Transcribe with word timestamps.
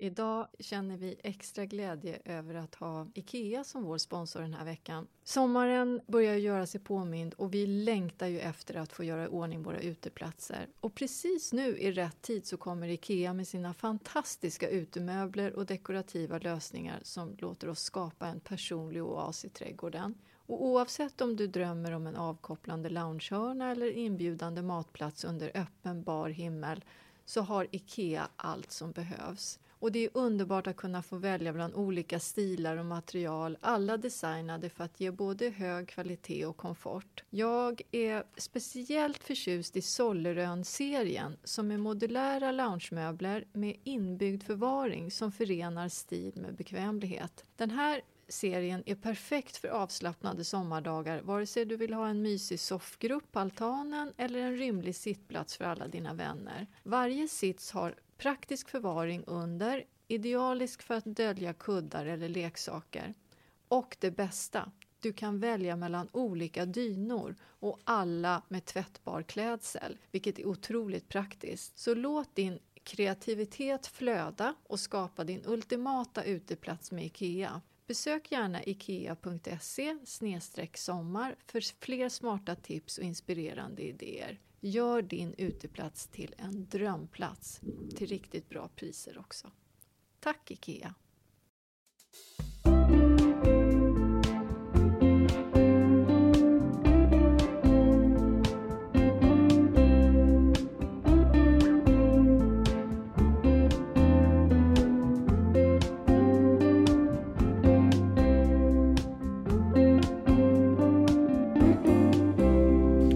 Idag 0.00 0.46
känner 0.58 0.96
vi 0.96 1.16
extra 1.22 1.64
glädje 1.64 2.18
över 2.24 2.54
att 2.54 2.74
ha 2.74 3.06
IKEA 3.14 3.64
som 3.64 3.84
vår 3.84 3.98
sponsor 3.98 4.40
den 4.40 4.54
här 4.54 4.64
veckan. 4.64 5.06
Sommaren 5.24 6.00
börjar 6.06 6.34
göra 6.34 6.66
sig 6.66 6.80
påmind 6.80 7.34
och 7.34 7.54
vi 7.54 7.66
längtar 7.66 8.26
ju 8.26 8.40
efter 8.40 8.74
att 8.74 8.92
få 8.92 9.04
göra 9.04 9.24
i 9.24 9.28
ordning 9.28 9.62
våra 9.62 9.80
uteplatser. 9.80 10.66
Och 10.80 10.94
precis 10.94 11.52
nu 11.52 11.78
i 11.78 11.92
rätt 11.92 12.22
tid 12.22 12.46
så 12.46 12.56
kommer 12.56 12.88
IKEA 12.88 13.32
med 13.32 13.48
sina 13.48 13.74
fantastiska 13.74 14.68
utemöbler 14.68 15.52
och 15.52 15.66
dekorativa 15.66 16.38
lösningar 16.38 17.00
som 17.02 17.36
låter 17.38 17.68
oss 17.68 17.80
skapa 17.80 18.26
en 18.26 18.40
personlig 18.40 19.04
oas 19.04 19.44
i 19.44 19.48
trädgården. 19.48 20.14
Och 20.46 20.64
oavsett 20.64 21.20
om 21.20 21.36
du 21.36 21.46
drömmer 21.46 21.92
om 21.92 22.06
en 22.06 22.16
avkopplande 22.16 22.88
loungehörna 22.88 23.70
eller 23.70 23.90
inbjudande 23.90 24.62
matplats 24.62 25.24
under 25.24 25.50
öppen 25.54 26.02
bar 26.02 26.28
himmel 26.28 26.84
så 27.24 27.40
har 27.40 27.66
IKEA 27.70 28.28
allt 28.36 28.72
som 28.72 28.92
behövs. 28.92 29.58
Och 29.80 29.92
det 29.92 30.04
är 30.04 30.10
underbart 30.14 30.66
att 30.66 30.76
kunna 30.76 31.02
få 31.02 31.16
välja 31.16 31.52
bland 31.52 31.74
olika 31.74 32.20
stilar 32.20 32.76
och 32.76 32.86
material, 32.86 33.58
alla 33.60 33.96
designade 33.96 34.70
för 34.70 34.84
att 34.84 35.00
ge 35.00 35.10
både 35.10 35.48
hög 35.48 35.88
kvalitet 35.88 36.46
och 36.46 36.56
komfort. 36.56 37.24
Jag 37.30 37.82
är 37.90 38.24
speciellt 38.36 39.24
förtjust 39.24 39.76
i 39.76 39.82
Sollerön-serien 39.82 41.36
som 41.44 41.70
är 41.70 41.78
modulära 41.78 42.52
loungemöbler 42.52 43.44
med 43.52 43.76
inbyggd 43.84 44.42
förvaring 44.42 45.10
som 45.10 45.32
förenar 45.32 45.88
stil 45.88 46.32
med 46.36 46.54
bekvämlighet. 46.54 47.44
Den 47.56 47.70
här 47.70 48.00
serien 48.28 48.82
är 48.86 48.94
perfekt 48.94 49.56
för 49.56 49.68
avslappnade 49.68 50.44
sommardagar 50.44 51.20
vare 51.20 51.46
sig 51.46 51.64
du 51.64 51.76
vill 51.76 51.94
ha 51.94 52.08
en 52.08 52.22
mysig 52.22 52.60
soffgrupp 52.60 53.32
på 53.32 53.38
altanen 53.38 54.12
eller 54.16 54.38
en 54.38 54.56
rymlig 54.56 54.96
sittplats 54.96 55.56
för 55.56 55.64
alla 55.64 55.88
dina 55.88 56.14
vänner. 56.14 56.66
Varje 56.82 57.28
sits 57.28 57.72
har 57.72 57.94
Praktisk 58.18 58.68
förvaring 58.68 59.24
under, 59.26 59.84
idealisk 60.08 60.82
för 60.82 60.94
att 60.94 61.04
dölja 61.04 61.52
kuddar 61.52 62.06
eller 62.06 62.28
leksaker. 62.28 63.14
Och 63.68 63.96
det 64.00 64.10
bästa, 64.10 64.72
du 65.00 65.12
kan 65.12 65.40
välja 65.40 65.76
mellan 65.76 66.08
olika 66.12 66.66
dynor 66.66 67.36
och 67.42 67.80
alla 67.84 68.42
med 68.48 68.64
tvättbar 68.64 69.22
klädsel, 69.22 69.98
vilket 70.10 70.38
är 70.38 70.46
otroligt 70.46 71.08
praktiskt. 71.08 71.78
Så 71.78 71.94
låt 71.94 72.34
din 72.34 72.58
kreativitet 72.82 73.86
flöda 73.86 74.54
och 74.62 74.80
skapa 74.80 75.24
din 75.24 75.42
ultimata 75.46 76.24
uteplats 76.24 76.92
med 76.92 77.04
IKEA. 77.04 77.60
Besök 77.86 78.32
gärna 78.32 78.64
ikea.se 78.64 79.96
sommar 80.74 81.36
för 81.46 81.84
fler 81.84 82.08
smarta 82.08 82.54
tips 82.54 82.98
och 82.98 83.04
inspirerande 83.04 83.82
idéer. 83.82 84.38
Gör 84.60 85.02
din 85.02 85.34
uteplats 85.38 86.06
till 86.06 86.34
en 86.38 86.66
drömplats 86.70 87.60
till 87.96 88.06
riktigt 88.06 88.48
bra 88.48 88.68
priser 88.76 89.18
också. 89.18 89.50
Tack 90.20 90.50
IKEA! 90.50 90.94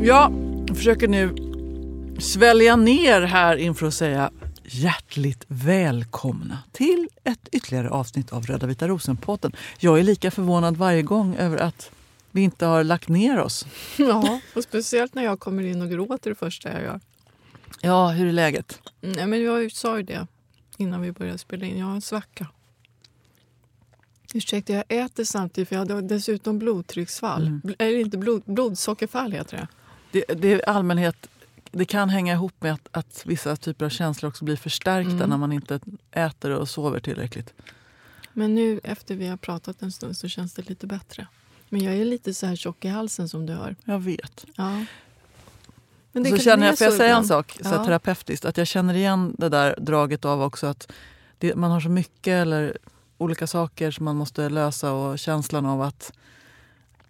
Ja, 0.05 0.42
försöker 0.83 1.09
nu 1.09 1.35
svälja 2.21 2.77
ner 2.77 3.21
här 3.21 3.57
inför 3.57 3.87
att 3.87 3.95
säga 3.95 4.31
hjärtligt 4.65 5.45
välkomna 5.49 6.59
till 6.73 7.09
ett 7.25 7.49
ytterligare 7.53 7.91
avsnitt 7.91 8.33
av 8.33 8.47
Röda 8.47 8.67
vita 8.67 8.89
rosen-podden. 8.89 9.53
Jag 9.79 9.99
är 9.99 10.03
lika 10.03 10.31
förvånad 10.31 10.77
varje 10.77 11.03
gång 11.03 11.37
över 11.37 11.59
att 11.59 11.91
vi 12.31 12.43
inte 12.43 12.67
har 12.67 12.85
lagt 12.85 13.09
ner 13.09 13.41
oss. 13.41 13.67
Ja, 13.97 14.41
och 14.55 14.63
speciellt 14.63 15.15
när 15.15 15.25
jag 15.25 15.41
kommer 15.41 15.63
in 15.63 15.83
och 15.83 15.91
gråter 15.91 16.31
det 16.31 16.37
första 16.37 16.73
jag 16.73 16.83
gör. 16.83 17.01
Ja, 17.81 18.09
hur 18.09 18.27
är 18.27 18.33
läget? 18.33 18.81
Nej, 19.01 19.27
men 19.27 19.43
jag 19.43 19.73
sa 19.73 19.97
ju 19.97 20.03
det 20.03 20.27
innan 20.77 21.01
vi 21.03 21.13
började 21.13 21.39
spela 21.39 21.67
in. 21.67 21.79
Jag 21.79 21.87
har 21.87 21.95
en 21.95 22.03
svacka. 22.03 22.47
Ursäkta, 24.35 24.73
jag 24.73 24.85
äter 24.89 25.25
samtidigt 25.25 25.69
för 25.69 25.77
jag 25.77 25.81
hade 25.81 26.03
dessutom 26.03 26.59
blodtrycksfall. 26.59 27.47
Mm. 27.47 27.75
Eller 27.79 27.99
inte 27.99 28.19
blod, 28.19 28.43
blodsockerfall 28.47 29.33
heter 29.33 29.57
det. 29.57 29.69
Det, 30.13 30.25
det 30.29 30.53
är 30.53 30.69
allmänhet 30.69 31.29
det 31.73 31.85
kan 31.85 32.09
hänga 32.09 32.33
ihop 32.33 32.55
med 32.59 32.73
att, 32.73 32.89
att, 32.91 33.23
vissa 33.27 33.57
typer 33.57 33.85
av 33.85 33.89
känslor 33.89 34.29
också 34.29 34.45
blir 34.45 34.57
förstärkta 34.57 35.11
mm. 35.11 35.31
när 35.31 35.37
man 35.37 35.53
inte 35.53 35.81
äter 36.11 36.51
och 36.51 36.69
sover 36.69 37.01
tillräckligt. 37.01 37.55
Men 38.33 38.55
nu 38.55 38.81
efter 38.85 39.15
vi 39.15 39.27
har 39.27 39.37
pratat 39.37 39.83
en 39.83 39.93
stund 39.93 40.17
så 40.17 40.29
känns 40.29 40.55
det 40.55 40.69
lite 40.69 40.87
bättre. 40.87 41.27
Men 41.69 41.81
jag 41.81 41.95
är 41.95 42.05
lite 42.05 42.35
så 42.35 42.47
här 42.47 42.57
tjock 42.57 42.85
i 42.85 42.89
halsen 42.89 43.29
som 43.29 43.47
du 43.47 43.53
hör. 43.53 43.77
Jag 43.85 43.99
vet. 43.99 44.45
Ja. 44.55 44.85
Men 46.13 46.23
det 46.23 46.31
så 46.31 46.39
känner 46.39 46.67
jag, 46.67 46.79
får 46.79 46.85
jag 46.85 46.95
säga 46.95 47.17
en 47.17 47.25
sak 47.25 47.53
så 47.63 47.75
ja. 47.75 47.85
terapeutiskt? 47.85 48.45
Att 48.45 48.57
jag 48.57 48.67
känner 48.67 48.95
igen 48.95 49.35
det 49.39 49.49
där 49.49 49.77
draget 49.79 50.25
av 50.25 50.43
också 50.43 50.67
att 50.67 50.93
det, 51.39 51.55
man 51.55 51.71
har 51.71 51.81
så 51.81 51.89
mycket 51.89 52.33
eller 52.33 52.79
olika 53.19 53.47
saker 53.47 53.91
som 53.91 54.05
man 54.05 54.17
måste 54.17 54.49
lösa 54.49 54.93
och 54.93 55.19
känslan 55.19 55.67
av 55.67 55.83
att, 55.83 56.13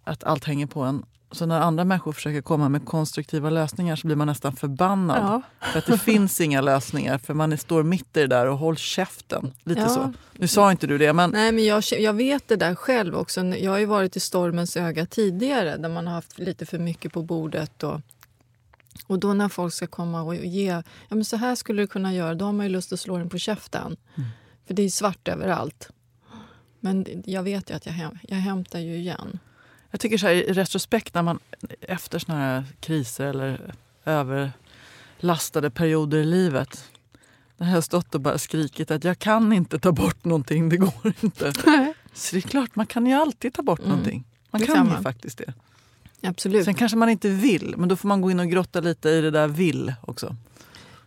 att 0.03 0.23
allt 0.23 0.43
hänger 0.43 0.67
på 0.67 0.81
en. 0.81 1.05
Så 1.33 1.45
när 1.45 1.59
andra 1.59 1.83
människor 1.83 2.11
försöker 2.11 2.41
komma 2.41 2.69
med 2.69 2.85
konstruktiva 2.85 3.49
lösningar 3.49 3.95
så 3.95 4.07
blir 4.07 4.15
man 4.15 4.27
nästan 4.27 4.55
förbannad. 4.55 5.23
Ja. 5.23 5.41
För 5.71 5.79
att 5.79 5.85
det 5.85 5.97
finns 5.97 6.41
inga 6.41 6.61
lösningar, 6.61 7.17
för 7.17 7.33
man 7.33 7.57
står 7.57 7.83
mitt 7.83 8.17
i 8.17 8.19
det 8.19 8.27
där 8.27 8.45
och 8.45 8.57
håll 8.57 8.77
käften. 8.77 9.53
Lite 9.63 9.81
ja. 9.81 9.89
så. 9.89 10.13
Nu 10.33 10.47
sa 10.47 10.71
inte 10.71 10.87
du 10.87 10.97
det, 10.97 11.13
men... 11.13 11.29
Nej, 11.29 11.51
men 11.51 11.65
jag, 11.65 11.83
jag 11.99 12.13
vet 12.13 12.47
det 12.47 12.55
där 12.55 12.75
själv 12.75 13.15
också. 13.15 13.45
Jag 13.45 13.71
har 13.71 13.77
ju 13.77 13.85
varit 13.85 14.15
i 14.15 14.19
stormens 14.19 14.77
öga 14.77 15.05
tidigare 15.05 15.77
där 15.77 15.89
man 15.89 16.07
har 16.07 16.13
haft 16.13 16.39
lite 16.39 16.65
för 16.65 16.79
mycket 16.79 17.13
på 17.13 17.21
bordet. 17.21 17.83
Och, 17.83 18.01
och 19.07 19.19
då 19.19 19.33
när 19.33 19.49
folk 19.49 19.73
ska 19.73 19.87
komma 19.87 20.21
och 20.21 20.35
ge, 20.35 20.67
ja 21.09 21.15
men 21.15 21.25
så 21.25 21.37
här 21.37 21.55
skulle 21.55 21.81
du 21.81 21.87
kunna 21.87 22.13
göra, 22.13 22.35
då 22.35 22.45
har 22.45 22.53
man 22.53 22.65
ju 22.65 22.71
lust 22.71 22.93
att 22.93 22.99
slå 22.99 23.17
den 23.17 23.29
på 23.29 23.37
käften. 23.37 23.97
Mm. 24.15 24.29
För 24.67 24.73
det 24.73 24.83
är 24.83 24.89
svart 24.89 25.27
överallt. 25.27 25.89
Men 26.79 27.23
jag 27.25 27.43
vet 27.43 27.69
ju 27.69 27.73
att 27.73 27.85
jag, 27.85 27.95
jag 28.21 28.37
hämtar 28.37 28.79
ju 28.79 28.95
igen. 28.95 29.39
Jag 29.93 29.99
tycker 29.99 30.17
så 30.17 30.27
här, 30.27 30.33
i 30.33 30.53
retrospekt, 30.53 31.13
när 31.13 31.21
man 31.21 31.39
efter 31.81 32.19
såna 32.19 32.37
här 32.37 32.63
kriser 32.79 33.25
eller 33.25 33.73
överlastade 34.05 35.69
perioder 35.69 36.17
i 36.17 36.25
livet 36.25 36.89
när 37.57 37.67
jag 37.67 37.73
har 37.73 37.81
stått 37.81 38.15
och 38.15 38.21
bara 38.21 38.37
skrikit 38.37 38.91
att 38.91 39.03
jag 39.03 39.19
kan 39.19 39.53
inte 39.53 39.79
ta 39.79 39.91
bort 39.91 40.25
någonting, 40.25 40.69
det 40.69 40.77
går 40.77 41.13
inte. 41.21 41.53
Så 42.13 42.35
det 42.35 42.45
är 42.45 42.49
klart, 42.49 42.75
man 42.75 42.85
kan 42.85 43.05
ju 43.05 43.13
alltid 43.13 43.53
ta 43.53 43.61
bort 43.61 43.79
mm. 43.79 43.89
någonting. 43.89 44.23
Man 44.51 44.61
det 44.61 44.67
kan, 44.67 44.87
man. 44.87 44.97
ju 44.97 45.03
faktiskt 45.03 45.37
det. 45.37 45.53
Absolut. 46.21 46.65
Sen 46.65 46.75
kanske 46.75 46.97
man 46.97 47.09
inte 47.09 47.29
vill, 47.29 47.75
men 47.77 47.89
då 47.89 47.95
får 47.95 48.07
man 48.07 48.21
gå 48.21 48.31
in 48.31 48.39
och 48.39 48.49
grotta 48.49 48.79
lite 48.79 49.09
i 49.09 49.21
det 49.21 49.31
där 49.31 49.47
vill 49.47 49.93
också. 50.01 50.35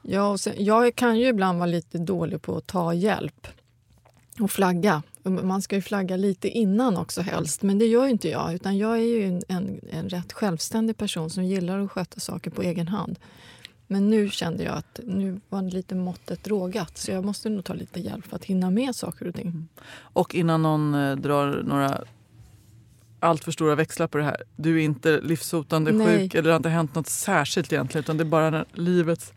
Ja, 0.03 0.39
sen, 0.39 0.65
jag 0.65 0.97
kan 0.97 1.19
ju 1.19 1.29
ibland 1.29 1.59
vara 1.59 1.67
lite 1.67 1.99
dålig 1.99 2.43
på 2.43 2.57
att 2.57 2.67
ta 2.67 2.95
hjälp 2.95 3.47
och 4.41 4.51
flagga. 4.51 5.03
Man 5.23 5.63
ska 5.63 5.77
ju 5.77 5.83
flagga 5.83 6.17
lite 6.17 6.49
innan 6.49 6.97
också 6.97 7.21
helst, 7.21 7.63
men 7.63 7.79
det 7.79 7.87
gör 7.87 8.07
inte 8.07 8.29
jag. 8.29 8.55
Utan 8.55 8.79
Jag 8.79 8.93
är 8.99 9.03
ju 9.03 9.25
en, 9.25 9.43
en, 9.49 9.81
en 9.91 10.09
rätt 10.09 10.33
självständig 10.33 10.97
person 10.97 11.31
som 11.31 11.45
gillar 11.45 11.79
att 11.79 11.91
sköta 11.91 12.21
saker 12.21 12.51
på 12.51 12.63
egen 12.63 12.89
hand. 12.89 13.19
Men 13.87 14.11
nu 14.11 14.31
kände 14.31 14.65
jag 14.65 14.75
att 14.75 15.01
nu 15.05 15.41
var 15.49 15.63
lite 15.63 15.95
måttet 15.95 16.49
rågat 16.49 16.99
så 16.99 17.11
jag 17.11 17.25
måste 17.25 17.49
nog 17.49 17.65
ta 17.65 17.75
lite 17.75 18.01
hjälp 18.01 18.27
för 18.27 18.37
att 18.37 18.45
hinna 18.45 18.71
med 18.71 18.97
saker 18.97 19.29
och 19.29 19.35
ting. 19.35 19.47
Mm. 19.47 19.69
Och 19.99 20.35
innan 20.35 20.63
någon 20.63 20.95
eh, 20.95 21.17
drar 21.17 21.63
några 21.63 22.05
allt 23.21 23.45
för 23.45 23.53
stora 23.53 23.75
växlar 23.75 24.07
på 24.07 24.19
det 24.19 24.25
här. 24.25 24.43
Du 24.57 24.81
är 24.81 24.85
inte 24.85 25.21
livshotande 25.21 25.93
Nej. 25.93 26.07
sjuk 26.07 26.35
eller 26.35 26.43
det 26.43 26.51
har 26.51 26.57
inte 26.57 26.69
hänt 26.69 26.95
något 26.95 27.09
särskilt 27.09 27.73
egentligen 27.73 28.05
utan 28.05 28.17
det 28.17 28.23
är 28.23 28.25
bara 28.27 28.51
när 28.51 28.65
livet 28.73 29.33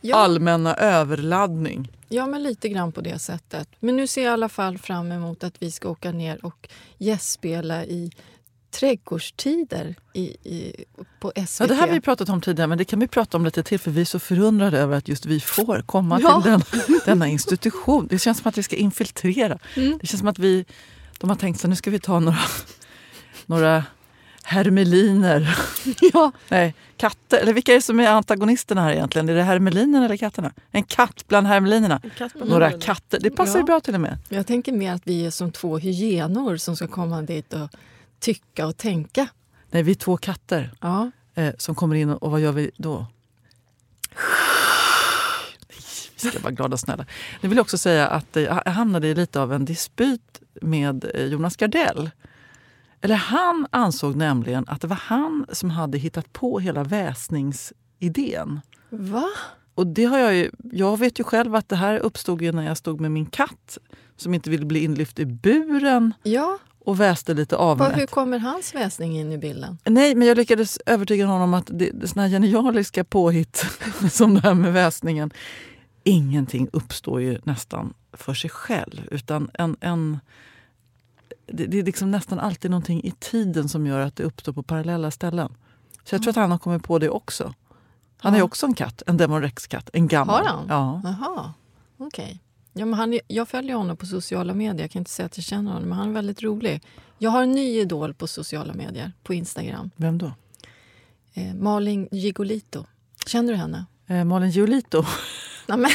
ja. 0.00 0.16
allmänna 0.16 0.74
överladdning. 0.74 1.92
Ja, 2.08 2.26
men 2.26 2.42
lite 2.42 2.68
grann 2.68 2.92
på 2.92 3.00
det 3.00 3.18
sättet. 3.18 3.68
Men 3.80 3.96
nu 3.96 4.06
ser 4.06 4.22
jag 4.22 4.30
i 4.30 4.32
alla 4.32 4.48
fall 4.48 4.78
fram 4.78 5.12
emot 5.12 5.44
att 5.44 5.62
vi 5.62 5.70
ska 5.70 5.88
åka 5.88 6.12
ner 6.12 6.44
och 6.44 6.68
gästspela 6.98 7.84
i 7.84 8.10
trädgårdstider 8.70 9.94
i, 10.12 10.22
i, 10.22 10.84
på 11.20 11.32
SVT. 11.46 11.60
Ja, 11.60 11.66
det 11.66 11.74
här 11.74 11.86
har 11.86 11.94
vi 11.94 12.00
pratat 12.00 12.28
om 12.28 12.40
tidigare, 12.40 12.66
men 12.66 12.78
det 12.78 12.84
kan 12.84 13.00
vi 13.00 13.08
prata 13.08 13.36
om 13.36 13.44
lite 13.44 13.62
till 13.62 13.78
för 13.78 13.90
vi 13.90 14.00
är 14.00 14.04
så 14.04 14.18
förundrade 14.18 14.78
över 14.78 14.96
att 14.96 15.08
just 15.08 15.26
vi 15.26 15.40
får 15.40 15.82
komma 15.82 16.20
ja. 16.20 16.42
till 16.42 16.50
den, 16.50 16.62
denna 17.04 17.28
institution. 17.28 18.06
Det 18.06 18.18
känns 18.18 18.38
som 18.38 18.48
att 18.48 18.58
vi 18.58 18.62
ska 18.62 18.76
infiltrera. 18.76 19.58
Mm. 19.76 19.98
Det 20.00 20.06
känns 20.06 20.18
som 20.18 20.28
att 20.28 20.38
vi, 20.38 20.64
de 21.18 21.30
har 21.30 21.36
tänkt 21.36 21.60
så 21.60 21.68
nu 21.68 21.76
ska 21.76 21.90
vi 21.90 22.00
ta 22.00 22.20
några, 22.20 22.38
några 23.46 23.84
hermeliner. 24.48 25.58
Ja. 26.12 26.32
Nej, 26.48 26.74
katter. 26.96 27.38
Eller 27.38 27.52
vilka 27.52 27.72
är 27.72 27.76
det 27.76 27.82
som 27.82 28.00
är 28.00 28.08
antagonisterna 28.08 28.82
här 28.82 28.92
egentligen? 28.92 29.28
Är 29.28 29.34
det 29.34 29.42
hermelinerna 29.42 30.04
eller 30.04 30.16
katterna? 30.16 30.52
En 30.70 30.82
katt 30.82 31.24
bland 31.28 31.46
hermelinerna. 31.46 32.00
Katt 32.18 32.32
bland 32.32 32.50
Några 32.50 32.70
katter. 32.70 33.20
Det 33.20 33.30
passar 33.30 33.58
ja. 33.58 33.64
bra 33.64 33.80
till 33.80 33.94
och 33.94 34.00
med. 34.00 34.18
Jag 34.28 34.46
tänker 34.46 34.72
mer 34.72 34.92
att 34.92 35.02
vi 35.04 35.26
är 35.26 35.30
som 35.30 35.52
två 35.52 35.78
hyenor 35.78 36.56
som 36.56 36.76
ska 36.76 36.86
komma 36.86 37.22
dit 37.22 37.52
och 37.52 37.70
tycka 38.20 38.66
och 38.66 38.76
tänka. 38.76 39.28
Nej, 39.70 39.82
vi 39.82 39.90
är 39.90 39.94
två 39.94 40.16
katter 40.16 40.70
ja. 40.80 41.10
eh, 41.34 41.54
som 41.58 41.74
kommer 41.74 41.96
in 41.96 42.10
och, 42.10 42.22
och 42.22 42.30
vad 42.30 42.40
gör 42.40 42.52
vi 42.52 42.70
då? 42.76 43.06
Vi 46.22 46.30
ska 46.30 46.40
vara 46.40 46.52
glada 46.52 46.72
och 46.72 46.80
snälla. 46.80 47.06
Jag 47.40 47.48
vill 47.48 47.60
också 47.60 47.78
säga 47.78 48.06
att 48.06 48.36
eh, 48.36 48.42
jag 48.42 48.72
hamnade 48.72 49.08
i 49.08 49.14
lite 49.14 49.40
av 49.40 49.52
en 49.52 49.64
dispyt 49.64 50.40
med 50.62 51.10
eh, 51.14 51.24
Jonas 51.24 51.56
Gardell. 51.56 52.10
Eller 53.00 53.14
han 53.14 53.66
ansåg 53.70 54.16
nämligen 54.16 54.64
att 54.68 54.80
det 54.80 54.86
var 54.86 55.00
han 55.02 55.46
som 55.52 55.70
hade 55.70 55.98
hittat 55.98 56.32
på 56.32 56.58
hela 56.58 56.84
väsningsidén. 56.84 58.60
Va? 58.90 59.28
Och 59.74 59.86
det 59.86 60.04
har 60.04 60.18
jag, 60.18 60.34
ju, 60.34 60.50
jag 60.72 60.98
vet 60.98 61.20
ju 61.20 61.24
själv 61.24 61.54
att 61.54 61.68
det 61.68 61.76
här 61.76 61.98
uppstod 61.98 62.42
ju 62.42 62.52
när 62.52 62.62
jag 62.62 62.76
stod 62.76 63.00
med 63.00 63.10
min 63.10 63.26
katt 63.26 63.78
som 64.16 64.34
inte 64.34 64.50
ville 64.50 64.66
bli 64.66 64.84
inlyft 64.84 65.18
i 65.18 65.26
buren. 65.26 66.14
Ja 66.22 66.58
och 66.88 67.00
väste 67.00 67.34
lite 67.34 67.56
avmätt. 67.56 67.98
Hur 67.98 68.06
kommer 68.06 68.38
hans 68.38 68.74
väsning 68.74 69.18
in 69.18 69.32
i 69.32 69.38
bilden? 69.38 69.78
Nej, 69.84 70.14
men 70.14 70.28
jag 70.28 70.36
lyckades 70.36 70.78
övertyga 70.86 71.26
honom 71.26 71.54
att 71.54 71.70
det, 71.72 71.90
det 71.90 72.08
såna 72.08 72.22
här 72.22 72.28
genialiska 72.28 73.04
påhitt 73.04 73.66
som 74.10 74.34
det 74.34 74.40
här 74.40 74.54
med 74.54 74.72
väsningen, 74.72 75.30
ingenting 76.04 76.68
uppstår 76.72 77.20
ju 77.20 77.38
nästan 77.42 77.94
för 78.12 78.34
sig 78.34 78.50
själv. 78.50 79.08
Utan 79.10 79.50
en, 79.54 79.76
en, 79.80 80.18
det, 81.48 81.66
det 81.66 81.78
är 81.78 81.82
liksom 81.82 82.10
nästan 82.10 82.38
alltid 82.38 82.70
någonting 82.70 83.04
i 83.04 83.10
tiden 83.10 83.68
som 83.68 83.86
gör 83.86 84.00
att 84.00 84.16
det 84.16 84.22
uppstår 84.22 84.52
på 84.52 84.62
parallella 84.62 85.10
ställen. 85.10 85.54
Så 86.04 86.14
jag 86.14 86.22
tror 86.22 86.30
att 86.30 86.36
han 86.36 86.50
har 86.50 86.58
kommit 86.58 86.82
på 86.82 86.98
det 86.98 87.10
också. 87.10 87.54
Han 88.16 88.32
ja. 88.32 88.38
är 88.38 88.42
också 88.42 88.66
en 88.66 88.74
katt, 88.74 89.02
en 89.06 89.16
Demon 89.16 89.42
Rex-katt. 89.42 89.90
En 89.92 90.08
gammal. 90.08 90.46
Har 90.46 90.52
han? 90.52 90.66
Ja. 90.68 91.00
Jaha, 91.04 91.52
okej. 91.96 92.24
Okay. 92.24 92.38
Ja, 92.72 92.86
men 92.86 92.94
han, 92.94 93.18
jag 93.28 93.48
följer 93.48 93.76
honom 93.76 93.96
på 93.96 94.06
sociala 94.06 94.54
medier. 94.54 94.80
Jag 94.80 94.90
kan 94.90 95.00
inte 95.00 95.10
säga 95.10 95.26
att 95.26 95.36
jag 95.36 95.44
känner 95.44 95.72
honom, 95.72 95.88
men 95.88 95.98
han 95.98 96.08
är 96.08 96.12
väldigt 96.12 96.42
rolig. 96.42 96.82
Jag 97.18 97.30
har 97.30 97.42
en 97.42 97.52
ny 97.52 97.80
idol 97.80 98.14
på 98.14 98.26
sociala 98.26 98.74
medier, 98.74 99.12
på 99.22 99.34
Instagram. 99.34 99.90
Vem 99.96 100.18
då? 100.18 100.32
Eh, 101.34 101.54
Malin 101.54 102.08
Gigolito. 102.10 102.84
Känner 103.26 103.52
du 103.52 103.58
henne? 103.58 103.86
Eh, 104.06 104.24
Malin 104.24 104.50
Giolito? 104.50 105.04
Nej, 105.68 105.78
men 105.78 105.90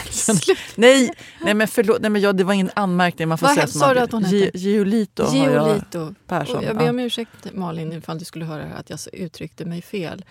nej, 0.76 1.12
nej, 1.42 1.54
men 1.54 1.68
förlåt. 1.68 2.02
Nej, 2.02 2.10
men 2.10 2.22
jag, 2.22 2.38
det 2.38 2.44
var 2.44 2.54
ingen 2.54 2.72
anmärkning. 2.76 3.28
Man 3.28 3.38
får 3.38 3.48
Vad 3.48 3.56
säga 3.56 3.68
sa 3.68 3.94
du 3.94 4.00
att 4.00 4.12
hon 4.12 4.24
hette? 4.24 4.58
Giolito, 4.58 5.34
Giolito. 5.34 6.00
jag, 6.00 6.16
Persson. 6.28 6.64
jag 6.64 6.78
ber 6.78 6.90
om 6.90 7.00
ursäkt, 7.00 7.54
Malin, 7.54 7.94
ifall 7.94 8.20
du 8.20 8.26
skulle 8.26 8.46
höra 8.46 8.64
att 8.64 8.90
jag 8.90 9.00
uttryckte 9.14 9.66
mig 9.66 9.82
fel. 9.82 10.26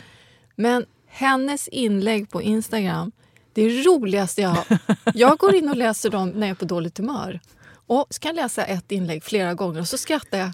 Men 0.57 0.87
hennes 1.07 1.69
inlägg 1.69 2.31
på 2.31 2.43
Instagram 2.43 3.13
det 3.53 3.63
är 3.63 3.85
roligaste 3.85 4.43
jag 4.43 4.49
har. 4.49 4.79
Jag 5.15 5.39
går 5.39 5.55
in 5.55 5.69
och 5.69 5.77
läser 5.77 6.11
dem 6.11 6.29
när 6.31 6.47
jag 6.47 6.51
är 6.51 6.59
på 6.59 6.65
dåligt 6.65 6.99
humör. 6.99 7.41
Och 7.87 8.07
så 8.11 8.21
kan 8.21 8.37
jag 8.37 8.43
läsa 8.43 8.65
ett 8.65 8.93
inlägg 8.93 9.25
flera 9.25 9.55
gånger 9.55 9.81
och 9.81 9.89
så 9.89 9.99
skrattar 9.99 10.39
jag. 10.39 10.53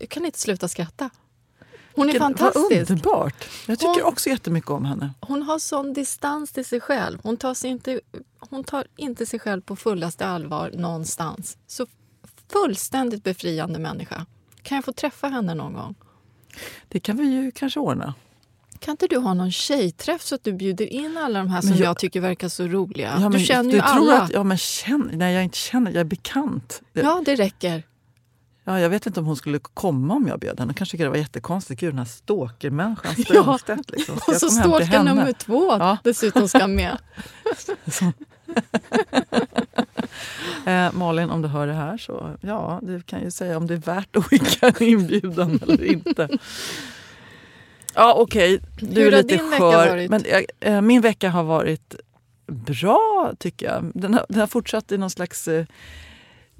Jag 0.00 0.08
kan 0.08 0.24
inte 0.24 0.38
sluta 0.40 0.68
skratta. 0.68 1.10
Hon 1.94 2.08
är 2.08 2.12
Vilken, 2.12 2.20
fantastisk. 2.20 2.90
Underbart! 2.90 3.48
Jag 3.66 3.78
tycker 3.78 4.02
hon, 4.02 4.12
också 4.12 4.28
jättemycket 4.28 4.70
om 4.70 4.84
henne. 4.84 5.14
Hon 5.20 5.42
har 5.42 5.58
sån 5.58 5.92
distans 5.92 6.52
till 6.52 6.64
sig 6.64 6.80
själv. 6.80 7.18
Hon 7.22 7.36
tar, 7.36 7.54
sig 7.54 7.70
inte, 7.70 8.00
hon 8.38 8.64
tar 8.64 8.86
inte 8.96 9.26
sig 9.26 9.40
själv 9.40 9.60
på 9.60 9.76
fullaste 9.76 10.26
allvar 10.26 10.70
någonstans. 10.74 11.56
Så 11.66 11.86
fullständigt 12.52 13.24
befriande 13.24 13.78
människa. 13.78 14.26
Kan 14.62 14.76
jag 14.76 14.84
få 14.84 14.92
träffa 14.92 15.28
henne 15.28 15.54
någon 15.54 15.72
gång? 15.72 15.94
Det 16.88 17.00
kan 17.00 17.16
vi 17.16 17.24
ju 17.24 17.50
kanske 17.50 17.80
ordna. 17.80 18.14
Kan 18.78 18.92
inte 18.92 19.06
du 19.06 19.18
ha 19.18 19.34
någon 19.34 19.52
tjejträff 19.52 20.22
så 20.22 20.34
att 20.34 20.44
du 20.44 20.52
bjuder 20.52 20.86
in 20.86 21.16
alla 21.16 21.38
de 21.38 21.48
här 21.48 21.60
som 21.60 21.70
jag, 21.70 21.80
jag, 21.80 21.98
tycker 21.98 22.20
verkar 22.20 22.48
så 22.48 22.66
roliga? 22.66 23.18
Ja, 23.20 23.28
du 23.28 23.38
känner 23.38 23.70
du 23.70 23.76
ju 23.76 23.82
tror 23.82 23.90
alla. 23.90 24.22
Att, 24.22 24.32
ja, 24.32 24.42
men 24.44 24.58
känn, 24.58 25.10
nej, 25.12 25.34
jag 25.34 25.44
inte 25.44 25.58
känner, 25.58 25.90
jag 25.90 26.00
är 26.00 26.04
bekant. 26.04 26.82
Ja, 26.92 27.22
det 27.24 27.34
räcker. 27.34 27.82
Ja, 28.64 28.80
jag 28.80 28.90
vet 28.90 29.06
inte 29.06 29.20
om 29.20 29.26
hon 29.26 29.36
skulle 29.36 29.58
komma 29.58 30.14
om 30.14 30.28
jag 30.28 30.38
bjöd 30.38 30.60
henne. 30.60 30.74
Kanske 30.74 30.92
tycker 30.92 31.04
det 31.04 31.10
var 31.10 31.16
jättekonstigt. 31.16 31.80
Gud, 31.80 31.92
den 31.92 31.98
här 31.98 32.04
stalkermänniskan 32.04 33.14
Strömstedt. 33.14 33.82
Ja. 33.88 33.96
Liksom. 33.96 34.18
Och 34.26 34.34
så 34.34 34.50
stalker 34.50 35.02
nummer 35.02 35.32
två 35.32 35.76
ja. 35.78 35.98
dessutom 36.04 36.48
ska 36.48 36.66
med. 36.66 36.98
eh, 40.66 40.92
Malin, 40.92 41.30
om 41.30 41.42
du 41.42 41.48
hör 41.48 41.66
det 41.66 41.72
här 41.72 41.98
så 41.98 42.30
ja, 42.40 42.80
du 42.82 43.02
kan 43.02 43.22
ju 43.22 43.30
säga 43.30 43.56
om 43.56 43.66
det 43.66 43.74
är 43.74 43.78
värt 43.78 44.16
att 44.16 44.24
skicka 44.24 44.68
en 44.68 44.82
inbjudan 44.82 45.60
eller 45.62 45.84
inte. 45.84 46.28
Ja, 47.94 48.14
okej. 48.14 48.54
Okay. 48.54 48.88
Du 48.88 49.00
Hur 49.00 49.14
är 49.14 49.22
lite 49.22 49.38
skör. 49.38 50.08
Men, 50.08 50.24
äh, 50.60 50.80
min 50.80 51.00
vecka 51.00 51.30
har 51.30 51.42
varit 51.42 51.94
bra, 52.46 53.32
tycker 53.38 53.66
jag. 53.66 53.90
Den 53.94 54.14
har, 54.14 54.26
den 54.28 54.40
har 54.40 54.46
fortsatt 54.46 54.92
i 54.92 54.98
någon 54.98 55.10
slags 55.10 55.48
eh, 55.48 55.64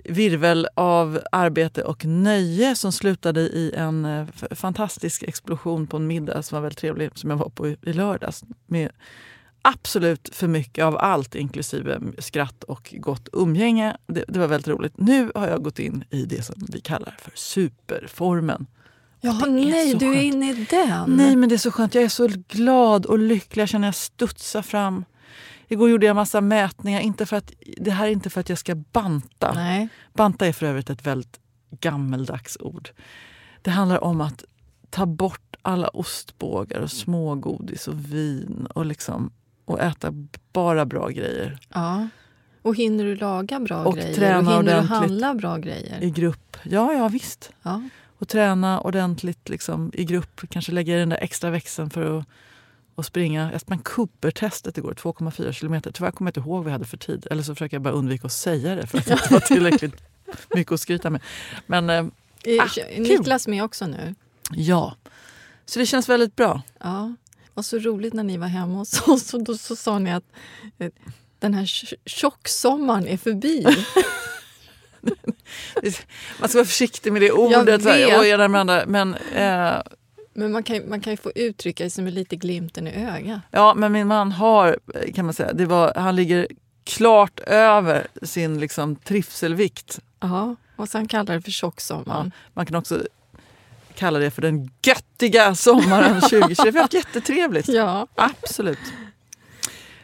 virvel 0.05 0.69
av 0.75 1.20
arbete 1.32 1.82
och 1.82 2.05
nöje 2.05 2.76
som 2.76 2.93
slutade 2.93 3.41
i 3.41 3.73
en 3.76 4.05
eh, 4.05 4.26
fantastisk 4.50 5.23
explosion 5.23 5.87
på 5.87 5.97
en 5.97 6.06
middag 6.06 6.43
som 6.43 6.56
var 6.56 6.62
väldigt 6.62 6.79
trevlig, 6.79 7.11
som 7.14 7.31
jag 7.31 7.37
var 7.37 7.49
på 7.49 7.69
i, 7.69 7.76
i 7.82 7.93
lördags. 7.93 8.44
Med 8.67 8.91
absolut 9.62 10.31
för 10.32 10.49
mycket 10.49 10.85
av 10.85 10.97
allt, 10.97 11.35
inklusive 11.35 12.00
skratt 12.19 12.64
och 12.64 12.94
gott 12.99 13.29
umgänge. 13.32 13.97
Det, 14.06 14.25
det 14.29 14.38
var 14.38 14.47
väldigt 14.47 14.69
roligt. 14.69 14.93
Nu 14.97 15.31
har 15.35 15.49
jag 15.49 15.62
gått 15.62 15.79
in 15.79 16.05
i 16.11 16.25
det 16.25 16.43
som 16.43 16.55
vi 16.69 16.81
kallar 16.81 17.17
för 17.23 17.32
superformen. 17.35 18.67
Ja, 19.20 19.47
nej, 19.49 19.94
du 19.94 20.14
är 20.14 20.23
inne 20.23 20.50
i 20.50 20.67
den. 20.70 21.17
Nej, 21.17 21.37
men 21.37 21.49
det 21.49 21.55
är 21.55 21.58
så 21.58 21.70
skönt. 21.70 21.94
Jag 21.94 22.05
är 22.05 22.08
så 22.08 22.29
glad 22.49 23.06
och 23.06 23.19
lycklig. 23.19 23.62
Jag 23.62 23.69
känner 23.69 23.88
att 23.88 23.97
jag 23.97 24.02
studsar 24.02 24.62
fram. 24.62 25.05
Igår 25.70 25.90
gjorde 25.90 26.06
jag 26.06 26.17
massa 26.17 26.40
mätningar. 26.40 27.00
Inte 27.00 27.26
för 27.26 27.37
att, 27.37 27.52
det 27.76 27.90
här 27.90 28.06
är 28.06 28.11
inte 28.11 28.31
för 28.31 28.40
att 28.40 28.49
jag 28.49 28.58
ska 28.58 28.75
banta. 28.75 29.52
Nej. 29.54 29.88
Banta 30.12 30.47
är 30.47 30.52
för 30.52 30.66
övrigt 30.66 30.90
ett 30.90 31.06
väldigt 31.06 31.40
gammeldags 31.71 32.56
ord. 32.61 32.90
Det 33.62 33.71
handlar 33.71 34.04
om 34.04 34.21
att 34.21 34.44
ta 34.90 35.06
bort 35.06 35.56
alla 35.62 35.88
ostbågar 35.88 36.80
och 36.80 36.90
smågodis 36.90 37.88
och 37.88 38.12
vin 38.12 38.66
och, 38.75 38.87
liksom, 38.87 39.33
och 39.64 39.80
äta 39.80 40.12
bara 40.52 40.87
bra 40.87 41.09
grejer. 41.09 41.59
Ja. 41.68 42.09
Och 42.62 42.76
hinner 42.76 43.04
du 43.04 43.16
laga 43.16 43.61
bra 43.61 43.85
och 43.85 43.94
grejer? 43.94 44.14
Träna 44.14 44.38
och 44.38 44.56
hinner 44.56 44.80
du 44.80 44.87
handla 44.88 45.35
bra 45.35 45.56
grejer? 45.56 46.02
I 46.02 46.11
grupp. 46.11 46.56
Ja, 46.62 46.92
ja 46.92 47.09
visst. 47.09 47.52
Ja 47.62 47.83
och 48.21 48.28
träna 48.28 48.80
ordentligt 48.80 49.49
liksom, 49.49 49.90
i 49.94 50.04
grupp. 50.04 50.40
Kanske 50.49 50.73
lägga 50.73 50.97
i 50.97 50.99
den 50.99 51.09
där 51.09 51.16
extra 51.16 51.50
växeln 51.50 51.90
för 51.90 52.18
att, 52.18 52.26
att 53.00 53.07
springa. 53.07 53.52
Jag 53.52 53.61
sprang 53.61 53.78
Cooper-testet 53.78 54.78
igår, 54.78 54.95
2,4 54.95 55.52
kilometer. 55.52 55.92
Tyvärr 55.92 56.11
kommer 56.11 56.28
jag 56.28 56.30
inte 56.30 56.49
ihåg 56.49 56.64
vad 56.64 56.66
jag 56.66 56.73
hade 56.73 56.85
för 56.85 56.97
tid. 56.97 57.26
Eller 57.30 57.42
så 57.42 57.54
försöker 57.54 57.75
jag 57.75 57.83
bara 57.83 57.95
undvika 57.95 58.26
att 58.26 58.33
säga 58.33 58.75
det 58.75 58.87
för 58.87 58.99
att 58.99 59.07
det 59.07 59.12
inte 59.12 59.35
var 59.35 59.40
tillräckligt 59.40 59.95
mycket 60.54 60.73
att 60.73 60.80
skryta 60.80 61.11
med. 61.11 61.23
Men, 61.66 61.90
eh, 61.90 62.07
är 62.45 62.61
ah, 62.61 62.69
Niklas 62.99 63.47
med 63.47 63.64
också 63.64 63.87
nu? 63.87 64.14
Ja. 64.52 64.97
Så 65.66 65.78
det 65.78 65.87
känns 65.87 66.09
väldigt 66.09 66.37
bra. 66.37 66.62
Ja. 66.78 67.14
Det 67.33 67.50
var 67.54 67.62
så 67.62 67.78
roligt 67.78 68.14
när 68.14 68.25
ni 68.25 68.37
var 68.37 68.47
hemma 68.47 68.78
hos 68.78 69.09
oss. 69.09 69.26
Så, 69.26 69.38
då, 69.38 69.57
så 69.57 69.76
sa 69.76 69.99
ni 69.99 70.12
att 70.12 70.25
eh, 70.78 70.90
den 71.38 71.54
här 71.54 71.66
tjocksommaren 72.04 73.07
är 73.07 73.16
förbi. 73.16 73.66
man 76.40 76.49
ska 76.49 76.59
vara 76.59 76.66
försiktig 76.66 77.12
med 77.12 77.23
det 77.23 77.33
ordet. 77.33 77.69
Jag 77.69 77.78
vet. 77.78 78.21
Oj, 78.21 78.33
andra, 78.33 78.87
men, 78.87 79.14
eh, 79.14 79.83
men 80.40 80.52
man 80.52 80.62
kan, 80.62 80.88
man 80.88 81.00
kan 81.00 81.12
ju 81.12 81.16
få 81.16 81.32
uttrycka 81.35 81.90
sig 81.90 82.04
med 82.04 82.12
lite 82.12 82.37
glimten 82.37 82.87
i 82.87 83.06
ögat. 83.06 83.40
Ja, 83.50 83.75
men 83.75 83.92
min 83.92 84.06
man 84.06 84.32
har, 84.32 84.78
kan 85.14 85.25
man 85.25 85.35
säga, 85.35 85.52
det 85.52 85.66
var, 85.66 85.92
han 85.97 86.16
ligger 86.16 86.47
klart 86.85 87.40
över 87.40 88.06
sin 88.23 88.61
liksom, 88.61 88.97
trivselvikt. 88.97 90.00
Ja, 90.20 90.56
och 90.76 90.88
sen 90.88 91.09
kallar 91.09 91.35
det 91.35 91.40
för 91.40 91.50
tjocksommaren. 91.50 92.32
Ja, 92.35 92.50
man 92.54 92.66
kan 92.66 92.76
också 92.76 93.02
kalla 93.94 94.18
det 94.18 94.30
för 94.30 94.42
den 94.42 94.70
göttiga 94.82 95.54
sommaren 95.54 96.20
2020. 96.20 96.62
Vi 96.64 96.70
har 96.70 96.80
haft 96.80 96.94
jättetrevligt. 96.94 97.68
Ja. 97.68 98.06
Absolut. 98.14 98.78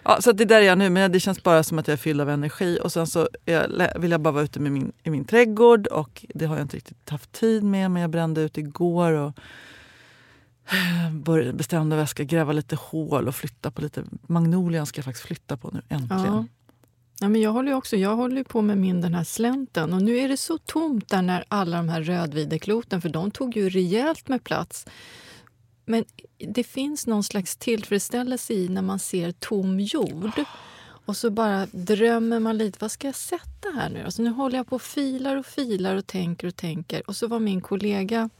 Ja, 0.02 0.21
så 0.21 0.33
det 0.33 0.45
där 0.45 0.57
är 0.57 0.66
jag 0.66 0.78
nu, 0.78 0.90
men 0.90 1.12
det 1.12 1.21
känns 1.21 1.43
bara 1.43 1.62
som 1.62 1.78
att 1.78 1.88
jag 1.88 1.93
är 1.93 1.99
fylld 1.99 2.21
av 2.21 2.31
energi. 2.31 2.78
Och 2.83 2.93
sen 2.93 3.07
så 3.07 3.28
jag, 3.45 3.90
vill 3.99 4.11
jag 4.11 4.21
bara 4.21 4.33
vara 4.33 4.45
ute 4.45 4.61
med 4.61 4.73
min, 4.73 4.93
i 5.02 5.11
min 5.11 5.25
trädgård 5.25 5.87
och 5.87 6.26
det 6.35 6.47
har 6.47 6.57
jag 6.57 6.64
inte 6.64 6.76
riktigt 6.76 7.11
haft 7.11 7.33
tid 7.33 7.62
med. 7.62 7.90
Men 7.90 8.02
jag 8.02 8.11
brände 8.11 8.40
ut 8.40 8.59
igår 8.59 9.12
och 9.12 9.33
bestämde 11.52 11.96
att 11.96 12.00
jag 12.00 12.08
ska 12.08 12.23
gräva 12.23 12.52
lite 12.52 12.76
hål 12.76 13.28
och 13.28 13.35
flytta 13.35 13.70
på 13.70 13.82
lite. 13.82 14.04
Magnolian 14.26 14.87
ska 14.87 14.99
jag 14.99 15.04
faktiskt 15.04 15.26
flytta 15.26 15.56
på 15.56 15.70
nu, 15.70 15.82
äntligen. 15.88 16.25
Ja. 16.25 16.44
Ja, 17.20 17.28
men 17.28 17.40
jag 17.40 17.50
håller 17.50 17.75
också 17.75 17.96
jag 17.96 18.16
håller 18.16 18.44
på 18.44 18.62
med 18.62 18.78
min 18.78 19.00
den 19.00 19.14
här 19.14 19.25
slänten 19.25 19.92
och 19.92 20.02
nu 20.02 20.18
är 20.18 20.28
det 20.28 20.37
så 20.37 20.58
tomt 20.58 21.08
där 21.08 21.23
när 21.23 21.44
alla 21.49 21.76
de 21.76 21.88
här 21.88 22.02
rödvidekloten, 22.02 23.00
för 23.00 23.08
de 23.08 23.30
tog 23.30 23.56
ju 23.56 23.68
rejält 23.68 24.28
med 24.28 24.44
plats. 24.44 24.87
Men 25.85 26.04
det 26.38 26.64
finns 26.64 27.06
någon 27.06 27.25
slags 27.25 27.56
tillfredsställelse 27.56 28.52
i 28.54 28.68
när 28.68 28.82
man 28.82 28.99
ser 28.99 29.32
tom 29.32 29.80
jord. 29.80 30.30
Och 31.06 31.16
så 31.16 31.30
bara 31.30 31.66
drömmer 31.66 32.40
man 32.40 32.58
lite. 32.58 32.78
Vad 32.80 32.90
ska 32.90 33.08
jag 33.08 33.14
sätta 33.14 33.68
här 33.75 33.90
nu? 33.90 34.02
Alltså 34.04 34.23
nu 34.23 34.30
håller 34.30 34.56
jag 34.56 34.66
på 34.66 34.76
och 34.76 34.82
filar 34.82 35.37
och 35.37 35.46
filar 35.46 35.96
och 35.96 36.06
tänker 36.06 36.46
och 36.46 36.56
tänker. 36.56 37.02
Och 37.06 37.16
så 37.16 37.26
var 37.26 37.38
min 37.38 37.61
kollega 37.61 38.30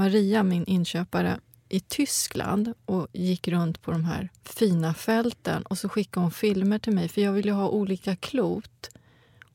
Maria, 0.00 0.42
min 0.42 0.64
inköpare, 0.64 1.40
i 1.68 1.80
Tyskland 1.80 2.72
och 2.84 3.06
gick 3.12 3.48
runt 3.48 3.82
på 3.82 3.90
de 3.90 4.04
här 4.04 4.28
fina 4.44 4.94
fälten. 4.94 5.62
Och 5.62 5.78
så 5.78 5.88
skickade 5.88 6.24
hon 6.24 6.30
filmer 6.30 6.78
till 6.78 6.92
mig, 6.92 7.08
för 7.08 7.20
jag 7.20 7.32
ville 7.32 7.52
ha 7.52 7.68
olika 7.68 8.16
klot. 8.16 8.90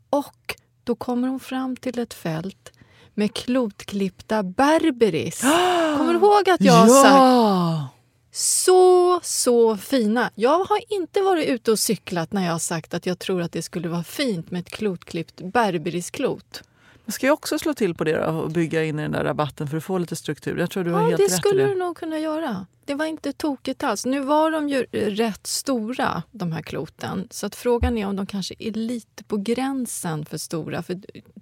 Och 0.10 0.56
då 0.84 0.96
kommer 0.96 1.28
hon 1.28 1.40
fram 1.40 1.76
till 1.76 2.00
ett 2.00 2.14
fält 2.14 2.72
med 3.14 3.34
klotklippta 3.34 4.44
berberis. 4.44 5.42
Kommer 5.98 6.14
du 6.14 6.20
ihåg 6.20 6.50
att 6.50 6.62
jag 6.62 6.88
ja! 6.88 7.04
sagt 7.04 7.96
så, 8.38 9.20
så 9.24 9.78
fina. 9.78 10.32
Jag 10.36 10.64
har 10.64 10.80
inte 10.90 11.22
varit 11.22 11.48
ute 11.48 11.72
och 11.72 11.80
cyklat 11.80 12.34
när 12.34 12.46
jag 12.46 12.52
har 12.52 12.60
sagt 12.60 12.94
att 12.94 13.06
jag 13.06 13.20
tror 13.20 13.42
att 13.42 13.52
det 13.52 13.62
skulle 13.62 13.90
vara 13.90 14.04
fint 14.04 14.52
med 14.52 14.60
ett 14.60 14.70
klotklippt 14.70 15.42
berberisklot. 15.42 16.64
Ska 17.08 17.28
jag 17.28 17.34
också 17.34 17.60
slå 17.60 17.74
till 17.74 17.96
på 17.96 18.04
det 18.04 18.26
och 18.26 18.52
bygga 18.52 18.84
in 18.84 19.00
i 19.00 19.02
den 19.02 19.12
där 19.12 19.24
rabatten 19.24 19.68
för 19.68 19.78
att 19.78 19.84
få 19.84 19.98
lite 19.98 20.16
struktur? 20.16 20.58
Jag 20.58 20.70
tror 20.70 20.84
du 20.84 20.92
har 20.92 21.02
ja, 21.02 21.08
helt 21.08 21.18
det 21.18 21.24
rätt 21.24 21.32
skulle 21.32 21.64
det. 21.64 21.70
du 21.70 21.76
nog 21.76 21.98
kunna 21.98 22.20
göra. 22.20 22.66
Det 22.86 22.94
var 22.94 23.06
inte 23.06 23.34
tokigt 23.34 23.84
alls. 23.84 24.06
Nu 24.06 24.20
var 24.20 24.52
de 24.52 24.70
ju 24.70 24.84
rätt 24.92 25.48
stora, 25.48 26.24
de 26.32 26.52
här 26.52 26.62
kloten. 26.62 27.28
Så 27.32 27.46
att 27.46 27.56
frågan 27.56 27.98
är 27.98 28.08
om 28.08 28.16
de 28.16 28.26
kanske 28.26 28.56
är 28.60 28.72
lite 28.72 29.24
på 29.24 29.38
gränsen 29.38 30.26
för 30.26 30.38
stora. 30.38 30.84
För 30.84 31.00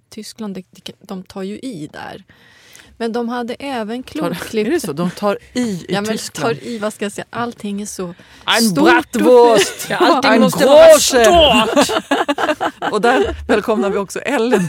Tyskland, 0.08 0.58
de 1.00 1.22
tar 1.22 1.42
ju 1.42 1.58
i 1.58 1.90
där. 1.92 2.24
Men 2.96 3.12
de 3.12 3.28
hade 3.28 3.54
även 3.54 4.02
klotklippt... 4.02 4.68
Är 4.68 4.72
det 4.72 4.80
så? 4.80 4.92
De 4.92 5.10
tar 5.10 5.38
i 5.52 5.60
i 5.60 5.86
ja, 5.88 6.00
men 6.00 6.10
Tyskland? 6.10 6.60
Tar 6.60 6.66
i, 6.66 6.78
vad 6.78 6.92
ska 6.94 7.04
jag 7.04 7.12
säga? 7.12 7.24
Allting 7.30 7.82
är 7.82 7.86
så 7.86 8.14
Ein 8.44 8.62
stort. 8.62 8.84
Bratwurst! 8.84 9.86
ja, 9.90 9.96
allting 9.96 10.30
Ein 10.30 10.40
måste 10.40 10.66
vara 10.66 10.98
stort! 10.98 12.02
och 12.92 13.00
där 13.00 13.36
välkomnar 13.48 13.90
vi 13.90 13.98
också 13.98 14.20
Ellen. 14.20 14.68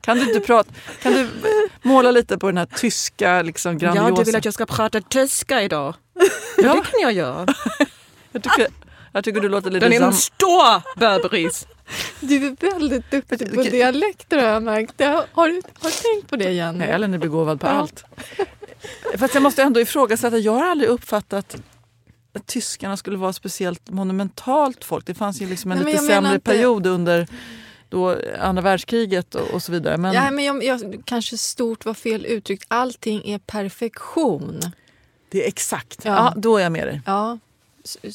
kan 0.00 0.16
du 0.18 0.22
inte 0.22 0.40
prata... 0.40 0.70
Kan 1.02 1.12
du 1.12 1.28
måla 1.82 2.10
lite 2.10 2.38
på 2.38 2.46
den 2.46 2.56
här 2.56 2.66
tyska 2.66 3.42
liksom, 3.42 3.78
grandiosa... 3.78 4.08
Ja, 4.08 4.16
du 4.16 4.24
vill 4.24 4.36
att 4.36 4.44
jag 4.44 4.54
ska 4.54 4.66
prata 4.66 5.00
tyska 5.00 5.62
idag? 5.62 5.94
ja. 6.56 6.74
Det 6.74 6.90
kan 6.90 7.00
jag 7.00 7.12
göra. 7.12 7.46
jag, 8.32 8.42
tycker, 8.42 8.66
jag 9.12 9.24
tycker 9.24 9.40
du 9.40 9.48
låter 9.48 9.70
lite... 9.70 9.88
Den 9.88 10.02
är 10.02 10.06
en 10.06 10.12
stor 10.12 10.98
berberis. 10.98 11.66
Du 12.20 12.46
är 12.46 12.70
väldigt 12.70 13.10
duktig 13.10 13.54
på 13.54 13.62
dialekter 13.62 14.38
har 14.38 14.44
jag 14.44 14.62
märkt. 14.62 15.00
Har 15.32 15.48
du, 15.48 15.62
har 15.78 15.88
du 15.88 16.14
tänkt 16.14 16.30
på 16.30 16.36
det 16.36 16.52
Jenny? 16.52 16.84
Ellen 16.84 17.14
är 17.14 17.18
begåvad 17.18 17.60
på 17.60 17.66
allt. 17.66 18.04
Fast 19.18 19.34
jag 19.34 19.42
måste 19.42 19.62
ändå 19.62 19.80
ifrågasätta, 19.80 20.38
jag 20.38 20.52
har 20.52 20.66
aldrig 20.66 20.90
uppfattat 20.90 21.56
att 22.34 22.46
tyskarna 22.46 22.96
skulle 22.96 23.16
vara 23.16 23.32
speciellt 23.32 23.90
monumentalt 23.90 24.84
folk. 24.84 25.06
Det 25.06 25.14
fanns 25.14 25.42
ju 25.42 25.48
liksom 25.48 25.72
en 25.72 25.78
Nej, 25.78 25.92
lite 25.92 26.04
sämre 26.04 26.34
inte... 26.34 26.50
period 26.50 26.86
under 26.86 27.26
då 27.88 28.16
andra 28.40 28.62
världskriget 28.62 29.34
och, 29.34 29.50
och 29.50 29.62
så 29.62 29.72
vidare. 29.72 29.96
Men... 29.96 30.14
Ja, 30.14 30.30
men 30.30 30.44
jag, 30.44 30.64
jag, 30.64 31.02
kanske 31.04 31.38
stort 31.38 31.84
var 31.84 31.94
fel 31.94 32.26
uttryckt. 32.26 32.64
Allting 32.68 33.22
är 33.24 33.38
perfektion. 33.38 34.60
Det 35.28 35.44
är 35.44 35.48
exakt. 35.48 36.04
Ja. 36.04 36.14
ja 36.14 36.32
då 36.36 36.56
är 36.56 36.62
jag 36.62 36.72
med 36.72 36.86
dig. 36.86 37.00
Ja 37.06 37.38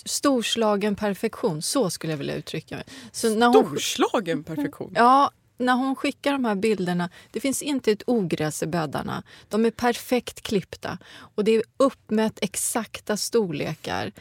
storslagen 0.06 0.96
perfektion, 0.96 1.62
så 1.62 1.90
skulle 1.90 2.14
jag 2.14 2.18
vilja 2.18 2.36
uttrycka 2.36 2.76
mig. 2.76 2.86
Så 3.12 3.36
när 3.36 3.48
hon, 3.48 3.66
storslagen 3.66 4.44
perfektion? 4.44 4.94
Ja, 4.96 5.32
när 5.58 5.74
hon 5.74 5.96
skickar 5.96 6.32
de 6.32 6.46
här 6.46 6.56
bilderna, 6.56 7.10
det 7.32 7.40
finns 7.40 7.62
inte 7.62 7.92
ett 7.92 8.04
ogräs 8.08 8.64
i 8.64 8.68
bäddarna. 8.68 9.24
De 9.50 9.66
är 9.66 9.72
perfekt 9.72 10.42
klippta 10.42 10.98
och 11.36 11.44
det 11.44 11.52
är 11.52 11.64
uppmätt 11.78 12.40
exakta 12.42 13.18
storlekar. 13.18 14.12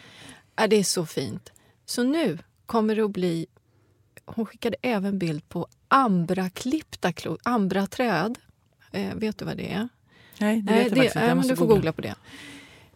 Är 0.57 0.69
det 0.69 0.77
är 0.77 0.85
så 0.85 1.07
fint. 1.07 1.53
Så 1.87 2.03
nu 2.03 2.39
kommer 2.67 2.97
det 2.97 3.05
att 3.05 3.11
bli... 3.11 3.47
Hon 4.25 4.47
skickade 4.47 4.77
även 4.83 5.19
bild 5.19 5.49
på 5.49 5.69
ambraklippta 5.89 7.13
ambraträd. 7.43 8.39
Eh, 8.93 9.15
vet 9.15 9.39
du 9.39 9.45
vad 9.45 9.57
det 9.57 9.73
är? 9.73 9.89
Nej, 10.39 10.63
det 10.63 10.73
vet 10.73 10.83
jag 10.83 10.91
det, 10.91 10.97
faktiskt 10.97 11.17
inte. 11.17 11.35
men 11.35 11.49
du 11.49 11.57
får 11.57 11.67
googla 11.67 11.93
på 11.93 12.01
det. 12.01 12.15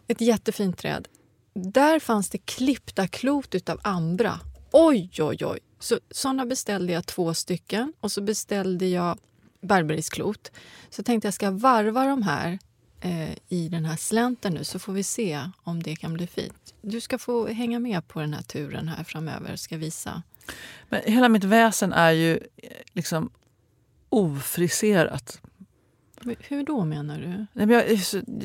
Ett 0.07 0.21
jättefint 0.21 0.77
träd 0.77 1.07
där 1.53 1.99
fanns 1.99 2.29
det 2.29 2.37
klippta 2.37 3.07
klot 3.07 3.55
utav 3.55 3.79
ambra. 3.83 4.39
Oj, 4.71 5.11
oj, 5.19 5.37
oj! 5.45 5.59
Så, 5.79 5.99
såna 6.11 6.45
beställde 6.45 6.93
jag 6.93 7.05
två 7.05 7.33
stycken 7.33 7.93
och 7.99 8.11
så 8.11 8.21
beställde 8.21 8.87
jag 8.87 9.17
berberisklot. 9.61 10.51
Så 10.89 11.03
tänkte 11.03 11.27
jag 11.27 11.33
ska 11.33 11.51
varva 11.51 12.05
de 12.05 12.23
här 12.23 12.59
eh, 13.01 13.31
i 13.49 13.69
den 13.69 13.85
här 13.85 13.95
slänten 13.95 14.53
nu 14.53 14.63
så 14.63 14.79
får 14.79 14.93
vi 14.93 15.03
se 15.03 15.49
om 15.63 15.83
det 15.83 15.95
kan 15.95 16.13
bli 16.13 16.27
fint. 16.27 16.73
Du 16.81 17.01
ska 17.01 17.17
få 17.17 17.47
hänga 17.47 17.79
med 17.79 18.07
på 18.07 18.19
den 18.19 18.33
här 18.33 18.41
turen 18.41 18.87
här 18.87 19.03
framöver. 19.03 19.55
ska 19.55 19.77
visa. 19.77 20.23
Men 20.89 21.01
hela 21.05 21.29
mitt 21.29 21.43
väsen 21.43 21.93
är 21.93 22.11
ju 22.11 22.33
eh, 22.57 22.69
liksom 22.93 23.31
ofriserat 24.09 25.41
hur 26.39 26.63
då 26.63 26.85
menar 26.85 27.17
du? 27.17 27.27
Nej, 27.27 27.65
men 27.65 27.69
jag, 27.69 27.85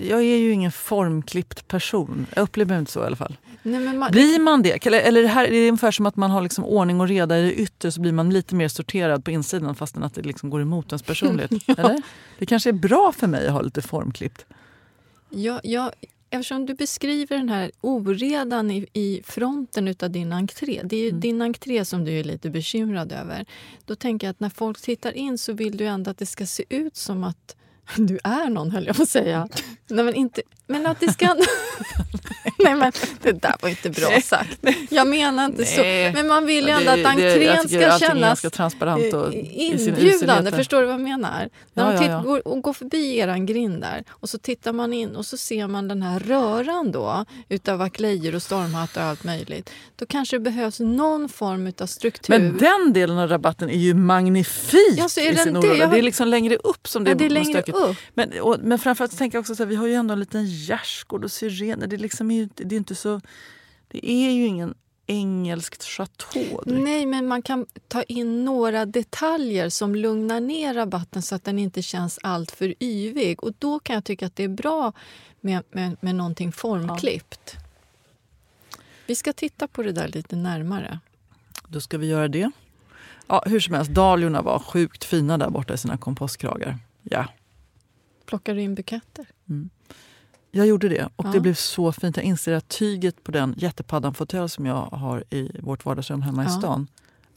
jag, 0.08 0.20
är 0.20 0.36
ju 0.36 0.52
ingen 0.52 0.72
formklippt 0.72 1.68
person. 1.68 2.26
Jag 2.34 2.42
upplever 2.42 2.68
mig 2.68 2.78
inte 2.78 2.92
så 2.92 3.02
i 3.02 3.06
alla 3.06 3.16
fall. 3.16 3.36
Nej, 3.62 3.80
man, 3.80 4.10
blir 4.10 4.40
man 4.40 4.62
det? 4.62 4.86
Eller, 4.86 5.00
eller 5.00 5.22
det 5.22 5.28
här 5.28 5.44
är 5.44 5.50
det 5.50 5.68
ungefär 5.68 5.90
som 5.90 6.06
att 6.06 6.16
man 6.16 6.30
har 6.30 6.42
liksom 6.42 6.64
ordning 6.64 7.00
och 7.00 7.08
reda 7.08 7.38
i 7.38 7.42
det 7.42 7.54
yttre 7.54 7.92
så 7.92 8.00
blir 8.00 8.12
man 8.12 8.30
lite 8.30 8.54
mer 8.54 8.68
sorterad 8.68 9.24
på 9.24 9.30
insidan 9.30 9.74
fastän 9.74 10.02
att 10.02 10.14
det 10.14 10.22
liksom 10.22 10.50
går 10.50 10.62
emot 10.62 10.86
ens 10.92 11.02
personlighet. 11.02 11.50
ja. 11.66 11.74
eller? 11.78 12.02
Det 12.38 12.46
kanske 12.46 12.70
är 12.70 12.72
bra 12.72 13.12
för 13.12 13.26
mig 13.26 13.46
att 13.46 13.52
ha 13.52 13.60
lite 13.60 13.82
formklippt. 13.82 14.46
Ja, 15.30 15.60
ja, 15.62 15.92
eftersom 16.30 16.66
du 16.66 16.74
beskriver 16.74 17.36
den 17.36 17.48
här 17.48 17.70
oredan 17.80 18.70
i, 18.70 18.86
i 18.92 19.22
fronten 19.24 19.94
av 20.02 20.10
din 20.10 20.32
entré. 20.32 20.80
Det 20.84 20.96
är 20.96 21.08
mm. 21.08 21.20
din 21.20 21.42
entré 21.42 21.84
som 21.84 22.04
du 22.04 22.12
är 22.12 22.24
lite 22.24 22.50
bekymrad 22.50 23.12
över. 23.12 23.46
Då 23.84 23.94
tänker 23.94 24.26
jag 24.26 24.30
att 24.30 24.40
när 24.40 24.50
folk 24.50 24.80
tittar 24.80 25.12
in 25.12 25.38
så 25.38 25.52
vill 25.52 25.76
du 25.76 25.86
ändå 25.86 26.10
att 26.10 26.18
det 26.18 26.26
ska 26.26 26.46
se 26.46 26.64
ut 26.68 26.96
som 26.96 27.24
att 27.24 27.56
du 27.96 28.18
är 28.24 28.50
någon, 28.50 28.70
höll 28.70 28.86
jag 28.86 28.96
på 28.96 29.02
att 29.02 29.08
säga. 29.08 29.48
Nej, 29.88 30.04
men, 30.04 30.14
inte, 30.14 30.42
men 30.68 30.86
att 30.86 31.00
det 31.00 31.12
ska... 31.12 31.36
Nej, 32.58 32.74
men 32.74 32.92
det 33.22 33.32
där 33.32 33.54
var 33.60 33.68
inte 33.68 33.90
bra 33.90 34.20
sagt. 34.20 34.58
Jag 34.90 35.06
menar 35.06 35.44
inte 35.44 35.64
så. 35.64 35.82
Men 35.82 36.26
man 36.26 36.46
vill 36.46 36.64
ju 36.64 36.70
ändå 36.70 36.90
att 36.90 37.04
entrén 37.04 37.68
ska 37.68 37.98
kännas 37.98 38.40
transparent 38.40 39.14
och 39.14 39.34
inbjudande. 39.34 40.52
Förstår 40.52 40.80
du 40.80 40.86
vad 40.86 40.94
jag 40.94 41.00
menar? 41.00 41.48
När 41.72 41.92
ja, 41.92 41.98
de 41.98 42.06
ja, 42.06 42.12
ja. 42.12 42.22
Går, 42.22 42.48
och 42.48 42.62
går 42.62 42.72
förbi 42.72 43.18
er 43.18 43.36
grind 43.46 43.80
där 43.80 44.04
och 44.08 44.28
så 44.28 44.38
tittar 44.38 44.72
man 44.72 44.92
in 44.92 45.16
och 45.16 45.26
så 45.26 45.36
ser 45.36 45.66
man 45.66 45.88
den 45.88 46.02
här 46.02 46.20
röran 46.20 46.92
då 46.92 47.24
utav 47.48 47.82
aklejor 47.82 48.34
och 48.34 48.42
stormhattar 48.42 49.02
och 49.02 49.08
allt 49.08 49.24
möjligt. 49.24 49.70
Då 49.96 50.06
kanske 50.06 50.36
det 50.36 50.40
behövs 50.40 50.80
någon 50.80 51.28
form 51.28 51.72
av 51.80 51.86
struktur. 51.86 52.38
Men 52.38 52.58
den 52.58 52.92
delen 52.92 53.18
av 53.18 53.28
rabatten 53.28 53.70
är 53.70 53.78
ju 53.78 53.94
magnifik 53.94 54.94
ja, 54.96 55.08
så 55.08 55.20
är 55.20 55.32
i 55.32 55.36
sin 55.36 55.54
det, 55.54 55.68
har... 55.68 55.90
det 55.90 55.98
är 55.98 56.02
liksom 56.02 56.28
längre 56.28 56.56
upp 56.56 56.88
som 56.88 57.04
det, 57.04 57.10
ja, 57.10 57.14
det 57.14 57.26
är 57.26 57.30
längre 57.30 57.62
upp. 57.62 57.96
Men, 58.14 58.40
och, 58.40 58.56
men 58.62 58.78
framförallt 58.78 59.18
tänker 59.18 59.38
jag 59.38 59.40
också 59.40 59.62
att 59.62 59.68
vi 59.68 59.74
har 59.74 59.86
ju 59.86 59.94
ändå 59.94 60.12
en 60.12 60.20
liten 60.20 60.46
gärdsgård 60.66 61.24
och 61.24 61.32
syrener. 61.32 61.86
Det, 61.86 61.96
liksom 61.96 62.30
är, 62.30 62.48
det 62.54 62.74
är 62.74 62.78
inte 62.78 62.94
så... 62.94 63.20
Det 63.88 64.10
är 64.10 64.30
ju 64.30 64.46
ingen 64.46 64.74
engelskt 65.06 65.84
chateau. 65.84 66.62
Nej, 66.66 67.06
men 67.06 67.26
man 67.26 67.42
kan 67.42 67.66
ta 67.88 68.02
in 68.02 68.44
några 68.44 68.86
detaljer 68.86 69.68
som 69.68 69.94
lugnar 69.94 70.40
ner 70.40 70.74
rabatten 70.74 71.22
så 71.22 71.34
att 71.34 71.44
den 71.44 71.58
inte 71.58 71.82
känns 71.82 72.18
alltför 72.22 72.74
yvig. 72.80 73.44
Och 73.44 73.52
då 73.58 73.78
kan 73.78 73.94
jag 73.94 74.04
tycka 74.04 74.26
att 74.26 74.36
det 74.36 74.44
är 74.44 74.48
bra 74.48 74.92
med, 75.40 75.62
med, 75.70 75.96
med 76.00 76.14
någonting 76.14 76.52
formklippt. 76.52 77.56
Ja. 77.56 77.60
Vi 79.06 79.14
ska 79.14 79.32
titta 79.32 79.68
på 79.68 79.82
det 79.82 79.92
där 79.92 80.08
lite 80.08 80.36
närmare. 80.36 81.00
Då 81.68 81.80
ska 81.80 81.98
vi 81.98 82.06
göra 82.06 82.28
det. 82.28 82.50
Ja, 83.26 83.42
hur 83.46 83.60
som 83.60 83.74
helst, 83.74 83.90
dahliorna 83.90 84.42
var 84.42 84.58
sjukt 84.58 85.04
fina 85.04 85.38
där 85.38 85.50
borta 85.50 85.74
i 85.74 85.78
sina 85.78 85.98
kompostkragar. 85.98 86.78
Ja. 87.02 87.26
Plockar 88.26 88.54
du 88.54 88.62
in 88.62 88.74
buketter? 88.74 89.26
Mm. 89.48 89.70
Jag 90.50 90.66
gjorde 90.66 90.88
det 90.88 91.08
och 91.16 91.26
ja. 91.26 91.32
det 91.32 91.40
blev 91.40 91.54
så 91.54 91.92
fint. 91.92 92.16
Jag 92.16 92.24
inser 92.24 92.52
att 92.52 92.68
tyget 92.68 93.24
på 93.24 93.32
den 93.32 93.54
jättepaddan-fåtölj 93.56 94.48
som 94.48 94.66
jag 94.66 94.82
har 94.82 95.24
i 95.30 95.60
vårt 95.60 95.84
vardagsrum 95.84 96.22
hemma 96.22 96.42
ja. 96.44 96.48
i 96.48 96.52
stan 96.52 96.86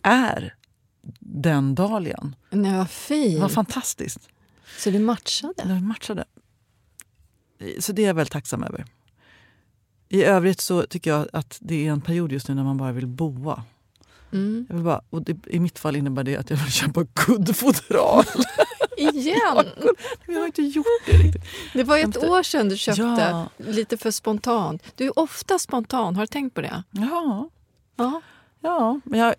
är 0.01 0.55
den 1.19 1.75
dahlian. 1.75 2.35
Nej, 2.49 2.77
vad 2.77 2.89
fint! 2.89 3.35
Det 3.35 3.41
var 3.41 3.49
fantastiskt. 3.49 4.29
Så 4.77 4.91
det 4.91 4.99
matchade? 4.99 5.63
Det 5.63 5.79
matchade. 5.79 6.25
Så 7.79 7.91
det 7.91 8.03
är 8.03 8.07
jag 8.07 8.13
väldigt 8.13 8.33
tacksam 8.33 8.63
över. 8.63 8.85
I 10.09 10.23
övrigt 10.23 10.61
så 10.61 10.81
tycker 10.83 11.11
jag 11.11 11.27
att 11.33 11.57
det 11.61 11.87
är 11.87 11.91
en 11.91 12.01
period 12.01 12.31
just 12.31 12.47
nu 12.47 12.55
när 12.55 12.63
man 12.63 12.77
bara 12.77 12.91
vill 12.91 13.07
boa. 13.07 13.63
Mm. 14.31 14.65
Jag 14.69 14.75
vill 14.75 14.85
bara, 14.85 15.01
och 15.09 15.21
det, 15.21 15.47
I 15.47 15.59
mitt 15.59 15.79
fall 15.79 15.95
innebär 15.95 16.23
det 16.23 16.37
att 16.37 16.49
jag 16.49 16.57
vill 16.57 16.71
köpa 16.71 17.05
kuddfodral. 17.05 18.25
Igen? 19.01 19.65
Vi 20.25 20.39
har 20.39 20.45
inte 20.45 20.61
gjort 20.61 20.85
det 21.05 21.11
riktigt. 21.11 21.43
Det 21.73 21.83
var 21.83 21.97
ett 21.97 22.23
år 22.23 22.43
sedan 22.43 22.69
du 22.69 22.77
köpte 22.77 23.01
ja. 23.01 23.49
lite 23.57 23.97
för 23.97 24.11
spontant. 24.11 24.83
Du 24.95 25.05
är 25.05 25.19
ofta 25.19 25.59
spontan, 25.59 26.15
har 26.15 26.23
du 26.23 26.27
tänkt 26.27 26.53
på 26.53 26.61
det? 26.61 26.83
Ja. 26.91 27.49
Ja, 27.95 28.21
ja 28.61 28.99
men 29.03 29.19
jag, 29.19 29.35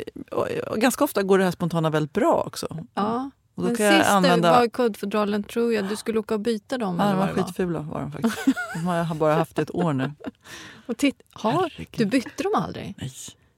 ganska 0.76 1.04
ofta 1.04 1.23
går 1.23 1.38
det 1.38 1.45
här 1.45 1.50
spontana 1.50 1.90
väldigt 1.90 2.12
bra 2.12 2.42
också. 2.47 2.87
Ja. 2.95 3.31
Och 3.54 3.62
då 3.62 3.69
men 3.69 3.76
sist 3.76 4.11
använda... 4.11 4.50
var 4.50 4.69
kodfodralen 4.69 5.42
tror 5.42 5.75
jag 5.75 5.88
du 5.88 5.97
skulle 5.97 6.19
åka 6.19 6.35
och 6.35 6.40
byta 6.40 6.78
dem. 6.78 6.97
Ja, 6.99 7.04
de 7.04 7.19
var, 7.19 7.26
var 7.26 7.35
skitfula 7.35 7.81
var 7.81 8.00
de 8.00 8.12
faktiskt. 8.12 8.57
De 8.75 8.78
har 8.78 8.97
jag 8.97 9.16
bara 9.16 9.35
haft 9.35 9.59
ett 9.59 9.75
år 9.75 9.92
nu. 9.92 10.12
Och 10.87 10.97
titt, 10.97 11.23
har, 11.33 11.73
du 11.90 12.07
bytte 12.07 12.42
dem 12.42 12.52
aldrig? 12.54 12.95
Nej. 12.99 13.12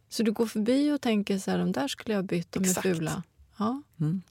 Så 0.09 0.23
du 0.23 0.33
går 0.33 0.47
förbi 0.47 0.93
och 0.93 1.01
tänker 1.01 1.39
så 1.39 1.51
här, 1.51 1.59
de 1.59 1.73
där 1.73 1.89
skulle 1.89 2.15
jag 2.15 2.23
ha 2.23 2.27
bytt, 2.27 2.53
de 2.53 2.65
är 2.65 2.83
fula. 2.83 3.23
Ja. 3.59 3.83
Mm. 4.01 4.23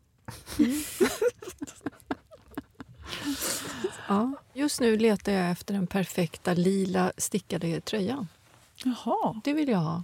Ja. 4.07 4.33
Just 4.53 4.79
nu 4.79 4.97
letar 4.97 5.31
jag 5.31 5.51
efter 5.51 5.73
den 5.73 5.87
perfekta 5.87 6.53
lila 6.53 7.11
stickade 7.17 7.81
tröjan. 7.81 8.27
Jaha. 8.75 9.41
Det 9.43 9.53
vill 9.53 9.69
jag 9.69 9.79
ha. 9.79 10.03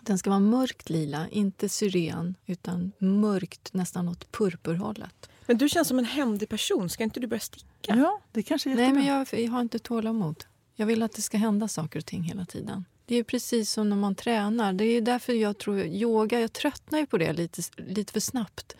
Den 0.00 0.18
ska 0.18 0.30
vara 0.30 0.40
mörkt 0.40 0.90
lila, 0.90 1.28
inte 1.28 1.68
syren, 1.68 2.34
utan 2.46 2.92
mörkt, 2.98 3.74
nästan 3.74 4.08
åt 4.08 4.32
purpurhållet. 4.32 5.30
Men 5.46 5.58
du 5.58 5.68
känns 5.68 5.88
som 5.88 5.98
en 5.98 6.04
händig 6.04 6.48
person. 6.48 6.88
Ska 6.88 7.04
inte 7.04 7.20
du 7.20 7.26
börja 7.26 7.40
sticka? 7.40 7.96
Ja, 7.96 8.20
det 8.32 8.42
kanske 8.42 8.70
är 8.70 8.76
Nej, 8.76 8.92
men 8.92 9.06
jag, 9.06 9.26
jag 9.32 9.50
har 9.50 9.60
inte 9.60 9.78
tålamod. 9.78 10.44
Jag 10.74 10.86
vill 10.86 11.02
att 11.02 11.12
det 11.12 11.22
ska 11.22 11.38
hända 11.38 11.68
saker 11.68 11.98
och 11.98 12.06
ting 12.06 12.22
hela 12.22 12.44
tiden. 12.44 12.84
Det 13.08 13.16
är 13.16 13.22
precis 13.22 13.70
som 13.70 13.88
när 13.88 13.96
man 13.96 14.14
tränar. 14.14 14.72
Det 14.72 14.84
är 14.84 15.00
därför 15.00 15.32
jag 15.32 15.58
tror 15.58 15.80
yoga, 15.80 16.40
jag 16.40 16.52
tröttnar 16.52 16.98
ju 16.98 17.06
på 17.06 17.18
det 17.18 17.32
lite, 17.32 17.62
lite 17.76 18.12
för 18.12 18.20
snabbt. 18.20 18.76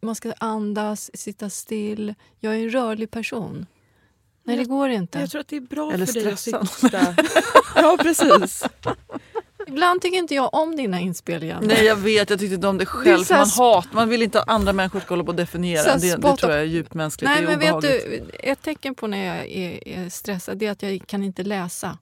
Man 0.00 0.14
ska 0.14 0.32
andas, 0.38 1.10
sitta 1.14 1.50
still. 1.50 2.14
Jag 2.40 2.54
är 2.54 2.58
en 2.58 2.70
rörlig 2.70 3.10
person. 3.10 3.66
Nej, 4.44 4.56
det 4.56 4.64
går 4.64 4.88
inte. 4.88 5.18
Jag 5.18 5.30
tror 5.30 5.40
att 5.40 5.48
det 5.48 5.56
är 5.56 5.60
bra 5.60 5.92
Eller 5.92 6.06
för 6.06 6.12
stressad. 6.12 6.52
dig 6.52 6.60
att 6.60 6.70
sitta... 6.70 7.16
ja, 7.82 7.98
precis. 8.02 8.64
Ibland 9.66 10.02
tycker 10.02 10.18
inte 10.18 10.34
jag 10.34 10.54
om 10.54 10.76
dina 10.76 11.00
inspelningar. 11.00 11.60
Nej 11.62 11.84
jag 11.84 11.96
vet, 11.96 12.30
jag 12.30 12.38
tyckte 12.38 12.54
inte 12.54 12.66
om 12.66 12.78
det 12.78 12.86
själv. 12.86 13.24
Det 13.28 13.34
man, 13.34 13.48
hat, 13.48 13.88
man 13.92 14.08
vill 14.08 14.22
inte 14.22 14.40
att 14.40 14.48
andra 14.48 14.72
människor 14.72 15.00
ska 15.00 15.08
hålla 15.08 15.24
på 15.24 15.30
och 15.30 15.36
definiera. 15.36 15.96
Det, 15.96 16.16
det, 16.16 16.36
tror 16.36 16.52
jag 16.52 16.60
är 16.60 16.64
djupt 16.64 16.94
mänskligt. 16.94 17.30
Nej, 17.30 17.42
men 17.42 17.58
vet 17.58 17.80
du, 17.80 18.22
ett 18.38 18.62
tecken 18.62 18.94
på 18.94 19.06
när 19.06 19.26
jag 19.26 19.46
är, 19.46 19.88
är 19.88 20.08
stressad 20.08 20.58
det 20.58 20.66
är 20.66 20.70
att 20.70 20.82
jag 20.82 21.02
kan 21.06 21.22
inte 21.22 21.42
läsa. 21.42 21.98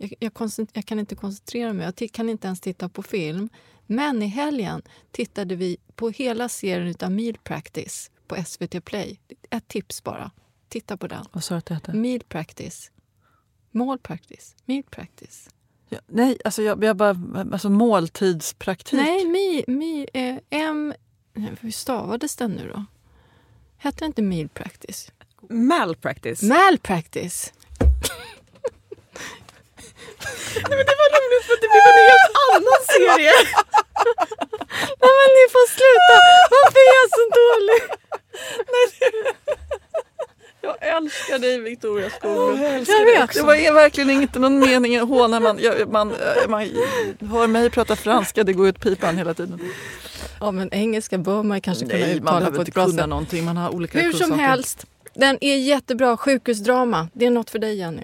Jag, 0.00 0.14
jag, 0.18 0.32
jag, 0.72 0.84
kan 0.84 0.98
inte 0.98 1.14
koncentrera 1.14 1.72
mig. 1.72 1.92
Jag 1.98 2.12
kan 2.12 2.28
inte 2.28 2.46
ens 2.46 2.60
titta 2.60 2.88
på 2.88 3.02
film. 3.02 3.48
Men 3.86 4.22
i 4.22 4.26
helgen 4.26 4.82
tittade 5.10 5.56
vi 5.56 5.76
på 5.94 6.10
hela 6.10 6.48
serien 6.48 6.94
av 7.00 7.10
Meal 7.12 7.38
Practice 7.44 8.10
på 8.26 8.44
SVT 8.44 8.84
Play. 8.84 9.20
Ett 9.50 9.68
tips 9.68 10.04
bara. 10.04 10.30
Titta 10.68 10.96
på 10.96 11.06
den. 11.06 11.24
Vad 11.32 11.44
sa 11.44 11.54
du 11.54 11.58
att 11.58 11.66
det 11.66 11.74
hette? 11.74 11.92
Meal 11.92 12.20
Practice. 12.20 12.90
Mål 13.70 13.98
Practice. 13.98 14.56
Meal 14.64 14.82
Practice. 14.82 15.48
Ja, 15.88 15.98
nej, 16.06 16.38
alltså 16.44 16.62
jag, 16.62 16.84
jag 16.84 16.96
bara... 16.96 17.16
Alltså 17.52 17.70
måltidspraktik. 17.70 19.00
Nej, 19.00 19.28
mi, 19.28 19.64
mi, 19.66 20.06
eh, 20.12 20.36
M... 20.50 20.94
Hur 21.60 21.70
stavades 21.70 22.36
den 22.36 22.50
nu 22.50 22.68
då? 22.74 22.84
Hette 23.76 23.98
det 23.98 24.06
inte 24.06 24.22
Meal 24.22 24.48
Practice? 24.48 25.12
Malpractice. 25.48 26.42
Malpractice. 26.42 27.52
Nej, 30.54 30.76
men 30.78 30.84
det 30.88 30.96
var 31.02 31.08
roligt 31.18 31.44
för 31.48 31.56
det 31.62 31.68
blev 31.72 31.84
en 31.92 31.98
helt 32.12 32.30
annan 32.46 32.80
serie. 32.94 33.34
Nej 35.02 35.12
men 35.18 35.28
ni 35.38 35.44
får 35.54 35.66
sluta! 35.76 36.16
Varför 36.54 36.80
är 36.90 36.94
jag 37.00 37.08
så 37.18 37.24
dålig? 37.42 37.80
Jag 40.62 40.76
älskar 40.96 41.38
dig 41.38 41.58
Victoria 41.58 42.10
Skoglund. 42.10 42.60
Oh, 42.60 42.66
jag 42.66 43.28
det 43.34 43.42
var 43.42 43.72
verkligen 43.72 44.10
inte 44.10 44.38
någon 44.38 44.58
mening 44.58 44.96
att 44.96 45.08
håna. 45.08 45.40
Man, 45.40 45.58
jag, 45.60 45.92
man, 45.92 46.14
man 46.48 46.60
hör 47.30 47.46
mig 47.46 47.70
prata 47.70 47.96
franska, 47.96 48.44
det 48.44 48.52
går 48.52 48.68
ut 48.68 48.80
pipan 48.80 49.18
hela 49.18 49.34
tiden. 49.34 49.60
Ja 50.40 50.50
men 50.50 50.74
engelska 50.74 51.18
bör 51.18 51.42
man 51.42 51.60
kanske 51.60 51.86
kunna 51.86 51.98
Nej, 52.06 52.16
uttala 52.16 52.50
på 52.50 52.62
ett 52.62 52.74
bra 52.74 52.88
sätt. 52.88 53.08
någonting. 53.08 53.44
Man 53.44 53.56
har 53.56 53.74
olika 53.74 54.00
Hur 54.00 54.12
som 54.12 54.38
helst, 54.38 54.86
den 55.14 55.38
är 55.40 55.56
jättebra. 55.56 56.16
Sjukhusdrama, 56.16 57.08
det 57.12 57.26
är 57.26 57.30
något 57.30 57.50
för 57.50 57.58
dig 57.58 57.74
Jenny. 57.78 58.02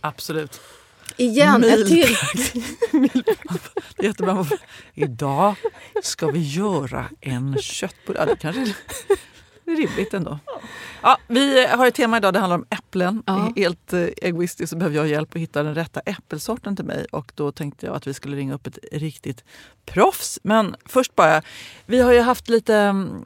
Absolut. 0.00 0.60
Igen, 1.16 1.64
ett 1.64 1.86
till. 1.86 2.16
Jättebra. 4.02 4.46
Idag 4.94 5.54
ska 6.02 6.26
vi 6.26 6.38
göra 6.38 7.04
en 7.20 7.58
köttbullar. 7.58 8.20
Ja, 8.20 8.26
det 8.26 8.36
kanske 8.36 8.60
är 8.60 9.76
rimligt 9.76 10.14
ändå. 10.14 10.38
Ja, 11.02 11.18
vi 11.28 11.66
har 11.66 11.86
ett 11.86 11.94
tema 11.94 12.16
idag, 12.16 12.32
det 12.32 12.38
handlar 12.38 12.56
om 12.56 12.66
äpplen. 12.70 13.22
Ja. 13.26 13.52
Helt 13.56 13.92
eh, 13.92 14.00
egoistiskt 14.00 14.70
så 14.70 14.76
behöver 14.76 14.96
jag 14.96 15.08
hjälp 15.08 15.34
att 15.34 15.40
hitta 15.40 15.62
den 15.62 15.74
rätta 15.74 16.00
äppelsorten 16.00 16.76
till 16.76 16.84
mig. 16.84 17.06
Och 17.12 17.32
då 17.34 17.52
tänkte 17.52 17.86
jag 17.86 17.96
att 17.96 18.06
vi 18.06 18.14
skulle 18.14 18.36
ringa 18.36 18.54
upp 18.54 18.66
ett 18.66 18.78
riktigt 18.92 19.44
proffs. 19.86 20.38
Men 20.42 20.76
först 20.84 21.14
bara, 21.14 21.42
vi 21.86 22.00
har 22.00 22.12
ju 22.12 22.20
haft 22.20 22.48
lite 22.48 22.74
um, 22.74 23.24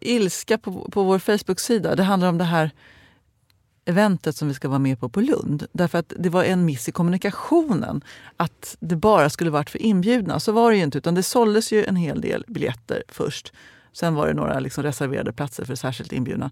ilska 0.00 0.58
på, 0.58 0.90
på 0.90 1.02
vår 1.02 1.18
Facebook-sida. 1.18 1.94
Det 1.94 2.02
handlar 2.02 2.28
om 2.28 2.38
det 2.38 2.44
här 2.44 2.70
eventet 3.86 4.36
som 4.36 4.48
vi 4.48 4.54
ska 4.54 4.68
vara 4.68 4.78
med 4.78 5.00
på 5.00 5.08
på 5.08 5.20
Lund. 5.20 5.66
Därför 5.72 5.98
att 5.98 6.12
det 6.18 6.28
var 6.28 6.44
en 6.44 6.64
miss 6.64 6.88
i 6.88 6.92
kommunikationen. 6.92 8.04
Att 8.36 8.76
det 8.80 8.96
bara 8.96 9.30
skulle 9.30 9.50
varit 9.50 9.70
för 9.70 9.82
inbjudna. 9.82 10.40
Så 10.40 10.52
var 10.52 10.70
det 10.70 10.76
ju 10.76 10.82
inte. 10.82 10.98
Utan 10.98 11.14
det 11.14 11.22
såldes 11.22 11.72
ju 11.72 11.84
en 11.84 11.96
hel 11.96 12.20
del 12.20 12.44
biljetter 12.48 13.02
först. 13.08 13.52
Sen 13.92 14.14
var 14.14 14.26
det 14.26 14.34
några 14.34 14.58
liksom 14.58 14.84
reserverade 14.84 15.32
platser 15.32 15.64
för 15.64 15.74
särskilt 15.74 16.12
inbjudna. 16.12 16.50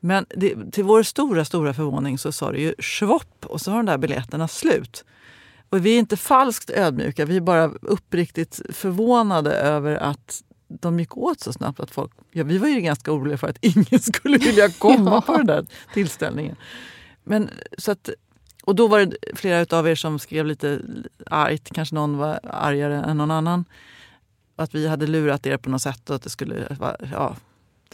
Men 0.00 0.26
det, 0.28 0.72
till 0.72 0.84
vår 0.84 1.02
stora, 1.02 1.44
stora 1.44 1.74
förvåning 1.74 2.18
så 2.18 2.32
sa 2.32 2.52
det 2.52 2.60
ju 2.60 2.74
svopp 2.78 3.46
och 3.46 3.60
så 3.60 3.70
var 3.70 3.76
de 3.76 3.86
där 3.86 3.98
biljetterna 3.98 4.48
slut. 4.48 5.04
Och 5.70 5.86
vi 5.86 5.94
är 5.94 5.98
inte 5.98 6.16
falskt 6.16 6.70
ödmjuka, 6.70 7.24
vi 7.24 7.36
är 7.36 7.40
bara 7.40 7.64
uppriktigt 7.64 8.60
förvånade 8.70 9.52
över 9.52 9.96
att 9.96 10.42
de 10.68 11.00
gick 11.00 11.16
åt 11.16 11.40
så 11.40 11.52
snabbt 11.52 11.80
att 11.80 11.90
folk... 11.90 12.12
Ja, 12.30 12.44
vi 12.44 12.58
var 12.58 12.68
ju 12.68 12.80
ganska 12.80 13.12
oroliga 13.12 13.38
för 13.38 13.48
att 13.48 13.58
ingen 13.64 14.00
skulle 14.00 14.38
vilja 14.38 14.70
komma 14.70 15.10
ja. 15.10 15.20
på 15.20 15.36
den 15.36 15.46
där 15.46 15.66
tillställningen. 15.94 16.56
Men, 17.24 17.50
så 17.78 17.92
att, 17.92 18.10
och 18.64 18.74
då 18.74 18.88
var 18.88 18.98
det 19.00 19.16
flera 19.34 19.78
av 19.78 19.88
er 19.88 19.94
som 19.94 20.18
skrev 20.18 20.46
lite 20.46 20.80
argt, 21.26 21.70
kanske 21.72 21.94
någon 21.94 22.16
var 22.16 22.40
argare 22.42 23.02
än 23.02 23.16
någon 23.16 23.30
annan. 23.30 23.64
Att 24.56 24.74
vi 24.74 24.88
hade 24.88 25.06
lurat 25.06 25.46
er 25.46 25.56
på 25.56 25.70
något 25.70 25.82
sätt 25.82 26.10
och 26.10 26.16
att 26.16 26.22
det 26.22 26.30
skulle, 26.30 26.76
ja, 27.12 27.36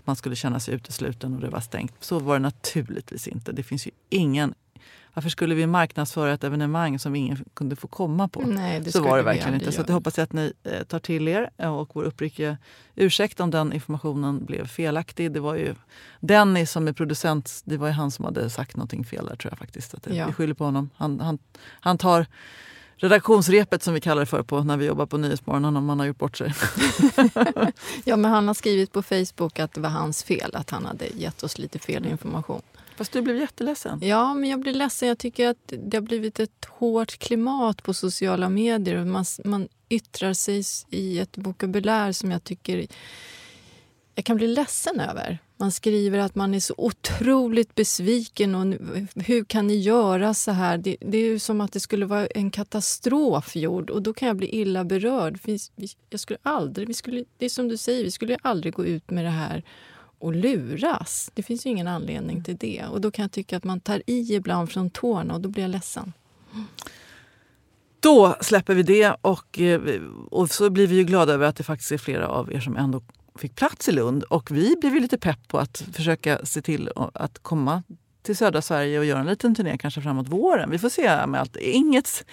man 0.04 0.16
skulle 0.16 0.36
känna 0.36 0.60
sig 0.60 0.74
utesluten 0.74 1.34
och 1.34 1.40
det 1.40 1.48
var 1.48 1.60
stängt. 1.60 1.94
Så 2.00 2.18
var 2.18 2.34
det 2.34 2.40
naturligtvis 2.40 3.28
inte. 3.28 3.52
Det 3.52 3.62
finns 3.62 3.86
ju 3.86 3.90
ingen 4.08 4.54
varför 5.14 5.30
skulle 5.30 5.54
vi 5.54 5.66
marknadsföra 5.66 6.32
ett 6.32 6.44
evenemang 6.44 6.98
som 6.98 7.16
ingen 7.16 7.44
kunde 7.54 7.76
få 7.76 7.88
komma 7.88 8.28
på? 8.28 8.40
Nej, 8.40 8.92
så 8.92 9.02
var 9.02 9.16
det 9.16 9.22
verkligen 9.22 9.54
inte. 9.54 9.72
Så 9.72 9.84
jag 9.86 9.94
hoppas 9.94 10.18
att 10.18 10.32
ni 10.32 10.52
eh, 10.64 10.82
tar 10.82 10.98
till 10.98 11.28
er 11.28 11.50
och 11.68 11.90
vår 11.92 12.04
uppriktiga 12.04 12.56
ursäkt 12.94 13.40
om 13.40 13.50
den 13.50 13.72
informationen 13.72 14.44
blev 14.44 14.66
felaktig. 14.66 15.32
Det 15.32 15.40
var 15.40 15.54
ju 15.54 15.74
Dennis 16.20 16.70
som 16.70 16.88
är 16.88 16.92
producent, 16.92 17.62
det 17.64 17.76
var 17.76 17.86
ju 17.86 17.92
han 17.92 18.10
som 18.10 18.24
hade 18.24 18.50
sagt 18.50 18.76
någonting 18.76 19.04
fel 19.04 19.26
där 19.26 19.36
tror 19.36 19.52
jag 19.52 19.58
faktiskt. 19.58 19.94
Att 19.94 20.06
ja. 20.06 20.26
Vi 20.26 20.32
skyller 20.32 20.54
på 20.54 20.64
honom. 20.64 20.90
Han, 20.96 21.20
han, 21.20 21.38
han 21.80 21.98
tar 21.98 22.26
redaktionsrepet 22.96 23.82
som 23.82 23.94
vi 23.94 24.00
kallar 24.00 24.20
det 24.20 24.26
för 24.26 24.42
på 24.42 24.64
när 24.64 24.76
vi 24.76 24.86
jobbar 24.86 25.06
på 25.06 25.18
Nyhetsmorgon 25.18 25.76
om 25.76 25.84
man 25.84 25.98
har 25.98 26.06
gjort 26.06 26.18
bort 26.18 26.36
sig. 26.36 26.54
ja, 28.04 28.16
men 28.16 28.30
han 28.30 28.46
har 28.46 28.54
skrivit 28.54 28.92
på 28.92 29.02
Facebook 29.02 29.58
att 29.58 29.72
det 29.72 29.80
var 29.80 29.90
hans 29.90 30.24
fel 30.24 30.50
att 30.54 30.70
han 30.70 30.86
hade 30.86 31.06
gett 31.06 31.42
oss 31.42 31.58
lite 31.58 31.78
fel 31.78 32.06
information. 32.06 32.62
Fast 32.96 33.12
du 33.12 33.22
blev 33.22 33.36
jätteledsen. 33.36 33.98
Ja, 34.02 34.34
men 34.34 34.50
jag 34.50 34.60
blir 34.60 34.74
ledsen. 34.74 35.08
Jag 35.08 35.18
tycker 35.18 35.48
att 35.48 35.72
det 35.82 35.96
har 35.96 36.02
blivit 36.02 36.40
ett 36.40 36.64
hårt 36.68 37.18
klimat 37.18 37.82
på 37.82 37.94
sociala 37.94 38.48
medier. 38.48 39.04
Man, 39.04 39.24
man 39.44 39.68
yttrar 39.88 40.32
sig 40.32 40.62
i 40.90 41.18
ett 41.18 41.38
vokabulär 41.38 42.12
som 42.12 42.30
jag 42.30 42.44
tycker 42.44 42.86
jag 44.14 44.24
kan 44.24 44.36
bli 44.36 44.46
ledsen 44.46 45.00
över. 45.00 45.38
Man 45.56 45.72
skriver 45.72 46.18
att 46.18 46.34
man 46.34 46.54
är 46.54 46.60
så 46.60 46.74
otroligt 46.76 47.74
besviken 47.74 48.54
och 48.54 48.74
hur 49.24 49.44
kan 49.44 49.66
ni 49.66 49.76
göra 49.76 50.34
så 50.34 50.50
här? 50.50 50.78
Det, 50.78 50.96
det 51.00 51.18
är 51.18 51.38
som 51.38 51.60
att 51.60 51.72
det 51.72 51.80
skulle 51.80 52.06
vara 52.06 52.26
en 52.26 52.50
katastrof 52.50 53.56
gjord 53.56 53.90
och 53.90 54.02
då 54.02 54.14
kan 54.14 54.28
jag 54.28 54.36
bli 54.36 54.54
illa 54.60 54.84
berörd. 54.84 55.38
Jag 56.10 56.20
skulle 56.20 56.38
aldrig, 56.42 56.88
vi 56.88 56.94
skulle, 56.94 57.24
det 57.38 57.44
är 57.44 57.48
som 57.48 57.68
du 57.68 57.76
säger, 57.76 58.04
vi 58.04 58.10
skulle 58.10 58.38
aldrig 58.42 58.74
gå 58.74 58.86
ut 58.86 59.10
med 59.10 59.24
det 59.24 59.30
här 59.30 59.62
och 60.24 60.34
luras. 60.34 61.30
Det 61.34 61.42
finns 61.42 61.66
ju 61.66 61.70
ingen 61.70 61.88
anledning 61.88 62.44
till 62.44 62.56
det. 62.56 62.84
Och 62.90 63.00
Då 63.00 63.10
kan 63.10 63.22
jag 63.22 63.32
tycka 63.32 63.56
att 63.56 63.64
man 63.64 63.80
tar 63.80 64.02
i 64.06 64.34
ibland 64.34 64.70
från 64.70 64.90
tårna 64.90 65.34
och 65.34 65.40
då 65.40 65.48
blir 65.48 65.62
jag 65.62 65.70
ledsen. 65.70 66.12
Då 68.00 68.36
släpper 68.40 68.74
vi 68.74 68.82
det 68.82 69.16
och, 69.20 69.60
eh, 69.60 69.80
och 70.30 70.50
så 70.50 70.70
blir 70.70 70.86
vi 70.86 70.96
ju 70.96 71.04
glada 71.04 71.32
över 71.32 71.46
att 71.46 71.56
det 71.56 71.62
faktiskt 71.62 71.92
är 71.92 71.98
flera 71.98 72.28
av 72.28 72.52
er 72.52 72.60
som 72.60 72.76
ändå 72.76 73.02
fick 73.38 73.54
plats 73.54 73.88
i 73.88 73.92
Lund. 73.92 74.22
Och 74.22 74.50
vi 74.50 74.76
blev 74.80 74.94
ju 74.94 75.00
lite 75.00 75.18
pepp 75.18 75.48
på 75.48 75.58
att 75.58 75.84
försöka 75.92 76.46
se 76.46 76.62
till 76.62 76.90
att 77.14 77.38
komma 77.42 77.82
till 78.24 78.36
södra 78.36 78.62
Sverige 78.62 78.98
och 78.98 79.04
gör 79.04 79.18
en 79.18 79.26
liten 79.26 79.54
turné 79.54 79.78
kanske 79.78 80.00
framåt 80.00 80.28
våren. 80.28 80.70
Vi 80.70 80.78
får 80.78 80.88
se 80.88 81.26
med 81.26 81.40
allt. 81.40 81.56
Inget, 81.56 82.24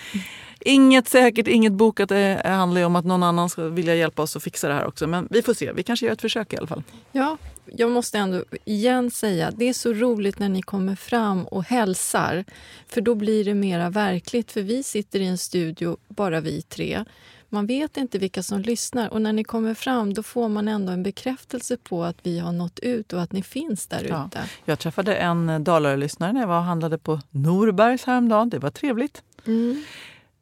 inget 0.59 1.07
säkert, 1.07 1.47
inget 1.47 1.73
bokat. 1.73 2.09
Det 2.09 2.41
handlar 2.45 2.81
ju 2.81 2.85
om 2.85 2.95
att 2.95 3.05
någon 3.05 3.23
annan 3.23 3.49
ska 3.49 3.63
vilja 3.63 3.95
hjälpa 3.95 4.21
oss 4.21 4.35
att 4.35 4.43
fixa 4.43 4.67
det 4.67 4.73
här 4.73 4.85
också. 4.85 5.07
Men 5.07 5.27
vi 5.31 5.41
får 5.41 5.53
se. 5.53 5.71
Vi 5.71 5.83
kanske 5.83 6.05
gör 6.05 6.13
ett 6.13 6.21
försök 6.21 6.53
i 6.53 6.57
alla 6.57 6.67
fall. 6.67 6.83
Ja, 7.11 7.37
jag 7.65 7.91
måste 7.91 8.17
ändå 8.17 8.43
igen 8.65 9.11
säga, 9.11 9.51
det 9.51 9.69
är 9.69 9.73
så 9.73 9.93
roligt 9.93 10.39
när 10.39 10.49
ni 10.49 10.61
kommer 10.61 10.95
fram 10.95 11.43
och 11.45 11.63
hälsar. 11.63 12.45
För 12.87 13.01
då 13.01 13.15
blir 13.15 13.45
det 13.45 13.53
mera 13.53 13.89
verkligt. 13.89 14.51
För 14.51 14.61
vi 14.61 14.83
sitter 14.83 15.19
i 15.19 15.27
en 15.27 15.37
studio, 15.37 15.97
bara 16.07 16.41
vi 16.41 16.61
tre. 16.61 17.05
Man 17.53 17.65
vet 17.65 17.97
inte 17.97 18.17
vilka 18.17 18.43
som 18.43 18.61
lyssnar 18.61 19.13
och 19.13 19.21
när 19.21 19.33
ni 19.33 19.43
kommer 19.43 19.73
fram 19.73 20.13
då 20.13 20.23
får 20.23 20.49
man 20.49 20.67
ändå 20.67 20.91
en 20.91 21.03
bekräftelse 21.03 21.77
på 21.77 22.03
att 22.03 22.17
vi 22.23 22.39
har 22.39 22.51
nått 22.51 22.79
ut 22.79 23.13
och 23.13 23.21
att 23.21 23.31
ni 23.31 23.43
finns 23.43 23.87
där 23.87 24.05
ja. 24.09 24.27
ute. 24.27 24.43
Jag 24.65 24.79
träffade 24.79 25.15
en 25.15 25.63
Dalarö-lyssnare 25.63 26.33
när 26.33 26.39
jag 26.41 26.47
var 26.47 26.57
och 26.57 26.63
handlade 26.63 26.97
på 26.97 27.19
Norbergs 27.29 28.03
häromdagen. 28.03 28.49
Det 28.49 28.59
var 28.59 28.69
trevligt. 28.69 29.23
Mm. 29.47 29.83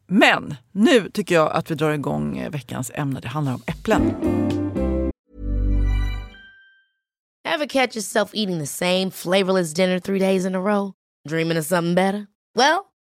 Men 0.08 0.56
nu 0.72 1.10
tycker 1.10 1.36
jag 1.36 1.52
att 1.52 1.72
vi 1.72 1.76
drar 1.76 1.92
igång 1.92 2.48
veckans 2.52 2.92
ämne. 2.94 3.20
Det 3.20 3.28
handlar 3.28 3.54
om 3.54 3.62
äpplen. 3.68 4.14
Have 7.48 7.68
catch 7.68 7.96
yourself 7.96 8.30
eating 8.34 8.60
the 8.60 8.68
same 8.68 9.12
flavorless 9.12 9.74
dinner 9.74 10.00
three 10.00 10.20
days 10.20 10.46
in 10.46 10.56
a 10.56 10.60
row? 10.60 10.94
Dreaming 11.30 11.60
of 11.60 11.66
something 11.66 11.96
better? 11.96 12.28
Well, 12.56 12.89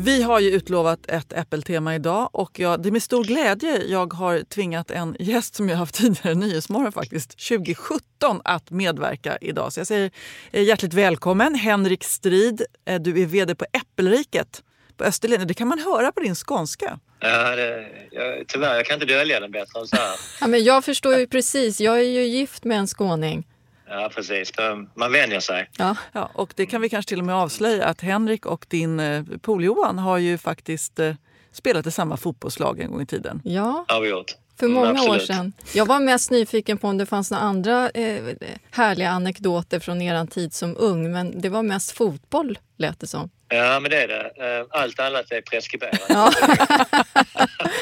Vi 0.00 0.22
har 0.22 0.40
ju 0.40 0.50
utlovat 0.50 1.10
ett 1.10 1.32
Apple-tema 1.32 1.94
idag 1.94 2.28
och 2.32 2.58
jag, 2.58 2.82
det 2.82 2.88
är 2.88 2.90
med 2.90 3.02
stor 3.02 3.24
glädje 3.24 3.82
jag 3.86 4.12
har 4.12 4.40
tvingat 4.40 4.90
en 4.90 5.16
gäst 5.18 5.54
som 5.54 5.68
jag 5.68 5.76
haft 5.76 5.94
tidigare, 6.02 6.34
Nyhetsmorgon 6.34 6.92
faktiskt, 6.92 7.48
2017 7.48 8.40
att 8.44 8.70
medverka 8.70 9.38
idag. 9.40 9.72
Så 9.72 9.80
jag 9.80 9.86
säger 9.86 10.10
eh, 10.52 10.62
hjärtligt 10.62 10.94
välkommen 10.94 11.54
Henrik 11.54 12.04
Strid. 12.04 12.62
Eh, 12.84 13.00
du 13.00 13.22
är 13.22 13.26
VD 13.26 13.54
på 13.54 13.64
Äppelriket 13.72 14.62
på 14.96 15.04
Österlen. 15.04 15.46
Det 15.46 15.54
kan 15.54 15.68
man 15.68 15.78
höra 15.78 16.12
på 16.12 16.20
din 16.20 16.34
skånska. 16.34 16.98
Ja, 17.20 17.56
det, 17.56 17.86
jag, 18.10 18.46
tyvärr, 18.46 18.74
jag 18.74 18.86
kan 18.86 18.94
inte 18.94 19.06
dölja 19.06 19.40
den 19.40 19.50
bättre 19.50 19.80
än 19.80 19.86
så 19.86 19.96
här. 19.96 20.16
Ja, 20.40 20.46
men 20.46 20.64
jag 20.64 20.84
förstår 20.84 21.16
ju 21.16 21.26
precis. 21.26 21.80
Jag 21.80 21.98
är 21.98 22.02
ju 22.02 22.22
gift 22.22 22.64
med 22.64 22.78
en 22.78 22.86
skåning. 22.86 23.46
Ja, 23.90 24.10
precis. 24.14 24.52
Man 24.94 25.12
vänjer 25.12 25.40
sig. 25.40 25.70
Ja. 25.78 25.96
ja, 26.12 26.30
och 26.34 26.52
det 26.56 26.66
kan 26.66 26.80
vi 26.80 26.88
kanske 26.88 27.08
till 27.08 27.18
och 27.18 27.24
med 27.24 27.34
avslöja 27.34 27.86
att 27.86 28.00
Henrik 28.00 28.46
och 28.46 28.66
din 28.68 29.00
eh, 29.00 29.24
Johan 29.46 29.98
har 29.98 30.18
ju 30.18 30.38
faktiskt 30.38 30.98
eh, 30.98 31.14
spelat 31.52 31.86
i 31.86 31.90
samma 31.90 32.16
fotbollslag 32.16 32.80
en 32.80 32.90
gång 32.90 33.02
i 33.02 33.06
tiden. 33.06 33.42
Ja, 33.44 33.84
har 33.88 34.00
vi 34.00 34.08
gjort. 34.08 34.34
För 34.58 34.68
många 34.68 34.90
mm, 34.90 35.10
år 35.10 35.18
sedan. 35.18 35.52
Jag 35.74 35.86
var 35.86 36.00
mest 36.00 36.30
nyfiken 36.30 36.78
på 36.78 36.88
om 36.88 36.98
det 36.98 37.06
fanns 37.06 37.30
några 37.30 37.44
andra 37.44 37.90
eh, 37.90 38.22
härliga 38.70 39.10
anekdoter 39.10 39.80
från 39.80 40.02
er 40.02 40.26
tid 40.26 40.54
som 40.54 40.76
ung, 40.78 41.12
men 41.12 41.40
det 41.40 41.48
var 41.48 41.62
mest 41.62 41.90
fotboll 41.90 42.58
lät 42.76 43.00
det 43.00 43.06
som. 43.06 43.30
Ja, 43.48 43.80
men 43.80 43.90
det 43.90 44.02
är 44.02 44.08
det. 44.08 44.58
Eh, 44.58 44.66
allt 44.70 45.00
annat 45.00 45.30
är 45.30 45.40
preskriberat. 45.40 46.00
Ja. 46.08 46.32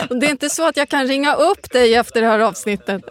det 0.21 0.27
är 0.27 0.31
inte 0.31 0.51
så 0.51 0.69
att 0.69 0.77
jag 0.77 0.89
kan 0.89 1.07
ringa 1.07 1.35
upp 1.35 1.71
dig 1.71 1.95
efter 1.95 2.21
det 2.21 2.27
här 2.27 2.39
avsnittet. 2.39 3.03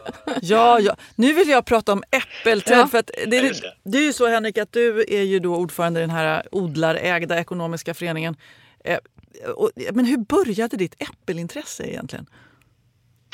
ja, 0.41 0.79
ja. 0.79 0.95
Nu 1.15 1.33
vill 1.33 1.49
jag 1.49 1.65
prata 1.65 1.93
om 1.93 2.03
äppelträd. 2.11 2.79
Ja. 2.79 2.87
För 2.87 2.97
att 2.97 3.11
det, 3.27 3.37
är, 3.37 3.55
det 3.83 3.97
är 3.97 4.03
ju 4.03 4.13
så 4.13 4.27
Henrik 4.27 4.57
att 4.57 4.71
du 4.71 5.05
är 5.07 5.23
ju 5.23 5.39
då 5.39 5.55
ordförande 5.55 5.99
i 5.99 6.01
den 6.01 6.09
här 6.09 6.43
odlarägda 6.51 7.39
ekonomiska 7.39 7.93
föreningen. 7.93 8.35
Eh, 8.83 8.97
men 9.91 10.05
hur 10.05 10.17
började 10.17 10.77
ditt 10.77 11.01
äppelintresse 11.01 11.83
egentligen? 11.83 12.25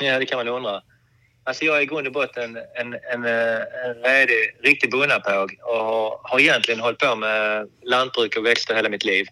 Ja, 0.02 0.18
det 0.18 0.26
kan 0.26 0.38
man 0.38 0.48
undra. 0.48 0.82
Alltså 1.44 1.64
jag 1.64 1.76
är 1.76 1.80
i 1.80 1.86
grund 1.86 2.06
och 2.06 2.12
botten 2.12 2.58
en, 2.74 2.96
en, 3.12 3.24
eh, 3.24 3.60
en 3.84 3.94
redig, 4.04 4.56
riktig 4.62 4.90
bonnapåg 4.90 5.56
och 5.62 6.20
har 6.22 6.40
egentligen 6.40 6.80
hållit 6.80 6.98
på 6.98 7.16
med 7.16 7.68
lantbruk 7.82 8.36
och 8.36 8.46
växter 8.46 8.74
hela 8.74 8.88
mitt 8.88 9.04
liv. 9.04 9.26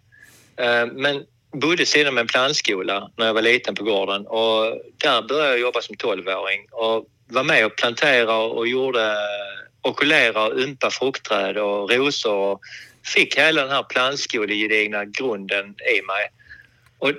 Eh, 0.56 0.86
men 0.86 1.24
bodde 1.52 1.86
sedan 1.86 2.14
med 2.14 2.20
en 2.20 2.26
plantskola 2.26 3.10
när 3.16 3.26
jag 3.26 3.34
var 3.34 3.42
liten 3.42 3.74
på 3.74 3.84
gården 3.84 4.26
och 4.26 4.80
där 4.96 5.22
började 5.22 5.50
jag 5.50 5.60
jobba 5.60 5.80
som 5.80 5.96
tolvåring 5.96 6.66
och 6.70 7.06
var 7.28 7.44
med 7.44 7.66
och 7.66 7.76
plantera 7.76 8.36
och 8.36 8.68
gjorde 8.68 9.16
okulera 9.82 10.42
och 10.42 10.58
ympa 10.58 10.90
fruktträd 10.90 11.58
och 11.58 11.90
rosor 11.90 12.34
och 12.34 12.60
fick 13.04 13.38
hela 13.38 13.62
den 13.62 13.70
här 13.70 13.82
plantskolegedigna 13.82 15.04
grunden 15.04 15.64
i 15.66 16.02
mig. 16.02 16.28
Och 16.98 17.12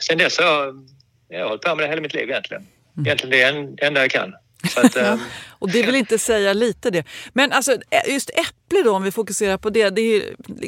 sen 0.00 0.18
dess 0.18 0.38
har 0.38 0.46
jag 0.46 0.88
jag 1.28 1.40
har 1.40 1.48
hållit 1.48 1.62
på 1.62 1.74
med 1.74 1.84
det 1.84 1.88
hela 1.88 2.00
mitt 2.00 2.14
liv 2.14 2.30
egentligen. 2.30 2.66
Mm. 2.96 3.06
Egentligen 3.06 3.76
det 3.76 3.86
enda 3.86 4.00
jag 4.00 4.10
kan. 4.10 4.34
Att, 4.76 4.96
ja. 4.96 5.18
Och 5.58 5.70
det 5.70 5.82
vill 5.82 5.94
inte 5.94 6.18
säga 6.18 6.52
lite 6.52 6.90
det. 6.90 7.04
Men 7.32 7.52
alltså, 7.52 7.76
just 8.08 8.30
äpple 8.30 8.82
då, 8.84 8.92
om 8.92 9.02
vi 9.02 9.10
fokuserar 9.12 9.56
på 9.58 9.70
det. 9.70 9.90
det 9.90 10.00
är, 10.00 10.22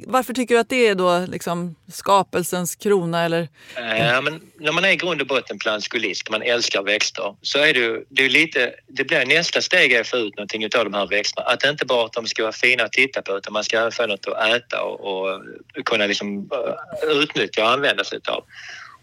varför 0.06 0.34
tycker 0.34 0.54
du 0.54 0.60
att 0.60 0.68
det 0.68 0.86
är 0.86 0.94
då 0.94 1.26
liksom 1.28 1.76
skapelsens 1.92 2.76
krona? 2.76 3.24
Eller? 3.24 3.48
Ja, 3.74 4.20
men 4.20 4.40
när 4.60 4.72
man 4.72 4.84
är 4.84 4.88
i 4.88 4.96
grund 4.96 5.20
och 5.20 5.26
botten 5.26 5.58
plantskolist, 5.58 6.30
man 6.30 6.42
älskar 6.42 6.82
växter, 6.82 7.34
så 7.42 7.58
är 7.58 7.74
det, 7.74 8.04
det 8.08 8.24
är 8.24 8.28
lite, 8.28 8.74
det 8.86 9.04
blir 9.04 9.26
nästa 9.26 9.60
steg 9.60 9.94
att 9.94 10.06
få 10.06 10.16
ut 10.16 10.36
någonting 10.36 10.64
av 10.64 10.84
de 10.84 10.94
här 10.94 11.06
växterna. 11.06 11.46
Att 11.46 11.64
inte 11.64 11.86
bara 11.86 12.06
att 12.06 12.12
de 12.12 12.26
ska 12.26 12.42
vara 12.42 12.52
fina 12.52 12.84
att 12.84 12.92
titta 12.92 13.22
på 13.22 13.38
utan 13.38 13.52
man 13.52 13.64
ska 13.64 13.90
få 13.90 14.06
något 14.06 14.26
att 14.26 14.54
äta 14.54 14.82
och, 14.82 15.28
och 15.28 15.42
kunna 15.84 16.06
liksom 16.06 16.50
eh, 16.52 17.10
utnyttja 17.10 17.62
och 17.62 17.70
använda 17.70 18.04
sig 18.04 18.20
av. 18.28 18.44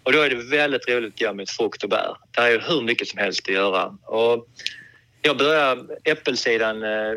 Och 0.06 0.12
då 0.12 0.22
är 0.22 0.30
det 0.30 0.36
väldigt 0.36 0.90
roligt 0.90 1.14
att 1.14 1.22
göra 1.22 1.34
med 1.34 1.50
frukt 1.50 1.84
och 1.84 1.90
bär. 1.90 2.18
Det 2.32 2.42
är 2.42 2.52
ju 2.52 2.60
hur 2.60 2.82
mycket 2.82 3.08
som 3.08 3.20
helst 3.20 3.48
att 3.48 3.54
göra. 3.54 3.98
Och 4.04 4.48
jag 5.22 5.38
började 5.38 5.98
Äppelsidan 6.04 6.84
eh, 6.84 7.14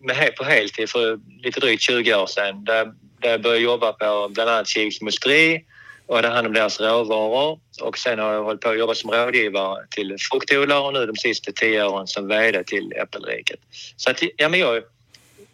med, 0.00 0.36
på 0.36 0.44
heltid 0.44 0.90
för 0.90 1.20
lite 1.42 1.60
drygt 1.60 1.82
20 1.82 2.14
år 2.14 2.26
sedan. 2.26 2.64
Där, 2.64 2.84
där 3.20 3.30
jag 3.30 3.42
började 3.42 3.62
jobba 3.64 3.92
på 3.92 4.28
bland 4.28 4.50
annat 4.50 4.68
Kiviks 4.68 5.00
musteri 5.00 5.64
och 6.06 6.16
hade 6.16 6.28
hand 6.28 6.46
om 6.46 6.52
deras 6.52 6.80
råvaror. 6.80 7.60
Och 7.80 7.98
sen 7.98 8.18
har 8.18 8.32
jag 8.32 8.44
hållit 8.44 8.60
på 8.60 8.68
att 8.68 8.78
jobba 8.78 8.94
som 8.94 9.10
rådgivare 9.10 9.86
till 9.90 10.16
fruktodlare 10.30 10.80
och 10.80 10.92
nu 10.92 11.06
de 11.06 11.16
sista 11.16 11.52
tio 11.52 11.84
åren 11.84 12.06
som 12.06 12.28
VD 12.28 12.64
till 12.64 12.92
Äppelriket. 12.96 13.60
Så 13.96 14.10
att, 14.10 14.22
ja, 14.36 14.48
men 14.48 14.60
jag 14.60 14.82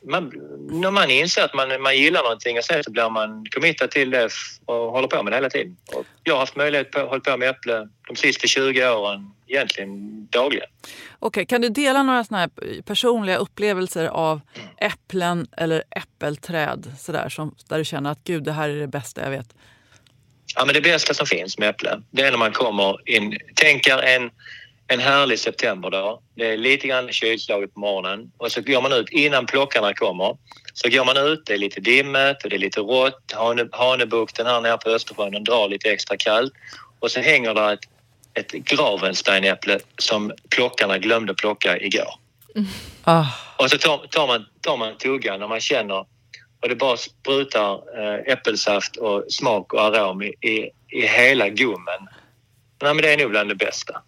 man, 0.02 0.32
när 0.70 0.90
man 0.90 1.10
inser 1.10 1.42
att 1.42 1.54
man, 1.54 1.82
man 1.82 1.96
gillar 1.96 2.22
någonting 2.22 2.58
och 2.58 2.64
sen 2.64 2.84
så 2.84 2.90
blir 2.90 3.10
man 3.10 3.46
committad 3.54 3.90
till 3.90 4.10
det 4.10 4.28
och 4.64 4.74
håller 4.74 5.08
på 5.08 5.22
med 5.22 5.32
det 5.32 5.36
hela 5.36 5.50
tiden. 5.50 5.76
Och 5.94 6.06
jag 6.24 6.34
har 6.34 6.40
haft 6.40 6.56
möjlighet 6.56 6.96
att 6.96 7.08
hålla 7.08 7.20
på 7.20 7.36
med 7.36 7.48
äpple 7.48 7.88
de 8.08 8.16
sista 8.16 8.46
20 8.46 8.88
åren 8.88 9.30
egentligen 9.46 10.26
dagligen. 10.30 10.68
Okej, 11.18 11.46
kan 11.46 11.60
du 11.60 11.68
dela 11.68 12.02
några 12.02 12.24
såna 12.24 12.40
här 12.40 12.82
personliga 12.82 13.36
upplevelser 13.36 14.06
av 14.06 14.40
äpplen 14.78 15.46
eller 15.56 15.82
äppelträd 15.90 16.92
sådär, 16.98 17.28
som, 17.28 17.54
där 17.68 17.78
du 17.78 17.84
känner 17.84 18.10
att 18.10 18.24
gud, 18.24 18.44
det 18.44 18.52
här 18.52 18.68
är 18.68 18.76
det 18.76 18.86
bästa 18.86 19.22
jag 19.22 19.30
vet? 19.30 19.54
Ja, 20.56 20.64
men 20.64 20.74
det 20.74 20.80
bästa 20.80 21.14
som 21.14 21.26
finns 21.26 21.58
med 21.58 21.68
äpplen, 21.68 22.04
det 22.10 22.22
är 22.22 22.30
när 22.30 22.38
man 22.38 22.52
kommer 22.52 23.08
in, 23.08 23.38
tänker 23.54 23.98
en 23.98 24.30
en 24.92 25.00
härlig 25.00 25.38
septemberdag. 25.38 26.18
Det 26.34 26.46
är 26.46 26.56
lite 26.56 26.88
grann 26.88 27.12
kylslaget 27.12 27.74
på 27.74 27.80
morgonen 27.80 28.32
och 28.38 28.52
så 28.52 28.60
går 28.60 28.82
man 28.82 28.92
ut 28.92 29.08
innan 29.10 29.46
plockarna 29.46 29.94
kommer. 29.94 30.36
Så 30.74 30.88
går 30.88 31.04
man 31.04 31.16
ut, 31.16 31.42
det 31.46 31.54
är 31.54 31.58
lite 31.58 31.80
dimmet 31.80 32.44
och 32.44 32.50
det 32.50 32.56
är 32.56 32.60
lite 32.60 32.80
rått. 32.80 33.32
Hane, 33.32 33.68
Hanebukten 33.72 34.46
här 34.46 34.60
nere 34.60 34.78
på 34.78 34.90
Östersjön 34.90 35.32
den 35.32 35.44
drar 35.44 35.68
lite 35.68 35.90
extra 35.90 36.16
kallt 36.16 36.52
och 37.00 37.10
så 37.10 37.20
hänger 37.20 37.54
där 37.54 37.72
ett, 37.72 37.80
ett 38.34 38.52
gravensteinäpple 38.52 39.80
som 39.98 40.32
plockarna 40.48 40.98
glömde 40.98 41.34
plocka 41.34 41.78
igår. 41.78 42.14
Mm. 42.56 42.68
Och 43.56 43.70
så 43.70 43.78
tar, 43.78 44.06
tar, 44.06 44.26
man, 44.26 44.46
tar 44.60 44.76
man 44.76 44.98
tuggan 44.98 45.42
och 45.42 45.48
man 45.48 45.60
känner 45.60 46.04
och 46.62 46.68
det 46.68 46.76
bara 46.76 46.96
sprutar 46.96 47.72
eh, 47.72 48.32
äppelsaft 48.32 48.96
och 48.96 49.24
smak 49.28 49.72
och 49.72 49.80
arom 49.80 50.22
i, 50.22 50.26
i, 50.26 50.70
i 50.88 51.06
hela 51.06 51.48
gommen. 51.48 52.08
Nej, 52.82 52.94
men 52.94 52.96
det 52.96 53.12
är 53.12 53.18
nog 53.18 53.30
bland 53.30 53.48
det 53.48 53.54
bästa. 53.54 54.02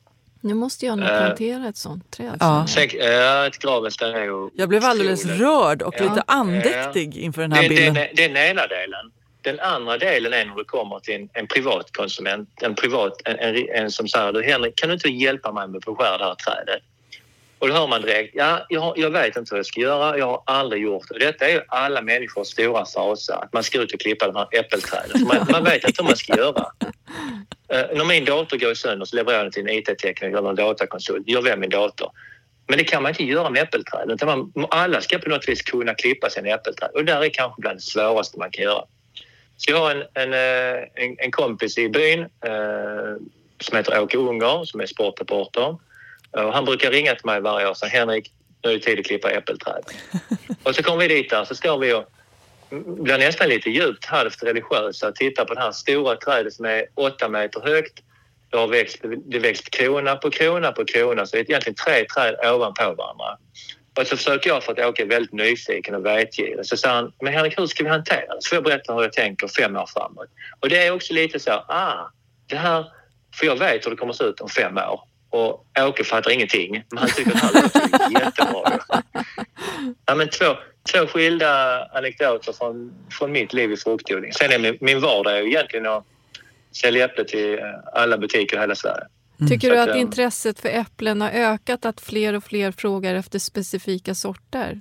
Nu 0.44 0.54
måste 0.54 0.86
jag 0.86 0.98
nog 0.98 1.08
uh, 1.08 1.18
plantera 1.18 1.68
ett 1.68 1.76
sånt 1.76 2.10
träd. 2.10 2.36
Ja. 2.40 2.66
Sen, 2.68 2.88
äh, 3.00 3.46
ett 3.46 3.58
gravenstein 3.58 4.14
är 4.14 4.24
ju... 4.24 4.50
Jag 4.54 4.68
blev 4.68 4.84
alldeles 4.84 5.26
rörd 5.26 5.82
och 5.82 5.94
ja. 5.98 6.02
lite 6.02 6.22
andäktig 6.26 7.16
ja. 7.16 7.20
inför 7.20 7.42
den 7.42 7.52
här 7.52 7.62
det, 7.62 7.68
bilden. 7.68 7.94
Det, 7.94 8.10
det 8.14 8.24
är 8.24 8.28
den 8.28 8.36
ena 8.36 8.66
delen. 8.66 9.12
Den 9.42 9.60
andra 9.60 9.98
delen 9.98 10.32
är 10.32 10.44
när 10.44 10.54
du 10.54 10.64
kommer 10.64 10.98
till 10.98 11.14
en, 11.14 11.28
en 11.32 11.46
privatkonsument, 11.46 12.48
en 12.62 12.74
privat, 12.74 13.12
en, 13.24 13.38
en, 13.38 13.68
en 13.74 13.90
som 13.90 14.08
säger 14.08 14.32
du 14.32 14.42
Henrik, 14.42 14.76
kan 14.76 14.88
du 14.88 14.94
inte 14.94 15.08
hjälpa 15.08 15.52
mig 15.52 15.68
med 15.68 15.76
att 15.76 15.84
beskära 15.84 16.18
det 16.18 16.24
här 16.24 16.34
trädet? 16.34 16.82
Och 17.62 17.68
då 17.68 17.74
hör 17.74 17.86
man 17.86 18.02
direkt, 18.02 18.34
ja, 18.34 18.66
jag, 18.68 18.98
jag 18.98 19.10
vet 19.10 19.36
inte 19.36 19.54
vad 19.54 19.58
jag 19.58 19.66
ska 19.66 19.80
göra, 19.80 20.18
jag 20.18 20.26
har 20.26 20.42
aldrig 20.46 20.82
gjort 20.82 21.08
det. 21.08 21.18
Detta 21.18 21.48
är 21.48 21.64
alla 21.68 22.02
människors 22.02 22.46
stora 22.46 22.84
fasa, 22.84 23.36
att 23.36 23.52
man 23.52 23.62
ska 23.62 23.80
ut 23.80 23.94
och 23.94 24.00
klippa 24.00 24.26
de 24.26 24.36
här 24.36 24.48
äppelträden. 24.52 25.26
Man, 25.26 25.46
man 25.50 25.64
vet 25.64 25.84
inte 25.84 26.02
hur 26.02 26.08
man 26.08 26.16
ska 26.16 26.36
göra. 26.36 26.66
Uh, 27.74 27.96
när 27.96 28.04
min 28.04 28.24
dator 28.24 28.58
går 28.58 28.74
sönder 28.74 29.06
så 29.06 29.16
levererar 29.16 29.38
jag 29.38 29.44
den 29.44 29.52
till 29.52 29.62
en 29.62 29.68
IT-tekniker 29.68 30.38
eller 30.38 30.48
en 30.48 30.56
datakonsult. 30.56 31.28
Gör 31.28 31.42
vem 31.42 31.60
min 31.60 31.70
dator? 31.70 32.10
Men 32.68 32.78
det 32.78 32.84
kan 32.84 33.02
man 33.02 33.10
inte 33.10 33.24
göra 33.24 33.50
med 33.50 33.62
äppelträd. 33.62 34.20
Man, 34.24 34.52
alla 34.70 35.00
ska 35.00 35.18
på 35.18 35.28
något 35.28 35.48
vis 35.48 35.62
kunna 35.62 35.94
klippa 35.94 36.30
sina 36.30 36.48
äppelträd 36.48 36.90
och 36.94 37.04
där 37.04 37.24
är 37.24 37.28
kanske 37.28 37.60
bland 37.60 37.76
det 37.76 37.82
svåraste 37.82 38.38
man 38.38 38.50
kan 38.50 38.64
göra. 38.64 38.84
Så 39.56 39.70
jag 39.70 39.78
har 39.78 39.90
en, 39.90 40.02
en, 40.14 40.32
eh, 40.32 40.82
en, 40.94 41.16
en 41.18 41.30
kompis 41.30 41.78
i 41.78 41.88
byn 41.88 42.20
eh, 42.20 43.16
som 43.60 43.76
heter 43.76 44.00
Åke 44.02 44.16
Unger 44.16 44.64
som 44.64 44.80
är 44.80 44.86
sportreporter. 44.86 45.76
Och 46.32 46.52
han 46.52 46.64
brukar 46.64 46.90
ringa 46.90 47.14
till 47.14 47.26
mig 47.26 47.40
varje 47.40 47.66
år 47.66 47.70
och 47.70 47.76
säga 47.76 47.90
Henrik, 47.90 48.32
nu 48.64 48.70
är 48.70 48.74
det 48.74 48.80
tid 48.80 48.98
att 48.98 49.06
klippa 49.06 49.30
äppelträd. 49.30 49.84
och 50.62 50.74
så 50.74 50.82
kommer 50.82 50.98
vi 50.98 51.08
dit 51.08 51.30
där 51.30 51.44
så 51.44 51.54
står 51.54 51.78
vi 51.78 51.92
och 51.92 52.04
blir 53.02 53.18
nästan 53.18 53.48
lite 53.48 53.70
djupt 53.70 54.04
halvt 54.04 54.42
religiösa 54.42 55.08
och 55.08 55.14
tittar 55.14 55.44
på 55.44 55.54
det 55.54 55.60
här 55.60 55.72
stora 55.72 56.16
trädet 56.16 56.52
som 56.52 56.64
är 56.64 56.86
åtta 56.94 57.28
meter 57.28 57.60
högt. 57.60 58.02
Det 58.50 58.56
har 58.56 58.68
växt, 58.68 58.98
det 59.24 59.38
växt 59.38 59.70
krona 59.70 60.16
på 60.16 60.30
krona 60.30 60.72
på 60.72 60.84
krona 60.84 61.26
så 61.26 61.36
det 61.36 61.40
är 61.40 61.50
egentligen 61.50 61.74
tre 61.74 62.04
träd 62.04 62.54
ovanpå 62.54 62.94
varandra. 62.94 63.38
Och 63.98 64.06
så 64.06 64.16
försöker 64.16 64.50
jag 64.50 64.62
för 64.62 64.72
att 64.72 64.78
Åke 64.78 65.02
är 65.02 65.06
väldigt 65.06 65.32
nyfiken 65.32 65.94
och 65.94 66.06
vetgirig. 66.06 66.66
Så 66.66 66.76
säger 66.76 66.94
han, 66.94 67.12
men 67.20 67.32
Henrik 67.32 67.58
hur 67.58 67.66
ska 67.66 67.84
vi 67.84 67.90
hantera 67.90 68.34
det? 68.34 68.36
Så 68.40 68.48
får 68.48 68.56
jag 68.56 68.64
berätta 68.64 68.94
hur 68.94 69.02
jag 69.02 69.12
tänker 69.12 69.48
fem 69.48 69.76
år 69.76 69.86
framåt. 69.86 70.28
Och 70.60 70.68
det 70.68 70.86
är 70.86 70.90
också 70.90 71.14
lite 71.14 71.40
så, 71.40 71.50
ah, 71.50 72.10
det 72.46 72.56
här, 72.56 72.86
för 73.34 73.46
jag 73.46 73.56
vet 73.56 73.86
hur 73.86 73.90
det 73.90 73.96
kommer 73.96 74.12
att 74.12 74.18
se 74.18 74.24
ut 74.24 74.40
om 74.40 74.48
fem 74.48 74.78
år. 74.78 75.00
Och 75.32 75.66
Åke 75.78 76.04
fattar 76.04 76.30
ingenting, 76.30 76.84
men 76.90 76.98
han 76.98 77.08
tycker 77.08 77.30
att 77.30 77.40
det 77.40 77.46
här 77.46 77.62
låter 77.62 78.20
jättebra. 78.24 78.78
Ja, 80.06 80.14
men 80.14 80.28
två, 80.28 80.56
två 80.92 81.06
skilda 81.06 81.84
anekdoter 81.84 82.52
från, 82.52 82.92
från 83.10 83.32
mitt 83.32 83.52
liv 83.52 83.72
i 83.72 83.76
fruktodling. 83.76 84.32
Sen 84.32 84.52
är 84.52 84.58
min, 84.58 84.78
min 84.80 85.00
vardag 85.00 85.38
är 85.38 85.46
egentligen 85.46 85.86
att 85.86 86.04
sälja 86.72 87.04
äpplen 87.04 87.26
till 87.26 87.60
alla 87.92 88.18
butiker 88.18 88.56
i 88.56 88.60
hela 88.60 88.74
Sverige. 88.74 89.04
Mm. 89.40 89.50
Tycker 89.50 89.70
du 89.70 89.78
att, 89.78 89.88
att 89.88 89.96
intresset 89.96 90.60
för 90.60 90.68
äpplen 90.68 91.20
har 91.20 91.30
ökat, 91.30 91.84
att 91.84 92.00
fler 92.00 92.34
och 92.34 92.44
fler 92.44 92.72
frågar 92.72 93.14
efter 93.14 93.38
specifika 93.38 94.14
sorter? 94.14 94.80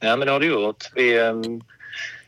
Ja, 0.00 0.16
men 0.16 0.26
det 0.26 0.32
har 0.32 0.40
det 0.40 0.46
gjort. 0.46 0.84
Vi, 0.94 1.18
um, 1.18 1.60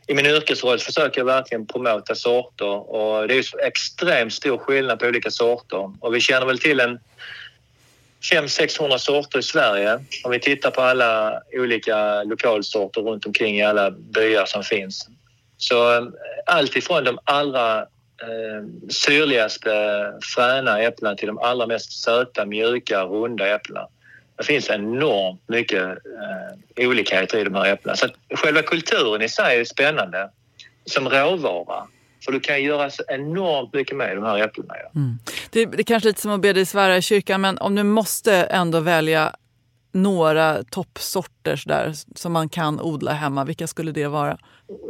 I 0.07 0.13
min 0.13 0.25
yrkesroll 0.25 0.79
försöker 0.79 1.19
jag 1.19 1.25
verkligen 1.25 1.67
promota 1.67 2.15
sorter 2.15 2.91
och 2.91 3.27
det 3.27 3.37
är 3.37 3.41
så 3.41 3.57
extremt 3.57 4.33
stor 4.33 4.57
skillnad 4.57 4.99
på 4.99 5.05
olika 5.05 5.31
sorter. 5.31 5.93
Och 5.99 6.15
vi 6.15 6.19
känner 6.19 6.45
väl 6.45 6.59
till 6.59 6.79
en 6.79 6.99
500-600 8.21 8.97
sorter 8.97 9.39
i 9.39 9.43
Sverige. 9.43 9.99
Om 10.23 10.31
vi 10.31 10.39
tittar 10.39 10.71
på 10.71 10.81
alla 10.81 11.41
olika 11.53 12.23
lokalsorter 12.23 13.01
runt 13.01 13.25
omkring 13.25 13.57
i 13.57 13.63
alla 13.63 13.91
byar 13.91 14.45
som 14.45 14.63
finns. 14.63 15.07
Så 15.57 15.97
eh, 15.97 16.03
allt 16.45 16.75
ifrån 16.75 17.03
de 17.03 17.19
allra 17.23 17.79
eh, 18.21 18.89
syrligaste 18.89 19.69
fräna 20.35 20.81
äpplena 20.81 21.15
till 21.15 21.27
de 21.27 21.37
allra 21.37 21.67
mest 21.67 21.91
söta, 21.91 22.45
mjuka, 22.45 23.03
runda 23.03 23.47
äpplena. 23.47 23.87
Det 24.37 24.43
finns 24.43 24.69
enormt 24.69 25.49
mycket 25.49 25.83
eh, 25.83 26.87
olikheter 26.87 27.37
i 27.37 27.43
de 27.43 27.55
här 27.55 27.73
äpplena. 27.73 27.95
Så 27.95 28.07
själva 28.35 28.61
kulturen 28.61 29.21
i 29.21 29.29
sig 29.29 29.59
är 29.59 29.65
spännande 29.65 30.29
som 30.85 31.09
råvara. 31.09 31.87
För 32.25 32.31
du 32.31 32.39
kan 32.39 32.63
göra 32.63 32.89
så 32.89 33.03
enormt 33.07 33.73
mycket 33.73 33.97
med 33.97 34.17
de 34.17 34.23
här 34.23 34.43
äpplena. 34.43 34.73
Ja. 34.83 34.89
Mm. 34.95 35.19
Det, 35.49 35.65
det 35.65 35.79
är 35.79 35.83
kanske 35.83 36.09
lite 36.09 36.21
som 36.21 36.31
att 36.31 36.41
be 36.41 36.53
dig 36.53 36.65
svära 36.65 36.97
i 36.97 37.01
kyrkan 37.01 37.41
men 37.41 37.57
om 37.57 37.75
du 37.75 37.83
måste 37.83 38.33
ändå 38.33 38.79
välja 38.79 39.35
några 39.91 40.63
toppsorter 40.63 41.63
där, 41.65 41.93
som 42.15 42.33
man 42.33 42.49
kan 42.49 42.79
odla 42.79 43.13
hemma, 43.13 43.45
vilka 43.45 43.67
skulle 43.67 43.91
det 43.91 44.07
vara? 44.07 44.37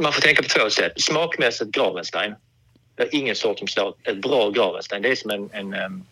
Man 0.01 0.13
får 0.13 0.21
tänka 0.21 0.43
på 0.43 0.49
två 0.49 0.69
sätt. 0.69 1.01
Smakmässigt 1.01 1.71
Gravenstein. 1.71 2.35
Det 2.95 3.03
är 3.03 3.15
ingen 3.15 3.35
sort 3.35 3.59
som 3.59 3.67
slår 3.67 3.93
ett 4.03 4.21
bra 4.21 4.49
Gravenstein. 4.49 5.01
Det 5.01 5.11
är 5.11 5.15
som 5.15 5.31
en, 5.31 5.49
en, 5.53 5.73
en 5.73 6.05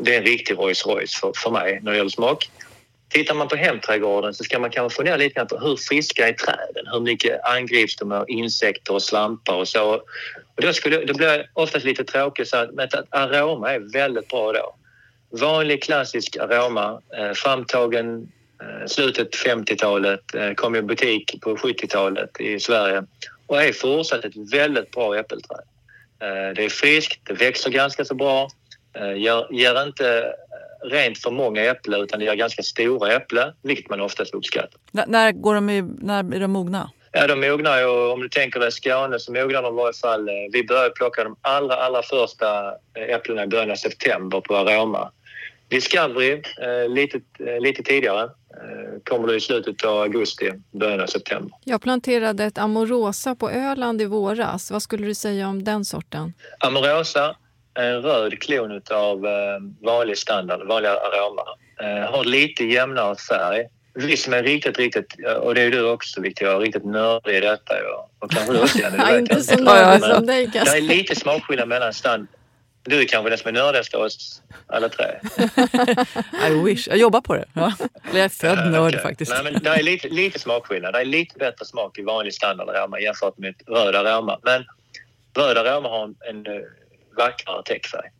det 0.00 0.14
är 0.14 0.18
en 0.18 0.24
riktig 0.24 0.54
Rolls 0.54 0.86
Royce 0.86 1.20
för, 1.20 1.32
för 1.36 1.50
mig 1.50 1.80
när 1.82 1.90
det 1.90 1.96
gäller 1.96 2.10
smak. 2.10 2.50
Tittar 3.12 3.34
man 3.34 3.48
på 3.48 3.56
hemträdgården 3.56 4.34
så 4.34 4.44
ska 4.44 4.58
man 4.58 4.70
kanske 4.70 4.96
fundera 4.96 5.16
lite 5.16 5.34
grann 5.34 5.46
på 5.46 5.58
hur 5.58 5.76
friska 5.76 6.28
är 6.28 6.32
träden? 6.32 6.86
Hur 6.92 7.00
mycket 7.00 7.44
angrips 7.44 7.96
de 7.96 8.12
av 8.12 8.30
insekter 8.30 8.94
och 8.94 9.02
svampar 9.02 9.54
och 9.54 9.68
så? 9.68 9.94
Och 10.54 10.62
då, 10.62 10.72
skulle, 10.72 11.04
då 11.04 11.14
blir 11.14 11.28
jag 11.28 11.46
oftast 11.52 11.84
lite 11.84 12.04
tråkig 12.04 12.46
så 12.46 12.56
att, 12.56 12.74
men 12.74 12.88
att 12.92 13.06
aroma 13.10 13.72
är 13.72 13.92
väldigt 13.92 14.28
bra 14.28 14.52
då. 14.52 14.74
Vanlig 15.30 15.82
klassisk 15.82 16.36
aroma, 16.36 17.00
eh, 17.18 17.32
framtagen 17.32 18.32
eh, 18.60 18.86
slutet 18.86 19.36
50-talet, 19.36 20.34
eh, 20.34 20.52
kom 20.52 20.76
i 20.76 20.82
butik 20.82 21.40
på 21.40 21.56
70-talet 21.56 22.40
i 22.40 22.60
Sverige 22.60 23.02
och 23.46 23.62
är 23.62 23.72
fortsatt 23.72 24.24
ett 24.24 24.52
väldigt 24.52 24.90
bra 24.90 25.18
äppelträd. 25.18 25.64
Eh, 26.22 26.54
det 26.54 26.64
är 26.64 26.68
friskt, 26.68 27.20
det 27.24 27.34
växer 27.34 27.70
ganska 27.70 28.04
så 28.04 28.14
bra, 28.14 28.48
eh, 28.94 29.12
ger, 29.12 29.46
ger 29.50 29.82
inte 29.82 30.34
rent 30.90 31.18
för 31.18 31.30
många 31.30 31.62
äpplen 31.62 32.02
utan 32.02 32.18
det 32.18 32.24
ger 32.24 32.34
ganska 32.34 32.62
stora 32.62 33.12
äpplen, 33.12 33.52
vilket 33.62 33.90
man 33.90 34.00
oftast 34.00 34.34
uppskattar. 34.34 34.80
N 34.98 35.04
när, 35.06 35.32
går 35.32 35.54
de 35.54 35.70
i, 35.70 35.82
när 35.82 36.34
är 36.34 36.40
de 36.40 36.50
mogna? 36.50 36.90
Ja, 37.12 37.26
de 37.26 37.40
mognar 37.40 37.78
ju, 37.78 37.86
om 37.86 38.20
du 38.20 38.28
tänker 38.28 38.60
dig 38.60 38.72
Skåne 38.72 39.18
så 39.18 39.32
mognar 39.32 39.62
de 39.62 39.74
i 39.74 39.76
varje 39.76 39.92
fall. 39.92 40.28
Vi 40.52 40.64
började 40.64 40.90
plocka 40.90 41.24
de 41.24 41.36
allra, 41.40 41.76
allra 41.76 42.02
första 42.02 42.74
äpplena 42.94 43.44
i 43.44 43.46
början 43.46 43.70
av 43.70 43.76
september 43.76 44.40
på 44.40 44.56
Aroma. 44.56 45.10
Discovery 45.68 46.42
lite, 46.88 47.20
lite 47.60 47.82
tidigare 47.82 48.30
kommer 49.04 49.28
du 49.28 49.36
i 49.36 49.40
slutet 49.40 49.84
av 49.84 50.00
augusti, 50.00 50.52
början 50.70 51.00
av 51.00 51.06
september. 51.06 51.58
Jag 51.64 51.82
planterade 51.82 52.44
ett 52.44 52.58
Amorosa 52.58 53.34
på 53.34 53.50
Öland 53.50 54.02
i 54.02 54.04
våras. 54.04 54.70
Vad 54.70 54.82
skulle 54.82 55.06
du 55.06 55.14
säga 55.14 55.48
om 55.48 55.64
den 55.64 55.84
sorten? 55.84 56.32
Amorosa 56.58 57.36
en 57.74 58.02
röd 58.02 58.40
klon 58.40 58.80
av 58.90 59.26
eh, 59.26 59.58
vanlig 59.82 60.18
standard, 60.18 60.66
vanliga 60.66 60.92
aroma. 60.92 61.42
Eh, 61.80 62.10
har 62.10 62.24
lite 62.24 62.64
jämnare 62.64 63.16
färg. 63.16 63.66
Vi 63.94 64.16
som 64.16 64.32
är 64.32 64.42
riktigt, 64.42 64.78
riktigt, 64.78 65.16
och 65.40 65.54
det 65.54 65.60
är 65.60 65.70
du 65.70 65.90
också 65.90 66.20
Victoria, 66.20 66.58
riktigt 66.58 66.84
nördig 66.84 67.36
i 67.36 67.40
detta. 67.40 67.74
Och 68.18 68.30
kanske 68.30 68.52
du 68.52 68.62
också 68.62 68.78
Janne, 68.78 69.18
Inte 69.18 69.40
så 69.40 69.56
nördig 69.62 70.04
som 70.04 70.26
dig 70.26 70.46
Det 70.46 70.58
är 70.58 70.80
lite 70.80 71.14
smakskillnad 71.14 71.68
mellan 71.68 71.92
stand, 71.92 72.28
du 72.84 73.00
är 73.00 73.04
kanske 73.04 73.30
den 73.30 73.38
som 73.38 73.48
är 73.48 73.52
nördigast 73.52 73.94
av 73.94 74.02
oss 74.02 74.42
alla 74.66 74.88
tre. 74.88 75.06
I 76.48 76.64
wish. 76.64 76.88
Jag 76.88 76.98
jobbar 76.98 77.20
på 77.20 77.34
det. 77.34 77.44
Ja. 77.54 77.72
Eller 78.10 78.18
jag 78.18 78.24
är 78.24 78.28
född 78.28 78.58
ja, 78.58 78.64
nörd 78.64 78.88
okay. 78.88 79.02
faktiskt. 79.02 79.32
Nej, 79.32 79.52
men 79.52 79.62
det 79.62 79.70
är 79.70 79.82
lite, 79.82 80.08
lite 80.08 80.38
smakskillnad. 80.38 80.94
Det 80.94 81.00
är 81.00 81.04
lite 81.04 81.38
bättre 81.38 81.64
smak 81.64 81.98
i 81.98 82.02
vanlig 82.02 82.34
standardaroma 82.34 83.00
jämfört 83.00 83.38
med 83.38 83.54
röda 83.66 84.00
aroma. 84.00 84.38
Men 84.42 84.64
röda 85.36 85.60
aroma 85.60 85.88
har 85.88 86.04
en, 86.04 86.14
en 86.28 86.46
eh, 86.46 86.62
vackrare 87.16 87.62
täckfärg. 87.62 88.10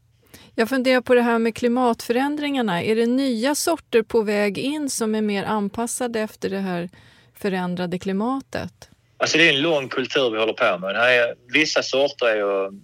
Jag 0.54 0.68
funderar 0.68 1.00
på 1.00 1.14
det 1.14 1.22
här 1.22 1.38
med 1.38 1.54
klimatförändringarna. 1.56 2.82
Är 2.82 2.96
det 2.96 3.06
nya 3.06 3.54
sorter 3.54 4.02
på 4.02 4.22
väg 4.22 4.58
in 4.58 4.90
som 4.90 5.14
är 5.14 5.22
mer 5.22 5.44
anpassade 5.44 6.20
efter 6.20 6.50
det 6.50 6.58
här 6.58 6.90
förändrade 7.38 7.98
klimatet? 7.98 8.88
Alltså 9.16 9.38
det 9.38 9.48
är 9.48 9.52
en 9.52 9.62
lång 9.62 9.88
kultur 9.88 10.30
vi 10.30 10.38
håller 10.38 10.52
på 10.52 10.78
med. 10.78 10.96
Här 10.96 11.34
vissa 11.52 11.82
sorter 11.82 12.26
är 12.26 12.36
ju, 12.36 12.80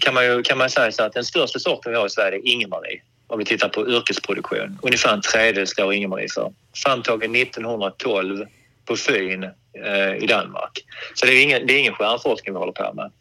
kan 0.00 0.14
man 0.14 0.24
ju 0.24 0.42
kan 0.42 0.58
man 0.58 0.70
säga 0.70 0.92
så 0.92 1.02
att 1.02 1.12
den 1.12 1.24
största 1.24 1.58
sorten 1.58 1.92
vi 1.92 1.98
har 1.98 2.06
i 2.06 2.10
Sverige 2.10 2.38
är 2.38 2.46
Ingemarie. 2.46 3.02
Om 3.26 3.38
vi 3.38 3.44
tittar 3.44 3.68
på 3.68 3.88
yrkesproduktion. 3.88 4.78
Ungefär 4.82 5.12
en 5.14 5.20
tredjedel 5.20 5.66
står 5.66 5.94
Ingemarie 5.94 6.28
för. 6.34 6.52
Framtagen 6.74 7.34
1912 7.36 8.46
på 8.84 8.96
Fyn 8.96 9.44
eh, 9.84 10.14
i 10.16 10.26
Danmark. 10.26 10.84
Så 11.14 11.26
det 11.26 11.32
är, 11.32 11.42
ingen, 11.42 11.66
det 11.66 11.74
är 11.74 11.78
ingen 11.78 11.94
stjärnforskning 11.94 12.54
vi 12.54 12.58
håller 12.58 12.72
på 12.72 12.92
med. 12.94 13.12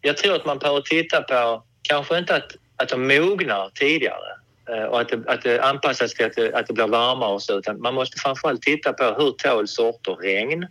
Jag 0.00 0.16
tror 0.16 0.36
att 0.36 0.46
man 0.46 0.58
behöver 0.58 0.80
titta 0.80 1.22
på, 1.22 1.62
kanske 1.88 2.18
inte 2.18 2.36
att, 2.36 2.56
att 2.76 2.88
de 2.88 3.06
mognar 3.06 3.70
tidigare 3.74 4.30
eh, 4.70 4.84
och 4.84 5.00
att 5.00 5.08
det, 5.08 5.22
att 5.26 5.42
det 5.42 5.62
anpassas 5.62 6.14
till 6.14 6.26
att 6.26 6.34
det, 6.36 6.54
att 6.54 6.66
det 6.66 6.72
blir 6.72 6.86
varmare 6.86 7.32
och 7.32 7.42
så, 7.42 7.58
utan 7.58 7.80
man 7.80 7.94
måste 7.94 8.20
framförallt 8.20 8.62
titta 8.62 8.92
på 8.92 9.04
hur 9.04 9.30
tål 9.30 9.68
sorter 9.68 10.14
regn? 10.14 10.66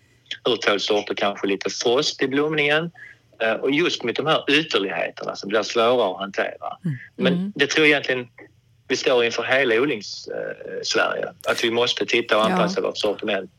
Hur 0.45 0.56
tål 0.56 0.80
sorter 0.80 1.13
kanske 1.13 1.47
lite 1.47 1.69
frost 1.69 2.21
i 2.21 2.28
blomningen? 2.28 2.91
Eh, 3.39 3.54
och 3.54 3.71
just 3.71 4.04
med 4.04 4.15
de 4.15 4.26
här 4.26 4.43
ytterligheterna 4.52 5.36
som 5.36 5.49
blir 5.49 5.63
svåra 5.63 6.12
att 6.12 6.19
hantera. 6.19 6.78
Mm. 6.86 6.97
Men 7.15 7.34
mm. 7.34 7.54
det 7.56 7.67
tror 7.67 7.86
jag 7.86 7.89
egentligen 7.89 8.28
vi 8.88 8.95
står 8.95 9.26
inför 9.26 9.43
hela 9.43 9.76
odlings-Sverige. 9.76 11.26
Att 11.47 11.63
vi 11.63 11.71
måste 11.71 12.06
titta 12.06 12.38
och 12.38 12.45
anpassa 12.45 12.82
ja. 12.82 12.88
vårt 12.88 12.97
sortiment 12.97 13.52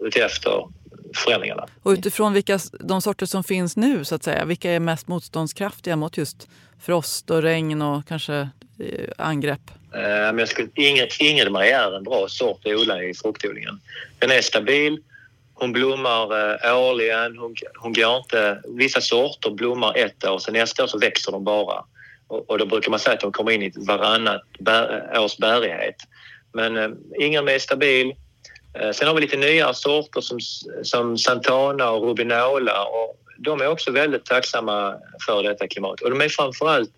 utefter 0.00 0.68
förändringarna. 1.16 1.66
Och 1.82 1.90
utifrån 1.90 2.32
vilka, 2.32 2.58
de 2.80 3.02
sorter 3.02 3.26
som 3.26 3.44
finns 3.44 3.76
nu, 3.76 4.04
så 4.04 4.14
att 4.14 4.22
säga, 4.22 4.44
vilka 4.44 4.70
är 4.70 4.80
mest 4.80 5.08
motståndskraftiga 5.08 5.96
mot 5.96 6.16
just 6.16 6.48
frost 6.80 7.30
och 7.30 7.42
regn 7.42 7.82
och 7.82 8.08
kanske 8.08 8.34
eh, 8.78 9.08
angrepp? 9.18 9.70
Eh, 9.94 10.02
jag 10.38 10.48
skulle, 10.48 10.68
Ingelmarie 11.18 11.78
är 11.78 11.96
en 11.96 12.04
bra 12.04 12.28
sort 12.28 12.66
att 12.66 12.72
odla 12.72 13.02
i 13.02 13.14
fruktodlingen. 13.14 13.80
Den 14.18 14.30
är 14.30 14.40
stabil, 14.40 14.98
hon 15.54 15.72
blommar 15.72 16.22
eh, 16.66 16.78
årligen, 16.78 17.38
hon, 17.38 17.54
hon 17.74 17.92
går 17.92 18.16
inte... 18.16 18.60
Vissa 18.68 19.00
sorter 19.00 19.50
blommar 19.50 19.96
ett 19.96 20.24
år, 20.24 20.38
sen 20.38 20.54
nästa 20.54 20.84
år 20.84 20.86
så 20.86 20.98
växer 20.98 21.32
de 21.32 21.44
bara. 21.44 21.84
Och, 22.28 22.50
och 22.50 22.58
då 22.58 22.66
brukar 22.66 22.90
man 22.90 22.98
säga 22.98 23.14
att 23.14 23.20
de 23.20 23.32
kommer 23.32 23.52
in 23.52 23.62
i 23.62 23.72
varannat 23.76 24.42
bär, 24.58 25.18
års 25.18 25.36
bärighet. 25.36 25.96
Men 26.52 26.76
eh, 26.76 26.90
Ingelmarie 27.18 27.56
är 27.56 27.60
stabil. 27.60 28.14
Eh, 28.74 28.90
sen 28.90 29.08
har 29.08 29.14
vi 29.14 29.20
lite 29.20 29.36
nya 29.36 29.74
sorter 29.74 30.20
som, 30.20 30.38
som 30.82 31.18
Santana 31.18 31.90
och 31.90 32.08
Rubinola 32.08 32.84
och 32.84 33.18
de 33.38 33.60
är 33.60 33.66
också 33.66 33.90
väldigt 33.90 34.24
tacksamma 34.24 34.94
för 35.26 35.42
detta 35.42 35.68
klimat. 35.68 36.00
Och 36.00 36.10
de 36.10 36.20
är 36.20 36.28
framförallt 36.28 36.90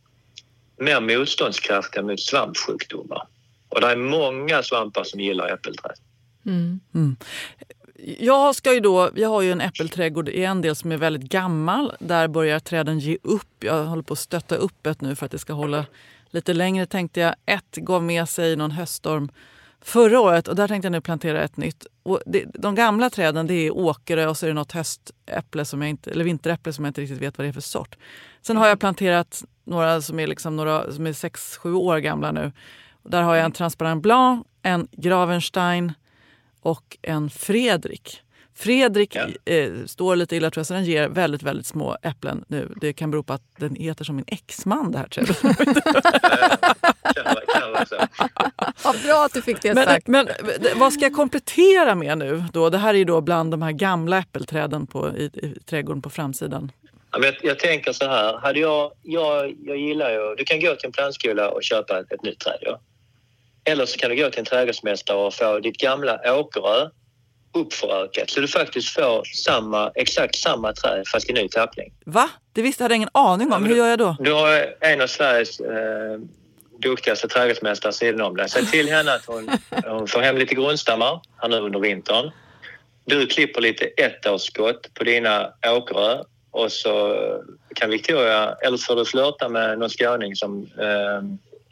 mer 0.78 1.00
motståndskraftiga 1.00 2.02
mot 2.02 2.20
svampsjukdomar. 2.20 3.26
Och 3.68 3.80
det 3.80 3.86
är 3.86 3.96
många 3.96 4.62
svampar 4.62 5.04
som 5.04 5.20
gillar 5.20 5.48
äppelträd. 5.48 5.96
Mm. 6.46 6.80
Mm. 6.94 7.16
Jag, 8.18 8.54
ska 8.54 8.74
ju 8.74 8.80
då, 8.80 9.10
jag 9.14 9.28
har 9.28 9.42
ju 9.42 9.52
en 9.52 9.60
äppelträdgård 9.60 10.28
i 10.28 10.44
en 10.44 10.62
del 10.62 10.76
som 10.76 10.92
är 10.92 10.96
väldigt 10.96 11.30
gammal. 11.30 11.92
Där 11.98 12.28
börjar 12.28 12.60
träden 12.60 12.98
ge 12.98 13.18
upp. 13.22 13.64
Jag 13.64 13.84
håller 13.84 14.02
på 14.02 14.12
att 14.12 14.18
stötta 14.18 14.56
upp 14.56 14.86
ett 14.86 15.00
nu 15.00 15.16
för 15.16 15.26
att 15.26 15.32
det 15.32 15.38
ska 15.38 15.52
hålla 15.52 15.86
lite 16.30 16.52
längre 16.52 16.86
tänkte 16.86 17.20
jag. 17.20 17.34
Ett 17.46 17.76
gav 17.76 18.02
med 18.02 18.28
sig 18.28 18.56
någon 18.56 18.70
höststorm 18.70 19.28
förra 19.84 20.20
året 20.20 20.48
och 20.48 20.56
där 20.56 20.68
tänkte 20.68 20.86
jag 20.86 20.92
nu 20.92 21.00
plantera 21.00 21.42
ett 21.42 21.56
nytt. 21.56 21.86
Och 22.02 22.20
det, 22.26 22.44
de 22.54 22.74
gamla 22.74 23.10
träden 23.10 23.46
det 23.46 23.54
är 23.54 23.70
åkare 23.70 24.28
och 24.28 24.36
så 24.36 24.46
är 24.46 24.48
det 24.48 24.54
något 24.54 24.72
höstäpple 24.72 25.64
som 25.64 25.82
jag 25.82 25.90
inte, 25.90 26.10
eller 26.10 26.24
vinteräpple 26.24 26.72
som 26.72 26.84
jag 26.84 26.90
inte 26.90 27.00
riktigt 27.00 27.22
vet 27.22 27.38
vad 27.38 27.44
det 27.44 27.48
är 27.48 27.52
för 27.52 27.60
sort. 27.60 27.96
Sen 28.42 28.56
har 28.56 28.68
jag 28.68 28.80
planterat 28.80 29.44
några 29.64 30.02
som 30.02 30.20
är, 30.20 30.26
liksom 30.26 30.56
några, 30.56 30.92
som 30.92 31.06
är 31.06 31.12
6-7 31.12 31.74
år 31.74 31.98
gamla 31.98 32.32
nu. 32.32 32.52
Där 33.02 33.22
har 33.22 33.34
jag 33.34 33.44
en 33.44 33.52
transparent 33.52 34.02
blanc, 34.02 34.46
en 34.62 34.88
Gravenstein 34.92 35.92
och 36.60 36.96
en 37.02 37.30
Fredrik. 37.30 38.22
Fredrik 38.56 39.16
ja. 39.16 39.52
eh, 39.52 39.72
står 39.86 40.16
lite 40.16 40.36
illa 40.36 40.50
tror 40.50 40.60
jag, 40.60 40.66
så 40.66 40.74
den 40.74 40.84
ger 40.84 41.08
väldigt, 41.08 41.42
väldigt 41.42 41.66
små 41.66 41.96
äpplen 42.02 42.44
nu. 42.48 42.72
Det 42.80 42.92
kan 42.92 43.10
bero 43.10 43.22
på 43.22 43.32
att 43.32 43.42
den 43.58 43.74
heter 43.74 44.04
som 44.04 44.16
min 44.16 44.24
exman 44.28 44.92
det 44.92 44.98
här 44.98 45.06
trädet. 45.06 45.42
Vad 48.84 49.02
bra 49.02 49.24
att 49.24 49.32
du 49.32 49.42
fick 49.42 49.62
det 49.62 49.74
men, 49.74 49.84
sagt. 49.84 50.06
Men 50.06 50.28
vad 50.76 50.92
ska 50.92 51.02
jag 51.02 51.12
komplettera 51.12 51.94
med 51.94 52.18
nu 52.18 52.44
då? 52.52 52.70
Det 52.70 52.78
här 52.78 52.94
är 52.94 53.04
då 53.04 53.20
bland 53.20 53.50
de 53.50 53.62
här 53.62 53.72
gamla 53.72 54.18
äppelträden 54.18 54.86
på, 54.86 55.16
i, 55.16 55.24
i 55.24 55.58
trädgården 55.66 56.02
på 56.02 56.10
framsidan. 56.10 56.72
Jag, 57.22 57.34
jag 57.42 57.58
tänker 57.58 57.92
så 57.92 58.04
här, 58.04 58.38
hade 58.38 58.60
jag, 58.60 58.92
jag, 59.02 59.54
jag 59.64 59.76
gillar 59.76 60.10
ju, 60.10 60.34
du 60.34 60.44
kan 60.44 60.60
gå 60.60 60.74
till 60.74 60.86
en 60.86 60.92
plantskola 60.92 61.50
och 61.50 61.62
köpa 61.62 62.00
ett, 62.00 62.12
ett 62.12 62.22
nytt 62.22 62.38
träd. 62.38 62.58
Ja? 62.60 62.80
Eller 63.64 63.86
så 63.86 63.98
kan 63.98 64.10
du 64.10 64.16
gå 64.16 64.30
till 64.30 64.38
en 64.38 64.44
trädgårdsmästare 64.44 65.16
och 65.16 65.34
få 65.34 65.58
ditt 65.58 65.76
gamla 65.76 66.38
åkerrö 66.38 66.88
uppförökat 67.54 68.30
så 68.30 68.40
du 68.40 68.48
faktiskt 68.48 68.88
får 68.88 69.24
samma, 69.24 69.92
exakt 69.94 70.36
samma 70.36 70.72
träd 70.72 71.08
fast 71.12 71.30
i 71.30 71.32
ny 71.32 71.48
tappning. 71.48 71.92
Va? 72.04 72.30
Det 72.52 72.62
visste 72.62 72.82
jag 72.82 72.84
hade 72.84 72.94
ingen 72.94 73.08
aning 73.12 73.52
om. 73.52 73.64
Hur 73.64 73.76
gör 73.76 73.86
jag 73.86 73.98
då? 73.98 74.16
Du 74.20 74.32
har 74.32 74.74
en 74.80 75.00
av 75.00 75.06
Sveriges 75.06 75.60
eh, 75.60 76.18
duktigaste 76.78 77.28
trädgårdsmästare 77.28 77.92
sidan 77.92 78.20
om 78.20 78.36
dig. 78.36 78.48
Säg 78.48 78.66
till 78.66 78.88
henne 78.88 79.14
att 79.14 79.26
hon, 79.26 79.50
hon 79.84 80.08
får 80.08 80.20
hem 80.20 80.36
lite 80.36 80.54
grundstammar 80.54 81.20
här 81.36 81.48
nu 81.48 81.56
under 81.56 81.80
vintern. 81.80 82.30
Du 83.04 83.26
klipper 83.26 83.60
lite 83.60 83.84
ettårsskott 83.84 84.94
på 84.94 85.04
dina 85.04 85.52
åkrö 85.66 86.22
och 86.50 86.72
så 86.72 87.16
kan 87.74 87.90
Victoria, 87.90 88.56
eller 88.62 88.76
så 88.76 88.84
får 88.84 88.96
du 88.96 89.04
flörta 89.04 89.48
med 89.48 89.78
någon 89.78 89.90
skåning 89.90 90.36
som 90.36 90.62
eh, 90.62 91.22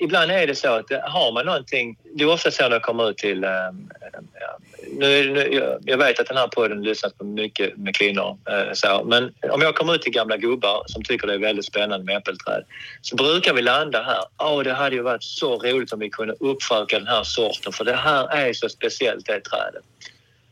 ibland 0.03 0.31
är 0.31 0.47
det 0.47 0.55
så 0.55 0.69
att 0.69 0.91
eh, 0.91 0.99
har 1.01 1.33
man 1.33 1.47
någonting... 1.47 1.97
Det 2.15 2.25
är 2.25 2.29
ofta 2.29 2.51
så 2.51 2.62
när 2.62 2.71
jag 2.71 2.83
kommer 2.83 3.11
ut 3.11 3.19
till... 3.19 3.45
Ehm, 3.45 3.91
ehm, 4.15 4.29
ja, 4.41 4.59
nu, 4.93 5.33
nu, 5.33 5.79
jag 5.85 5.99
vet 5.99 6.21
att 6.21 6.27
den 6.27 6.37
här 6.37 6.49
podden 6.49 6.83
lyssnas 6.83 7.12
på 7.12 7.25
mycket 7.25 7.77
med 7.77 7.97
kvinnor. 7.97 8.38
Eh, 8.51 8.73
så, 8.73 9.05
men 9.05 9.35
om 9.51 9.62
jag 9.62 9.75
kommer 9.75 9.95
ut 9.95 10.03
till 10.03 10.12
gamla 10.12 10.37
gubbar 10.37 10.83
som 10.87 11.03
tycker 11.03 11.27
det 11.27 11.35
är 11.35 11.38
väldigt 11.38 11.65
spännande 11.65 12.07
med 12.07 12.17
äppelträd 12.17 12.65
så 13.01 13.17
brukar 13.17 13.55
vi 13.55 13.62
landa 13.62 14.03
här. 14.03 14.49
oh, 14.49 14.62
det 14.62 14.73
hade 14.73 14.97
ju 14.97 15.03
varit 15.03 15.23
så 15.23 15.59
roligt 15.59 15.93
om 15.93 15.99
vi 15.99 16.11
kunde 16.11 16.35
uppföka 16.41 16.99
den 16.99 17.09
här 17.09 17.23
sorten 17.25 17.73
för 17.73 17.85
det 17.85 17.97
här 17.97 18.29
är 18.29 18.53
så 18.53 18.69
speciellt 18.69 19.27
det 19.27 19.41
trädet. 19.41 19.85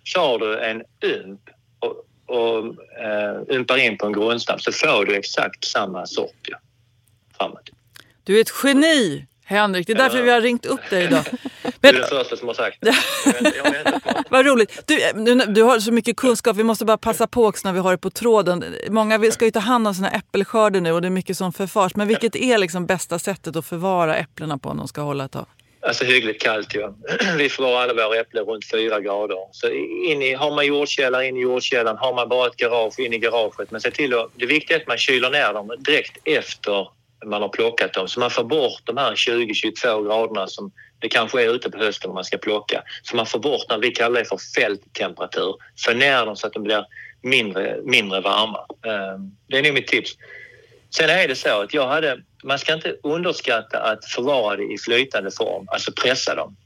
Kör 0.04 0.38
du 0.38 0.58
en 0.58 0.82
ymp 1.04 1.40
och, 1.78 2.06
och 2.36 2.58
eh, 3.02 3.34
uh, 3.36 3.56
ympar 3.56 3.76
in 3.76 3.98
på 3.98 4.06
en 4.06 4.12
grundstam 4.12 4.58
så 4.58 4.72
får 4.72 5.04
du 5.04 5.16
exakt 5.16 5.64
samma 5.64 6.06
sort 6.06 6.48
ja, 6.48 6.58
framåt. 7.38 7.70
Du 8.24 8.36
är 8.36 8.40
ett 8.40 8.52
geni! 8.64 9.26
Henrik, 9.50 9.86
det 9.86 9.92
är 9.92 9.96
därför 9.96 10.22
vi 10.22 10.30
har 10.30 10.40
ringt 10.40 10.66
upp 10.66 10.90
dig 10.90 11.04
idag. 11.04 11.24
Men... 11.80 11.94
Du 11.94 12.00
är 12.00 12.06
första 12.06 12.36
som 12.36 12.48
har 12.48 12.54
sagt 12.54 12.78
det. 12.80 12.94
Vad 14.28 14.46
roligt. 14.46 14.82
Du, 14.86 15.34
du 15.34 15.62
har 15.62 15.80
så 15.80 15.92
mycket 15.92 16.16
kunskap, 16.16 16.56
vi 16.56 16.64
måste 16.64 16.84
bara 16.84 16.98
passa 16.98 17.26
på 17.26 17.46
också 17.46 17.68
när 17.68 17.72
vi 17.72 17.80
har 17.80 17.90
det 17.92 17.98
på 17.98 18.10
tråden. 18.10 18.64
Många 18.88 19.30
ska 19.30 19.44
ju 19.44 19.50
ta 19.50 19.58
hand 19.58 19.88
om 19.88 19.94
sina 19.94 20.10
äppelskörder 20.10 20.80
nu 20.80 20.92
och 20.92 21.02
det 21.02 21.08
är 21.08 21.10
mycket 21.10 21.36
som 21.36 21.52
förfars. 21.52 21.94
Men 21.94 22.08
vilket 22.08 22.36
är 22.36 22.58
liksom 22.58 22.86
bästa 22.86 23.18
sättet 23.18 23.56
att 23.56 23.66
förvara 23.66 24.16
äpplena 24.16 24.58
på 24.58 24.68
om 24.68 24.76
de 24.76 24.88
ska 24.88 25.00
hålla 25.00 25.24
ett 25.24 25.32
tag? 25.32 25.46
Alltså 25.82 26.04
hyggligt 26.04 26.42
kallt 26.42 26.74
ju. 26.74 26.92
Vi 27.38 27.48
förvarar 27.48 27.82
alla 27.82 28.08
våra 28.08 28.20
äpplen 28.20 28.44
runt 28.44 28.70
fyra 28.70 29.00
grader. 29.00 29.38
Så 29.52 29.68
in 30.06 30.22
i, 30.22 30.34
har 30.34 30.54
man 30.54 30.66
jordkällare, 30.66 31.26
in 31.26 31.36
i 31.36 31.40
jordkällaren. 31.40 31.96
Har 31.98 32.14
man 32.14 32.28
bara 32.28 32.46
ett 32.46 32.56
garage, 32.56 32.98
in 32.98 33.12
i 33.12 33.18
garaget. 33.18 33.70
Men 33.70 33.80
se 33.80 33.90
till 33.90 34.14
att, 34.14 34.30
det 34.34 34.46
viktiga 34.46 34.76
är 34.76 34.80
att 34.80 34.88
man 34.88 34.98
kyler 34.98 35.30
ner 35.30 35.52
dem 35.52 35.74
direkt 35.78 36.18
efter 36.24 36.88
man 37.26 37.42
har 37.42 37.48
plockat 37.48 37.92
dem. 37.92 38.08
Så 38.08 38.20
man 38.20 38.30
får 38.30 38.44
bort 38.44 38.80
de 38.84 38.96
här 38.96 39.14
20-22 39.14 40.04
graderna 40.04 40.46
som 40.46 40.72
det 40.98 41.08
kanske 41.08 41.42
är 41.42 41.54
ute 41.54 41.70
på 41.70 41.78
hösten 41.78 42.08
när 42.08 42.14
man 42.14 42.24
ska 42.24 42.38
plocka. 42.38 42.82
Så 43.02 43.16
man 43.16 43.26
får 43.26 43.38
bort 43.38 43.64
när 43.68 43.78
vi 43.78 43.90
kallar 43.90 44.20
det 44.20 44.28
för 44.28 44.38
fälttemperatur. 44.56 45.54
Få 45.84 45.92
ner 45.92 46.26
dem 46.26 46.36
så 46.36 46.46
att 46.46 46.52
de 46.52 46.62
blir 46.62 46.84
mindre, 47.22 47.76
mindre 47.84 48.20
varma. 48.20 48.58
Ehm, 48.86 49.36
det 49.46 49.58
är 49.58 49.62
nog 49.62 49.74
mitt 49.74 49.86
tips. 49.86 50.10
Sen 50.90 51.10
är 51.10 51.28
det 51.28 51.34
så 51.34 51.62
att 51.62 51.74
jag 51.74 51.88
hade, 51.88 52.20
man 52.44 52.58
ska 52.58 52.74
inte 52.74 52.96
underskatta 53.02 53.78
att 53.78 54.04
förvara 54.04 54.56
det 54.56 54.72
i 54.72 54.78
flytande 54.78 55.30
form, 55.30 55.68
alltså 55.68 55.92
pressa 55.92 56.34
dem. 56.34 56.56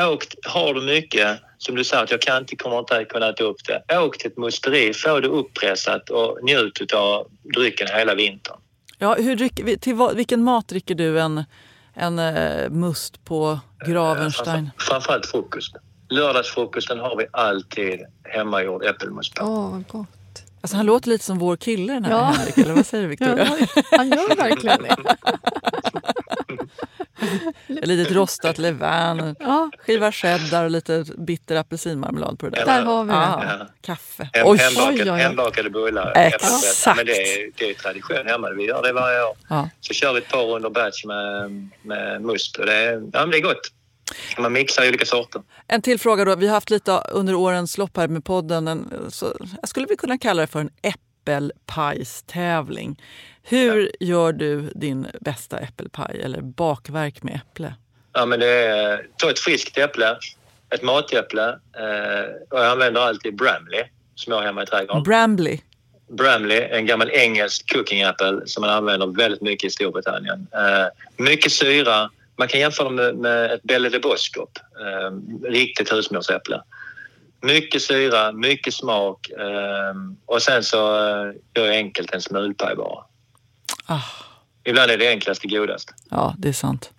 Åk, 0.00 0.24
har 0.42 0.74
du 0.74 0.80
mycket, 0.80 1.38
som 1.58 1.74
du 1.74 1.84
sa 1.84 2.02
att 2.02 2.10
jag 2.10 2.20
kan 2.20 2.38
inte, 2.38 2.56
kommer 2.56 2.78
inte 2.78 3.04
kunna 3.04 3.28
äta 3.28 3.44
upp 3.44 3.56
det. 3.64 3.98
Åk 3.98 4.18
till 4.18 4.30
ett 4.30 4.36
musteri, 4.36 4.94
få 4.94 5.20
det 5.20 5.28
uppressat 5.28 6.10
och 6.10 6.38
njut 6.42 6.92
av 6.92 7.30
drycken 7.54 7.88
hela 7.92 8.14
vintern. 8.14 8.56
Ja, 8.98 9.14
hur 9.14 9.36
drick, 9.36 9.80
till 9.80 10.08
vilken 10.14 10.42
mat 10.42 10.68
dricker 10.68 10.94
du 10.94 11.20
en, 11.20 11.44
en 11.94 12.18
uh, 12.18 12.70
must 12.70 13.24
på 13.24 13.60
Gravenstein? 13.86 14.70
Framförallt 14.78 15.26
frukost. 15.26 15.76
Lördagsfrukosten 16.08 16.98
har 16.98 17.16
vi 17.16 17.26
alltid 17.30 18.00
hemmagjord 18.24 18.84
äppelmust 18.84 19.34
på. 19.34 19.44
Åh, 19.44 19.70
vad 19.70 19.86
gott. 19.88 20.08
Alltså, 20.60 20.76
han 20.76 20.86
låter 20.86 21.08
lite 21.08 21.24
som 21.24 21.38
vår 21.38 21.56
kille 21.56 21.92
den 21.92 22.04
här 22.04 22.12
ja. 22.12 22.22
Henrik, 22.22 22.58
eller 22.58 22.74
vad 22.74 22.86
säger 22.86 23.04
du 23.04 23.08
Victoria? 23.08 23.56
Ja, 23.74 23.82
han 23.90 24.08
gör 24.08 24.36
verkligen 24.36 24.82
det. 24.82 24.96
Ett 27.82 27.86
litet 27.86 28.12
rostat 28.12 28.58
levain, 28.58 29.36
ja. 29.38 29.70
skiva 29.78 30.12
cheddar 30.12 30.64
och 30.64 30.70
lite 30.70 31.04
bitter 31.18 31.56
apelsinmarmelad 31.56 32.38
på 32.38 32.48
det 32.48 32.56
där. 32.56 32.64
Där 32.66 32.82
har 32.82 33.04
vi 33.04 33.10
det. 33.10 33.56
Ja. 33.58 33.66
Kaffe. 33.80 34.30
Hem, 34.32 34.46
oj, 34.46 34.58
hembakade, 34.58 35.02
oj, 35.02 35.10
oj. 35.10 35.20
hembakade 35.20 35.70
bullar. 35.70 36.12
Exakt. 36.16 36.96
Men 36.96 37.06
det 37.06 37.12
är, 37.12 37.50
det 37.56 37.70
är 37.70 37.74
tradition 37.74 38.26
hemma. 38.26 38.50
Vi 38.50 38.64
gör 38.66 38.82
det 38.82 38.92
varje 38.92 39.22
år. 39.22 39.36
Ja. 39.48 39.68
Så 39.80 39.94
kör 39.94 40.12
vi 40.12 40.18
ett 40.18 40.28
par 40.28 40.42
runder 40.42 40.70
batch 40.70 41.04
med, 41.04 41.50
med 41.82 42.22
must 42.22 42.56
och 42.56 42.66
det 42.66 42.74
är, 42.74 43.02
ja, 43.12 43.26
det 43.26 43.38
är 43.38 43.42
gott. 43.42 43.72
Man 44.38 44.52
mixar 44.52 44.88
olika 44.88 45.04
sorter. 45.04 45.42
En 45.66 45.82
till 45.82 45.98
fråga 45.98 46.24
då. 46.24 46.36
Vi 46.36 46.46
har 46.46 46.54
haft 46.54 46.70
lite 46.70 46.92
under 46.92 47.34
årens 47.34 47.78
lopp 47.78 47.96
här 47.96 48.08
med 48.08 48.24
podden. 48.24 48.68
En, 48.68 49.10
så, 49.10 49.36
jag 49.60 49.68
skulle 49.68 49.86
vi 49.86 49.96
kunna 49.96 50.18
kalla 50.18 50.40
det 50.40 50.46
för 50.46 50.60
en 50.60 50.70
äppelpajstävling. 51.26 53.02
Hur 53.42 53.90
ja. 53.98 54.06
gör 54.06 54.32
du 54.32 54.70
din 54.74 55.06
bästa 55.20 55.58
äppelpaj 55.58 56.20
eller 56.24 56.40
bakverk 56.40 57.22
med 57.22 57.34
äpple? 57.34 57.74
Ja, 58.12 58.26
men 58.26 58.40
det 58.40 58.66
är, 58.66 59.06
ta 59.16 59.30
ett 59.30 59.38
friskt 59.38 59.78
äpple, 59.78 60.16
ett 60.70 60.82
matäpple 60.82 61.48
eh, 61.48 62.24
och 62.50 62.58
jag 62.58 62.66
använder 62.66 63.00
alltid 63.00 63.36
Bramley 63.36 63.84
som 64.14 64.32
jag 64.32 64.40
har 64.40 64.46
hemma 64.46 64.62
i 64.62 64.66
trädgården. 64.66 65.02
Bramley? 65.02 65.58
Bramley, 66.08 66.60
en 66.60 66.86
gammal 66.86 67.10
engelsk 67.10 67.72
cooking 67.72 68.02
apple 68.02 68.40
som 68.46 68.60
man 68.60 68.70
använder 68.70 69.06
väldigt 69.06 69.42
mycket 69.42 69.68
i 69.68 69.70
Storbritannien. 69.70 70.46
Eh, 70.52 71.24
mycket 71.24 71.52
syra. 71.52 72.10
Man 72.36 72.48
kan 72.48 72.60
jämföra 72.60 72.90
med, 72.90 73.16
med 73.16 73.52
ett 73.52 73.62
Belle 73.62 73.88
de 73.88 73.98
Boskop, 73.98 74.58
eh, 74.80 75.10
riktigt 75.50 75.92
husmorsäpple. 75.92 76.62
Mycket 77.46 77.82
syra, 77.82 78.32
mycket 78.32 78.74
smak 78.74 79.30
eh, 79.30 79.94
och 80.26 80.42
sen 80.42 80.62
så 80.62 80.96
eh, 80.96 81.32
gör 81.54 81.66
jag 81.66 81.76
enkelt 81.76 82.14
en 82.14 82.20
smulpaj 82.20 82.76
bara. 82.76 83.04
Ah. 83.86 84.02
Ibland 84.64 84.90
är 84.90 84.98
det 84.98 85.08
enklaste 85.08 85.48
godast. 85.48 85.94
Ja, 86.10 86.34
det 86.38 86.48
är 86.48 86.52
sant. 86.52 86.90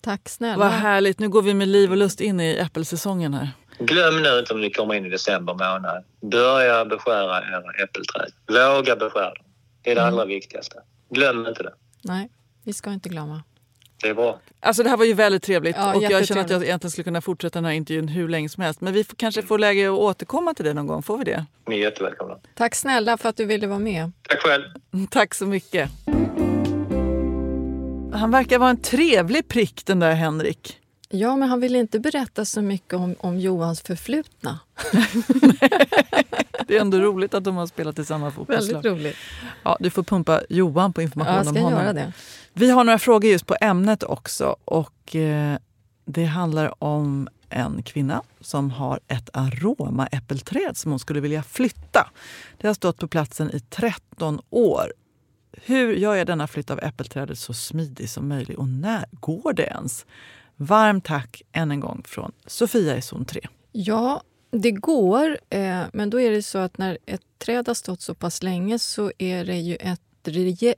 Tack 0.00 0.28
snälla. 0.28 0.56
Vad 0.56 0.72
härligt. 0.72 1.18
Nu 1.18 1.28
går 1.28 1.42
vi 1.42 1.54
med 1.54 1.68
liv 1.68 1.90
och 1.90 1.96
lust 1.96 2.20
in 2.20 2.40
i 2.40 2.56
äppelsäsongen 2.56 3.34
här. 3.34 3.50
Glöm 3.78 4.22
nu 4.22 4.38
inte 4.38 4.54
om 4.54 4.60
ni 4.60 4.70
kommer 4.70 4.94
in 4.94 5.06
i 5.06 5.08
december 5.08 5.52
månad. 5.52 6.04
Börja 6.20 6.84
beskära 6.84 7.38
era 7.38 7.84
äppelträd. 7.84 8.32
Våga 8.48 8.96
beskära 8.96 9.34
dem. 9.34 9.44
Det 9.82 9.90
är 9.90 9.94
det 9.94 10.00
mm. 10.00 10.14
allra 10.14 10.24
viktigaste. 10.24 10.76
Glöm 11.10 11.46
inte 11.46 11.62
det. 11.62 11.74
Nej, 12.02 12.28
vi 12.64 12.72
ska 12.72 12.92
inte 12.92 13.08
glömma. 13.08 13.42
Det 14.02 14.08
är 14.08 14.14
bra. 14.14 14.40
Alltså 14.60 14.82
det 14.82 14.88
här 14.88 14.96
var 14.96 15.04
ju 15.04 15.14
väldigt 15.14 15.42
trevligt 15.42 15.76
ja, 15.76 15.94
och 15.94 16.02
jag 16.02 16.26
känner 16.26 16.40
att 16.40 16.50
jag 16.50 16.62
egentligen 16.62 16.90
skulle 16.90 17.04
kunna 17.04 17.20
fortsätta 17.20 17.58
den 17.58 17.64
här 17.64 17.72
intervjun 17.72 18.08
hur 18.08 18.28
länge 18.28 18.48
som 18.48 18.62
helst. 18.62 18.80
Men 18.80 18.92
vi 18.92 19.04
får, 19.04 19.16
kanske 19.16 19.42
får 19.42 19.58
läge 19.58 19.86
att 19.86 19.98
återkomma 19.98 20.54
till 20.54 20.64
det 20.64 20.74
någon 20.74 20.86
gång. 20.86 21.02
Får 21.02 21.18
vi 21.18 21.24
det? 21.24 21.44
Ni 21.68 21.76
är 21.76 21.80
jättevälkomna. 21.80 22.38
Tack 22.54 22.74
snälla 22.74 23.16
för 23.16 23.28
att 23.28 23.36
du 23.36 23.44
ville 23.44 23.66
vara 23.66 23.78
med. 23.78 24.12
Tack 24.28 24.40
själv. 24.40 24.64
Tack 25.10 25.34
så 25.34 25.46
mycket. 25.46 25.90
Han 28.12 28.30
verkar 28.30 28.58
vara 28.58 28.70
en 28.70 28.82
trevlig 28.82 29.48
prick 29.48 29.86
den 29.86 30.00
där 30.00 30.14
Henrik. 30.14 30.78
Ja, 31.08 31.36
men 31.36 31.48
han 31.48 31.60
vill 31.60 31.76
inte 31.76 32.00
berätta 32.00 32.44
så 32.44 32.62
mycket 32.62 32.94
om, 32.94 33.14
om 33.18 33.38
Johans 33.38 33.80
förflutna. 33.80 34.58
det 36.66 36.76
är 36.76 36.80
ändå 36.80 36.98
roligt 36.98 37.34
att 37.34 37.44
de 37.44 37.56
har 37.56 37.66
spelat 37.66 37.98
i 37.98 38.04
samma 38.04 38.30
fotbollslag. 38.30 38.82
Väldigt 38.82 38.92
roligt. 38.92 39.16
Ja, 39.62 39.76
du 39.80 39.90
får 39.90 40.02
pumpa 40.02 40.42
Johan 40.48 40.92
på 40.92 41.02
information 41.02 41.44
ja, 41.44 41.50
om 41.50 41.56
honom. 41.56 41.80
Göra 41.80 41.92
det. 41.92 42.12
Vi 42.52 42.70
har 42.70 42.84
några 42.84 42.98
frågor 42.98 43.30
just 43.30 43.46
på 43.46 43.56
ämnet 43.60 44.02
också. 44.02 44.56
Och 44.64 45.16
eh, 45.16 45.58
Det 46.04 46.24
handlar 46.24 46.84
om 46.84 47.28
en 47.48 47.82
kvinna 47.82 48.22
som 48.40 48.70
har 48.70 49.00
ett 49.08 49.30
aromaäppelträd 49.32 50.76
som 50.76 50.90
hon 50.92 50.98
skulle 50.98 51.20
vilja 51.20 51.42
flytta. 51.42 52.10
Det 52.58 52.66
har 52.66 52.74
stått 52.74 52.98
på 52.98 53.08
platsen 53.08 53.50
i 53.56 53.60
13 53.60 54.40
år. 54.50 54.92
Hur 55.52 55.92
gör 55.92 56.14
jag 56.14 56.26
denna 56.26 56.46
flytt 56.46 56.70
av 56.70 56.80
äppelträdet 56.82 57.38
så 57.38 57.54
smidig 57.54 58.10
som 58.10 58.28
möjligt 58.28 58.58
och 58.58 58.68
när 58.68 59.04
går 59.10 59.52
det 59.52 59.62
ens? 59.62 60.06
Varmt 60.56 61.04
tack 61.04 61.42
än 61.52 61.70
en 61.70 61.80
gång 61.80 62.02
från 62.06 62.32
Sofia 62.46 62.96
i 62.96 63.02
zon 63.02 63.24
3. 63.24 63.40
Ja, 63.72 64.22
det 64.60 64.70
går, 64.70 65.38
eh, 65.50 65.82
men 65.92 66.10
då 66.10 66.20
är 66.20 66.30
det 66.30 66.42
så 66.42 66.58
att 66.58 66.78
när 66.78 66.98
ett 67.06 67.22
träd 67.38 67.68
har 67.68 67.74
stått 67.74 68.00
så 68.00 68.14
pass 68.14 68.42
länge 68.42 68.78
så 68.78 69.12
är 69.18 69.44
det 69.44 69.56
ju 69.56 69.76
ett, 69.76 70.00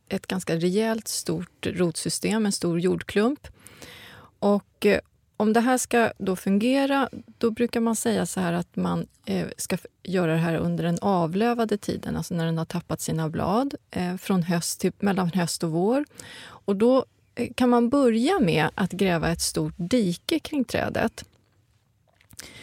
ett 0.09 0.27
ganska 0.27 0.57
rejält 0.57 1.09
stort 1.09 1.67
rotsystem, 1.67 2.47
en 2.47 2.53
stor 2.53 2.81
jordklump. 2.81 3.49
Och 4.39 4.87
eh, 4.87 5.01
om 5.37 5.53
det 5.53 5.61
här 5.61 5.79
ska 5.79 6.13
då 6.19 6.37
fungera, 6.37 7.09
då 7.39 7.51
brukar 7.51 7.81
man 7.81 7.97
säga 7.97 8.27
så 8.27 8.41
här 8.41 8.53
att 8.53 8.77
man 8.77 9.07
eh, 9.25 9.47
ska 9.57 9.79
göra 10.03 10.33
det 10.33 10.39
här 10.39 10.57
under 10.57 10.85
den 10.85 10.99
avlövade 10.99 11.79
tiden, 11.79 12.17
alltså 12.17 12.35
när 12.35 12.47
den 12.47 12.59
har 12.59 12.65
tappat 12.65 13.01
sina 13.01 13.29
blad, 13.29 13.75
eh, 13.91 14.17
från 14.17 14.43
höst 14.43 14.81
till, 14.81 14.93
mellan 14.99 15.31
höst 15.31 15.65
och 15.65 15.71
vår. 15.71 16.05
Och 16.41 16.77
då 16.77 17.05
eh, 17.35 17.49
kan 17.55 17.69
man 17.69 17.89
börja 17.89 18.41
med 18.41 18.69
att 18.75 18.93
gräva 18.93 19.29
ett 19.29 19.41
stort 19.41 19.75
dike 19.77 20.39
kring 20.39 20.65
trädet. 20.65 21.25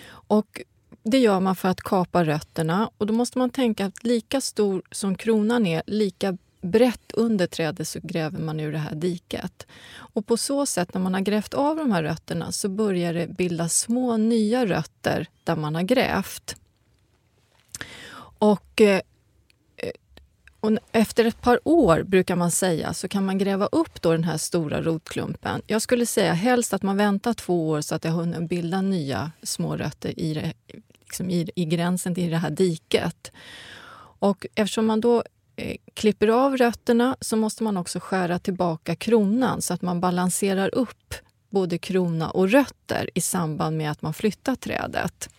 Och 0.08 0.62
det 1.08 1.18
gör 1.18 1.40
man 1.40 1.56
för 1.56 1.70
att 1.70 1.82
kapa 1.82 2.24
rötterna 2.24 2.90
och 2.98 3.06
då 3.06 3.14
måste 3.14 3.38
man 3.38 3.50
tänka 3.50 3.86
att 3.86 4.04
lika 4.04 4.42
stor 4.42 4.82
som 4.92 5.16
kronan 5.16 5.66
är, 5.66 5.84
lika 5.88 6.38
brett 6.62 7.12
under 7.12 7.48
trädet 7.48 7.88
så 7.88 8.00
gräver 8.04 8.40
man 8.40 8.60
ur 8.60 8.72
det 8.72 8.78
här 8.78 8.96
diket. 8.96 9.68
Och 9.96 10.26
på 10.26 10.38
så 10.38 10.66
sätt, 10.66 10.94
när 10.94 11.02
man 11.02 11.14
har 11.14 11.22
grävt 11.22 11.54
av 11.54 11.78
de 11.78 11.92
här 11.92 12.04
rötterna, 12.04 12.52
så 12.52 12.70
börjar 12.70 13.14
det 13.14 13.28
bildas 13.28 13.80
små 13.80 14.18
nya 14.18 14.66
rötter 14.66 15.28
där 15.44 15.56
man 15.56 15.76
har 15.76 15.82
grävt. 15.82 16.56
Och, 18.38 18.82
eh, 18.82 19.02
eh, 19.78 19.92
och 20.60 20.72
efter 20.92 21.26
ett 21.26 21.42
par 21.42 21.60
år, 21.64 22.04
brukar 22.04 22.36
man 22.36 22.52
säga, 22.52 22.94
så 22.94 23.08
kan 23.08 23.26
man 23.26 23.38
gräva 23.38 23.66
upp 23.66 24.02
då 24.02 24.12
den 24.12 24.24
här 24.24 24.38
stora 24.38 24.82
rotklumpen. 24.82 25.62
Jag 25.68 25.82
skulle 25.82 26.06
säga 26.06 26.34
helst 26.34 26.74
att 26.74 26.84
man 26.84 26.98
väntar 26.98 27.34
två 27.34 27.70
år 27.70 27.82
så 27.82 27.96
att 27.96 28.02
det 28.02 28.10
har 28.10 28.20
hunnit 28.20 28.50
bilda 28.50 28.82
nya 28.82 29.32
små 29.44 29.78
rötter 29.78 30.20
i, 30.20 30.34
det, 30.34 30.54
liksom 31.20 31.30
i, 31.30 31.50
i 31.56 31.66
gränsen 31.66 32.16
till 32.16 32.32
det 32.32 32.38
här 32.38 32.50
diket. 32.50 33.32
Och 34.20 34.46
eftersom 34.56 34.86
man 34.86 35.02
då 35.02 35.24
Eh, 35.58 35.76
klipper 35.94 36.28
av 36.28 36.58
rötterna 36.58 37.18
så 37.22 37.38
måste 37.38 37.64
man 37.64 37.78
också 37.78 38.00
skära 38.00 38.40
tillbaka 38.40 38.96
kronan 38.96 39.62
så 39.62 39.74
att 39.74 39.82
man 39.82 40.02
balanserar 40.02 40.76
upp 40.76 41.14
både 41.50 41.78
krona 41.78 42.30
och 42.30 42.50
rötter 42.50 43.10
i 43.14 43.22
samband 43.22 43.78
med 43.78 43.92
att 43.92 44.02
man 44.02 44.14
flyttar 44.14 44.56
trädet. 44.56 45.30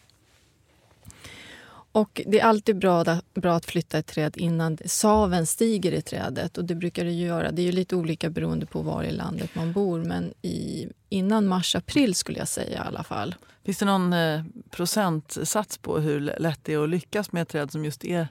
Och 1.96 2.22
Det 2.26 2.40
är 2.40 2.44
alltid 2.44 2.78
bra, 2.78 3.04
bra 3.34 3.56
att 3.56 3.64
flytta 3.64 3.98
ett 3.98 4.06
träd 4.06 4.36
innan 4.36 4.78
saven 4.84 5.46
stiger 5.46 5.92
i 5.92 6.02
trädet. 6.02 6.58
och 6.58 6.64
Det 6.64 6.74
brukar 6.74 7.04
det 7.04 7.12
göra. 7.12 7.50
Det 7.50 7.68
är 7.68 7.72
lite 7.72 7.96
olika 7.96 8.30
beroende 8.30 8.66
på 8.66 8.82
var 8.82 9.04
i 9.04 9.12
landet 9.12 9.50
man 9.54 9.72
bor 9.72 10.04
men 10.04 10.34
i, 10.42 10.88
innan 11.08 11.46
mars-april 11.46 12.14
skulle 12.14 12.38
jag 12.38 12.48
säga 12.48 12.84
i 12.84 12.86
alla 12.86 13.04
fall. 13.04 13.34
Finns 13.64 13.78
det 13.78 13.84
någon 13.84 14.12
eh, 14.12 14.42
procentsats 14.70 15.78
på 15.78 15.98
hur 15.98 16.20
lätt 16.20 16.60
det 16.62 16.72
är 16.72 16.84
att 16.84 16.88
lyckas 16.88 17.32
med 17.32 17.42
ett 17.42 17.48
träd 17.48 17.72
som 17.72 17.84
just 17.84 18.04
är 18.04 18.28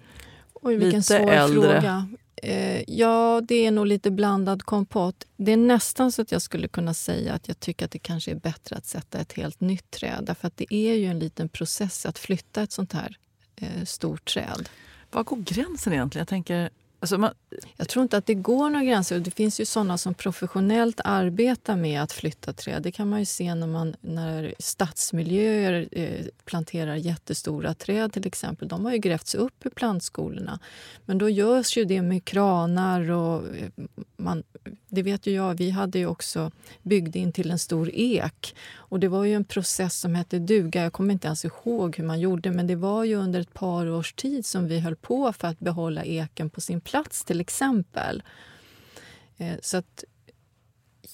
Oj, 0.54 0.76
vilken 0.76 1.00
lite 1.00 1.18
svår 1.18 1.32
äldre. 1.32 1.62
fråga. 1.72 2.08
Eh, 2.36 2.84
ja, 2.88 3.42
det 3.48 3.66
är 3.66 3.72
nog 3.72 3.88
lite 3.88 4.12
blandad 4.12 4.64
kompott. 4.64 5.28
Det 5.38 5.52
är 5.52 5.58
nästan 5.58 6.12
så 6.12 6.22
att 6.22 6.32
jag 6.32 6.42
skulle 6.42 6.68
kunna 6.68 6.94
säga 6.94 7.34
att 7.34 7.48
jag 7.48 7.60
tycker 7.60 7.86
att 7.86 7.92
det 7.92 8.00
kanske 8.00 8.32
är 8.32 8.36
bättre 8.36 8.76
att 8.76 8.86
sätta 8.86 9.20
ett 9.20 9.34
helt 9.34 9.60
nytt 9.62 9.92
träd. 9.92 10.24
Därför 10.24 10.48
att 10.48 10.58
det 10.58 10.74
är 10.74 10.94
ju 10.94 11.06
en 11.06 11.20
liten 11.20 11.50
process 11.50 12.06
att 12.06 12.20
flytta 12.20 12.62
ett 12.62 12.72
sånt 12.72 12.94
här 12.94 13.18
stort 13.86 14.26
träd. 14.26 14.70
Var 15.12 15.24
går 15.24 15.38
gränsen 15.38 15.94
egentligen? 15.94 16.22
Jag 16.22 16.28
tänker, 16.28 16.70
Alltså 17.00 17.18
man... 17.18 17.34
Jag 17.78 17.90
tror 17.90 18.04
inte 18.04 18.18
att 18.18 18.26
det 18.26 18.34
går 18.34 18.70
några 18.70 18.86
gränser. 18.86 19.20
Det 19.20 19.32
finns 19.32 19.60
ju 19.60 19.66
såna 19.66 19.98
som 19.98 20.14
professionellt 20.14 21.02
arbetar 21.04 21.76
med 21.76 22.02
att 22.02 22.12
flytta 22.12 22.54
träd. 22.54 22.84
Det 22.84 22.92
kan 22.92 23.10
man 23.10 23.20
ju 23.20 23.26
se 23.26 23.56
när, 23.56 23.68
man, 23.68 23.96
när 24.02 24.54
stadsmiljöer 24.60 25.88
eh, 25.92 26.26
planterar 26.46 26.96
jättestora 26.96 27.74
träd 27.74 28.14
till 28.14 28.28
exempel. 28.28 28.68
De 28.68 28.86
har 28.86 28.92
ju 28.92 28.98
grävts 28.98 29.36
upp 29.36 29.66
i 29.66 29.70
plantskolorna. 29.70 30.60
Men 31.06 31.18
då 31.18 31.30
görs 31.30 31.78
ju 31.78 31.86
det 31.86 32.02
med 32.02 32.26
kranar 32.26 33.12
och 33.12 33.48
eh, 33.56 33.70
man, 34.18 34.44
det 34.90 35.04
vet 35.04 35.28
ju 35.28 35.32
jag, 35.32 35.58
vi 35.58 35.70
hade 35.70 36.00
ju 36.00 36.08
också 36.08 36.52
byggde 36.82 37.20
in 37.20 37.32
till 37.32 37.52
en 37.52 37.60
stor 37.60 37.90
ek. 37.94 38.56
Och 38.76 39.00
det 39.00 39.08
var 39.08 39.24
ju 39.24 39.34
en 39.34 39.46
process 39.46 40.00
som 40.00 40.16
hette 40.16 40.40
duga. 40.40 40.84
Jag 40.84 40.94
kommer 40.94 41.14
inte 41.14 41.28
ens 41.28 41.46
ihåg 41.46 41.98
hur 41.98 42.04
man 42.04 42.20
gjorde 42.20 42.52
men 42.52 42.68
det 42.68 42.76
var 42.76 43.04
ju 43.04 43.16
under 43.16 43.40
ett 43.40 43.54
par 43.54 43.90
års 43.90 44.14
tid 44.14 44.46
som 44.46 44.68
vi 44.68 44.80
höll 44.80 44.96
på 44.96 45.34
för 45.34 45.48
att 45.48 45.60
behålla 45.60 46.06
eken 46.06 46.50
på 46.50 46.62
sin 46.62 46.82
plats 46.82 47.24
till 47.24 47.42
exempel. 47.42 48.24
Eh, 49.38 49.56
så 49.62 49.78
att, 49.78 50.04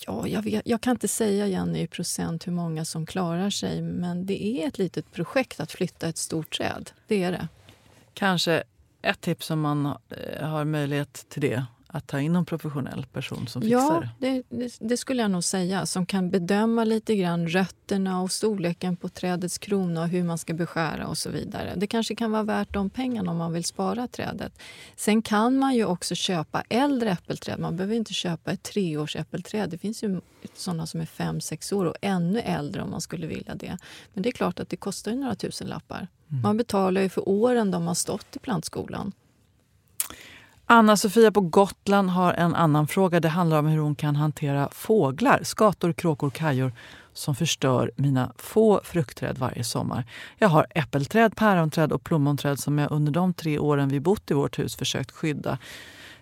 ja, 0.06 0.28
jag, 0.28 0.41
vet, 0.41 0.62
jag 0.66 0.82
kan 0.82 0.91
inte 0.91 1.08
säga 1.08 1.47
Jenny 1.47 1.80
i 1.80 1.88
procent 1.88 2.47
hur 2.47 2.52
många 2.52 2.86
som 2.86 3.06
klarar 3.06 3.49
sig 3.49 3.82
men 3.82 4.26
det 4.26 4.43
är 4.43 4.68
ett 4.68 4.78
litet 4.78 5.12
projekt 5.12 5.60
att 5.60 5.72
flytta 5.72 6.08
ett 6.08 6.18
stort 6.18 6.58
träd. 6.58 6.91
Det 7.08 7.24
är 7.24 7.32
det. 7.32 7.47
Kanske 8.14 8.64
ett 9.02 9.22
tips 9.22 9.52
om 9.52 9.62
man 9.62 9.86
eh, 9.86 10.47
har 10.47 10.66
möjlighet 10.66 11.26
till 11.30 11.41
det 11.41 11.66
att 11.94 12.08
ta 12.08 12.20
in 12.20 12.36
en 12.36 12.46
professionell 12.46 13.06
person 13.14 13.48
som 13.48 13.62
fixar 13.62 13.78
ja, 13.78 14.04
det? 14.20 14.44
Det, 14.50 14.78
det 14.80 14.98
skulle 14.98 15.22
jag 15.22 15.32
nog 15.32 15.44
säga. 15.44 15.86
Som 15.86 16.06
kan 16.06 16.30
bedöma 16.30 16.84
lite 16.84 17.16
grann 17.16 17.48
rötterna 17.48 18.22
och 18.22 18.32
storleken 18.32 18.96
på 18.96 19.10
trädets 19.10 19.58
krona 19.58 20.02
och 20.02 20.08
hur 20.08 20.24
man 20.24 20.38
ska 20.38 20.54
beskära 20.54 21.08
och 21.08 21.18
så 21.18 21.30
vidare. 21.30 21.74
Det 21.78 21.88
kanske 21.88 22.16
kan 22.16 22.32
vara 22.32 22.44
värt 22.44 22.74
de 22.74 22.89
pengarna 22.89 23.32
om 23.32 23.38
man 23.38 23.54
vill 23.54 23.64
spara 23.64 24.08
trädet. 24.08 24.60
Sen 24.96 25.22
kan 25.22 25.58
man 25.58 25.76
ju 25.76 25.86
också 25.86 26.16
köpa 26.16 26.64
äldre 26.70 27.12
äppelträd. 27.12 27.60
Man 27.60 27.78
behöver 27.78 27.96
inte 27.96 28.14
köpa 28.14 28.52
ett 28.52 28.64
treårs 28.64 29.16
äppelträd. 29.16 29.70
Det 29.70 29.78
finns 29.78 30.04
ju 30.04 30.22
såna 30.54 30.88
som 30.88 31.02
är 31.02 31.06
fem, 31.06 31.42
sex 31.42 31.72
år 31.72 31.86
och 31.86 31.96
ännu 32.02 32.39
äldre 32.39 32.82
om 32.82 32.89
man 32.89 33.02
skulle 33.02 33.28
vilja 33.28 33.56
det. 33.56 33.78
Men 34.14 34.24
det 34.24 34.30
är 34.30 34.34
klart 34.34 34.60
att 34.60 34.70
det 34.70 34.78
kostar 34.78 35.12
ju 35.12 35.18
några 35.18 35.36
tusen 35.36 35.68
lappar. 35.68 36.08
Mm. 36.30 36.42
Man 36.42 36.58
betalar 36.58 37.02
ju 37.02 37.10
för 37.10 37.30
åren 37.30 37.72
de 37.72 37.88
har 37.88 37.94
stått 37.94 38.36
i 38.36 38.39
plantskolan. 38.39 39.12
Anna-Sofia 40.72 41.32
på 41.32 41.41
Gotland 41.41 42.09
har 42.09 42.34
en 42.34 42.55
annan 42.55 42.88
fråga. 42.88 43.19
Det 43.19 43.30
handlar 43.30 43.59
om 43.59 43.65
hur 43.65 43.80
hon 43.80 43.95
kan 43.95 44.15
hantera 44.15 44.69
fåglar, 44.72 45.39
skator, 45.43 45.93
kråkor, 45.93 46.30
kajor 46.30 46.72
som 47.13 47.36
förstör 47.36 47.91
mina 47.95 48.34
få 48.38 48.82
fruktträd 48.84 49.38
varje 49.38 49.63
sommar. 49.63 50.05
Jag 50.38 50.47
har 50.47 50.67
äppelträd, 50.69 51.36
päronträd 51.36 51.91
och 51.91 52.03
plommonträd 52.03 52.59
som 52.59 52.78
jag 52.78 52.91
under 52.91 53.11
de 53.11 53.34
tre 53.34 53.59
åren 53.59 53.89
vi 53.89 53.99
bott 53.99 54.32
i 54.32 54.34
vårt 54.34 54.59
hus 54.59 54.76
försökt 54.76 55.11
skydda. 55.11 55.57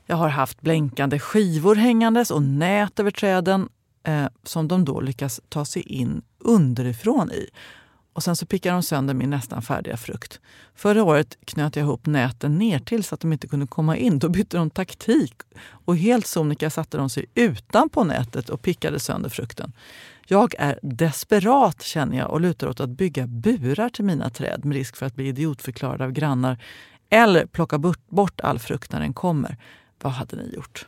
Jag 0.05 0.15
har 0.15 0.29
haft 0.29 0.61
blänkande 0.61 1.19
skivor 1.19 1.75
hängandes 1.75 2.31
och 2.31 2.41
nät 2.41 2.99
över 2.99 3.11
träden 3.11 3.69
eh, 4.03 4.25
som 4.43 4.67
de 4.67 4.85
då 4.85 5.01
lyckas 5.01 5.41
ta 5.49 5.65
sig 5.65 5.81
in 5.81 6.21
underifrån 6.39 7.31
i. 7.31 7.49
Och 8.19 8.23
sen 8.23 8.35
så 8.35 8.45
pickade 8.45 8.75
de 8.75 8.83
sönder 8.83 9.13
min 9.13 9.29
nästan 9.29 9.61
färdiga 9.61 9.97
frukt. 9.97 10.39
Förra 10.75 11.03
året 11.03 11.37
knöt 11.45 11.75
jag 11.75 11.83
ihop 11.83 12.05
näten 12.05 12.57
ner 12.57 12.79
till 12.79 13.03
så 13.03 13.15
att 13.15 13.21
de 13.21 13.33
inte 13.33 13.47
kunde 13.47 13.67
komma 13.67 13.97
in. 13.97 14.19
Då 14.19 14.29
bytte 14.29 14.57
de 14.57 14.69
taktik 14.69 15.33
och 15.85 15.97
helt 15.97 16.27
sonika 16.27 16.69
satte 16.69 16.97
de 16.97 17.09
sig 17.09 17.25
utanpå 17.35 18.03
nätet 18.03 18.49
och 18.49 18.61
pickade 18.61 18.99
sönder 18.99 19.29
frukten. 19.29 19.73
Jag 20.27 20.55
är 20.57 20.79
desperat 20.81 21.81
känner 21.81 22.17
jag 22.17 22.31
och 22.31 22.41
lutar 22.41 22.67
åt 22.67 22.79
att 22.79 22.89
bygga 22.89 23.27
burar 23.27 23.89
till 23.89 24.05
mina 24.05 24.29
träd 24.29 24.65
med 24.65 24.77
risk 24.77 24.95
för 24.95 25.05
att 25.05 25.15
bli 25.15 25.27
idiotförklarad 25.27 26.01
av 26.01 26.11
grannar 26.11 26.57
eller 27.09 27.45
plocka 27.45 27.77
bort 28.09 28.41
all 28.41 28.59
frukt 28.59 28.91
när 28.91 28.99
den 28.99 29.13
kommer. 29.13 29.57
Vad 30.01 30.13
hade 30.13 30.35
ni 30.35 30.55
gjort? 30.55 30.87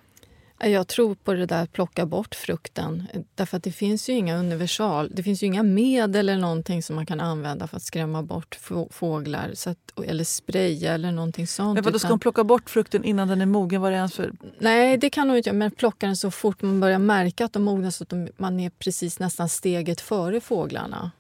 Jag 0.64 0.88
tror 0.88 1.16
på 1.16 1.34
det 1.34 1.46
där 1.46 1.66
plocka 1.66 2.06
bort 2.06 2.36
frukten. 2.36 3.08
Därför 3.36 3.58
att 3.58 3.64
det 3.64 3.72
finns 3.72 4.10
ju 4.10 4.14
inga 4.14 4.38
universal, 4.38 5.10
det 5.14 5.24
finns 5.24 5.44
ju 5.44 5.48
inga 5.48 5.64
medel 5.64 6.30
eller 6.30 6.42
någonting 6.42 6.84
som 6.84 6.96
man 6.96 7.06
kan 7.06 7.20
använda 7.20 7.68
för 7.68 7.78
att 7.78 7.84
skrämma 7.84 8.24
bort 8.24 8.60
fåglar. 8.90 9.52
Så 9.54 9.70
att, 9.70 9.78
eller 10.06 10.24
spraya 10.24 10.94
eller 10.94 11.12
någonting 11.12 11.48
sånt. 11.48 11.74
Men 11.74 11.84
vadå, 11.84 12.00
ska 12.00 12.08
hon 12.08 12.20
plocka 12.20 12.44
bort 12.44 12.70
frukten 12.70 13.04
innan 13.04 13.28
den 13.28 13.42
är 13.42 13.46
mogen? 13.46 13.82
Vad 13.82 13.92
är 13.92 13.96
ens 13.96 14.14
för... 14.14 14.32
Nej, 14.60 14.98
det 14.98 15.10
kan 15.10 15.30
hon 15.30 15.38
inte 15.38 15.54
Men 15.54 15.72
plocka 15.72 16.06
den 16.06 16.18
så 16.18 16.32
fort 16.32 16.62
man 16.62 16.80
börjar 16.80 17.00
märka 17.00 17.46
att 17.46 17.54
de 17.54 17.64
mognar 17.64 17.90
så 17.90 18.04
att 18.04 18.10
de, 18.10 18.28
man 18.38 18.60
är 18.60 18.70
precis 18.70 19.20
nästan 19.20 19.50
steget 19.50 20.02
före 20.02 20.42
fåglarna. 20.42 21.12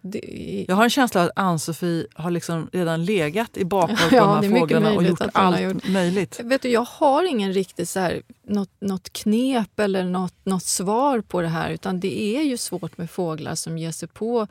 Det... 0.00 0.64
Jag 0.68 0.76
har 0.76 0.84
en 0.84 0.90
känsla 0.90 1.20
av 1.20 1.26
att 1.26 1.32
Ann-Sofie 1.38 2.06
har 2.14 2.30
liksom 2.30 2.68
redan 2.72 3.04
legat 3.04 3.56
i 3.56 3.64
bakgrunden 3.64 4.10
på 4.10 4.16
ja, 4.16 4.40
de 4.42 4.52
här 4.52 4.60
fåglarna 4.60 4.92
och 4.92 5.04
gjort 5.04 5.20
allt 5.32 5.60
gjort. 5.60 5.88
möjligt. 5.88 6.40
Vet 6.44 6.62
du, 6.62 6.68
jag 6.68 6.84
har 6.84 7.24
ingen 7.24 7.52
riktigt 7.52 7.88
så 7.88 8.00
här, 8.00 8.22
något, 8.46 8.70
något 8.80 9.12
knep 9.12 9.80
eller 9.80 10.04
något, 10.04 10.34
något 10.44 10.62
svar 10.62 11.20
på 11.20 11.40
det 11.40 11.48
här. 11.48 11.70
Utan 11.70 12.00
det 12.00 12.22
är 12.36 12.42
ju 12.42 12.56
svårt 12.56 12.98
med 12.98 13.10
fåglar 13.10 13.54
som 13.54 13.78
ger 13.78 13.90
sig 13.90 14.08
på 14.08 14.46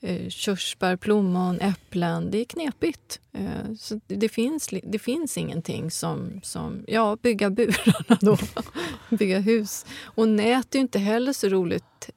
eh, 0.00 0.28
körsbär, 0.28 0.96
plommon, 0.96 1.60
äpplen. 1.60 2.30
Det 2.30 2.38
är 2.38 2.44
knepigt. 2.44 3.20
Eh, 3.32 3.74
så 3.78 4.00
det, 4.06 4.28
finns, 4.28 4.68
det 4.82 4.98
finns 4.98 5.38
ingenting 5.38 5.90
som, 5.90 6.40
som... 6.42 6.84
Ja, 6.86 7.16
bygga 7.22 7.50
burarna 7.50 8.18
då. 8.20 8.38
bygga 9.16 9.38
hus. 9.38 9.86
Och 10.04 10.28
nät 10.28 10.74
är 10.74 10.78
inte 10.78 10.98
heller 10.98 11.32
så 11.32 11.48
roligt 11.48 12.10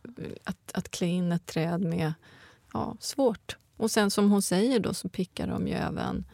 att, 0.44 0.72
att 0.74 0.92
klä 0.92 1.08
in 1.08 1.32
ett 1.32 1.46
träd 1.46 1.82
med 1.82 2.14
ja, 2.74 2.96
svårt. 3.00 3.58
Och 3.78 3.92
sen 3.92 4.12
som 4.12 4.32
hon 4.32 4.42
säger 4.42 4.80
då 4.80 4.94
så 4.94 5.10
pickar 5.10 5.48
de 5.48 5.68
ju 5.68 5.74
även 5.74 6.26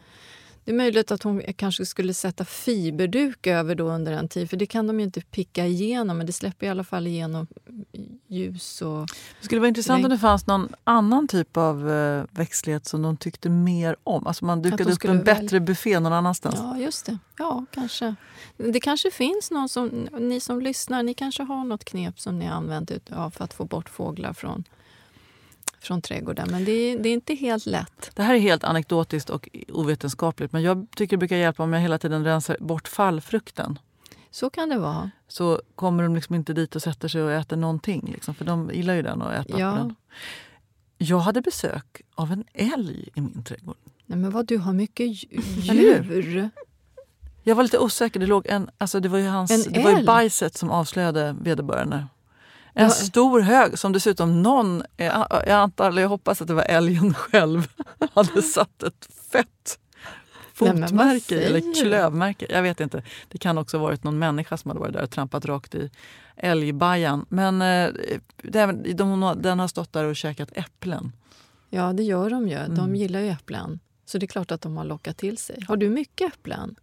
det 0.70 0.74
är 0.74 0.78
möjligt 0.78 1.12
att 1.12 1.24
hon 1.24 1.42
kanske 1.56 1.86
skulle 1.86 2.14
sätta 2.14 2.46
fiberduk 2.46 3.48
över 3.48 3.76
då 3.76 3.90
under 3.90 4.12
en 4.12 4.28
tid, 4.28 4.50
för 4.50 4.58
det 4.58 4.66
kan 4.66 4.88
de 4.88 5.00
ju 5.00 5.06
inte 5.06 5.22
picka 5.22 5.66
igenom, 5.66 6.18
men 6.18 6.26
det 6.26 6.34
släpper 6.34 6.66
i 6.66 6.70
alla 6.70 6.84
fall 6.84 7.08
igenom 7.08 7.48
ljus 8.28 8.82
och... 8.82 9.08
Det 9.40 9.46
skulle 9.46 9.60
vara 9.60 9.68
intressant 9.68 10.04
om 10.04 10.10
det 10.12 10.18
fanns 10.18 10.48
någon 10.48 10.70
annan 10.84 11.28
typ 11.28 11.58
av 11.58 11.92
eh, 11.92 12.24
växtlighet 12.32 12.86
som 12.86 13.02
de 13.02 13.18
tyckte 13.18 13.50
mer 13.50 13.96
om. 14.04 14.28
Alltså 14.28 14.46
man 14.46 14.62
dukade 14.62 14.92
upp 14.92 15.06
en 15.06 15.24
bättre 15.24 15.60
väl... 15.60 15.62
buffé 15.62 16.00
någon 16.00 16.14
annanstans. 16.14 16.56
Ja, 16.58 16.78
just 16.78 17.06
det. 17.06 17.18
Ja, 17.38 17.66
kanske. 17.72 18.16
Det 18.58 18.80
kanske 18.80 19.12
finns 19.12 19.52
någon 19.52 19.70
som, 19.70 19.88
ni 20.20 20.40
som 20.40 20.62
lyssnar, 20.62 21.04
ni 21.04 21.14
kanske 21.14 21.44
har 21.44 21.64
något 21.64 21.86
knep 21.86 22.20
som 22.20 22.40
ni 22.40 22.46
har 22.46 22.56
använt 22.56 22.92
för 23.08 23.44
att 23.44 23.54
få 23.54 23.66
bort 23.66 23.90
fåglar 23.90 24.34
från 24.34 24.64
från 25.82 26.02
trädgården. 26.02 26.48
Men 26.52 26.66
det 26.66 26.72
är, 26.72 27.00
det 27.00 27.10
är, 27.10 27.14
inte 27.14 27.34
helt 27.34 27.66
lätt. 27.66 28.12
Det 28.14 28.24
här 28.24 28.36
är 28.36 28.40
helt 28.40 28.64
anekdotiskt 28.64 29.30
och 29.30 29.50
ovetenskapligt. 29.68 30.52
Men 30.52 30.64
jag 30.64 30.88
tycker 30.96 31.18
det 31.18 31.20
brukar 31.20 31.36
hjälpa 31.36 31.64
om 31.64 31.74
jag 31.74 31.82
hela 31.82 31.98
tiden 31.98 32.24
rensar 32.24 32.58
bort 32.60 32.88
fallfrukten. 32.88 33.80
Så 34.32 34.50
kan 34.50 34.70
det 34.70 34.80
vara. 34.80 35.12
Så 35.28 35.62
kommer 35.76 36.04
de 36.04 36.16
liksom 36.16 36.36
inte 36.36 36.54
dit 36.54 36.76
och 36.76 36.82
sätter 36.82 37.08
sig 37.08 37.22
och 37.22 37.32
äter 37.32 37.58
någonting. 37.58 38.10
Liksom, 38.14 38.36
för 38.36 38.46
de 38.46 38.72
gillar 38.74 38.94
ju 38.94 39.02
den 39.02 39.22
och 39.22 39.34
äta 39.34 39.60
ja. 39.60 39.72
på 39.72 39.78
den. 39.78 39.96
Jag 40.98 41.20
hade 41.20 41.42
besök 41.42 42.02
av 42.16 42.32
en 42.32 42.44
älg 42.54 43.10
i 43.16 43.22
min 43.22 43.44
trädgård. 43.44 43.78
Nej, 44.06 44.20
men 44.20 44.32
vad 44.32 44.46
du 44.46 44.58
har 44.58 44.74
mycket 44.74 45.08
djur. 45.40 46.50
Jag 47.44 47.56
var 47.56 47.64
lite 47.64 47.80
osäker. 47.80 48.20
Det, 48.20 48.26
låg 48.26 48.48
en, 48.48 48.70
alltså 48.78 49.00
det 49.00 49.10
var 49.10 49.18
ju, 49.18 49.28
hans, 49.28 49.66
det 49.66 49.84
var 49.84 50.00
ju 50.00 50.06
bajset 50.06 50.58
som 50.58 50.70
avslöjade 50.70 51.36
vederbörande. 51.42 52.08
En 52.74 52.84
ja. 52.84 52.90
stor 52.90 53.40
hög 53.40 53.80
som 53.80 53.92
dessutom 53.92 54.42
någon, 54.42 54.84
jag 54.98 55.50
antar, 55.50 55.90
eller 55.90 56.02
jag 56.02 56.10
hoppas 56.10 56.42
att 56.42 56.48
det 56.48 56.54
var 56.54 56.64
älgen 56.64 57.14
själv, 57.14 57.68
hade 58.14 58.42
satt 58.42 58.84
ett 58.84 59.10
fett 59.32 59.80
fotmärke 60.60 61.36
Nej, 61.36 61.46
eller 61.46 61.82
klövmärke. 61.82 62.46
Jag 62.50 62.62
vet 62.62 62.80
inte. 62.80 63.04
Det 63.28 63.38
kan 63.38 63.58
också 63.58 63.78
ha 63.78 63.84
varit 63.84 64.04
någon 64.04 64.20
människa 64.20 64.58
som 64.58 64.70
hade 64.70 64.80
varit 64.80 64.94
där 64.94 65.04
och 65.04 65.12
trampat 65.12 65.46
rakt 65.46 65.76
i 65.76 65.90
älgbajan. 66.36 67.26
Men 67.30 67.62
eh, 67.62 67.90
det, 68.44 68.66
de, 68.94 69.36
den 69.42 69.60
har 69.60 69.68
stått 69.68 69.94
där 69.94 70.06
och 70.06 70.16
käkat 70.16 70.50
äpplen. 70.54 71.12
Ja, 71.70 71.94
det 71.94 72.04
gör 72.04 72.30
de 72.30 72.48
ju. 72.48 72.56
De 72.56 72.80
mm. 72.80 72.96
gillar 72.96 73.20
ju 73.20 73.30
äpplen. 73.30 73.80
Så 74.06 74.18
det 74.18 74.26
är 74.26 74.28
klart 74.28 74.52
att 74.52 74.62
de 74.62 74.78
har 74.78 74.86
lockat 74.86 75.18
till 75.18 75.38
sig. 75.38 75.64
Har 75.68 75.78
du 75.78 75.90
mycket 75.90 76.34
äpplen? 76.34 76.76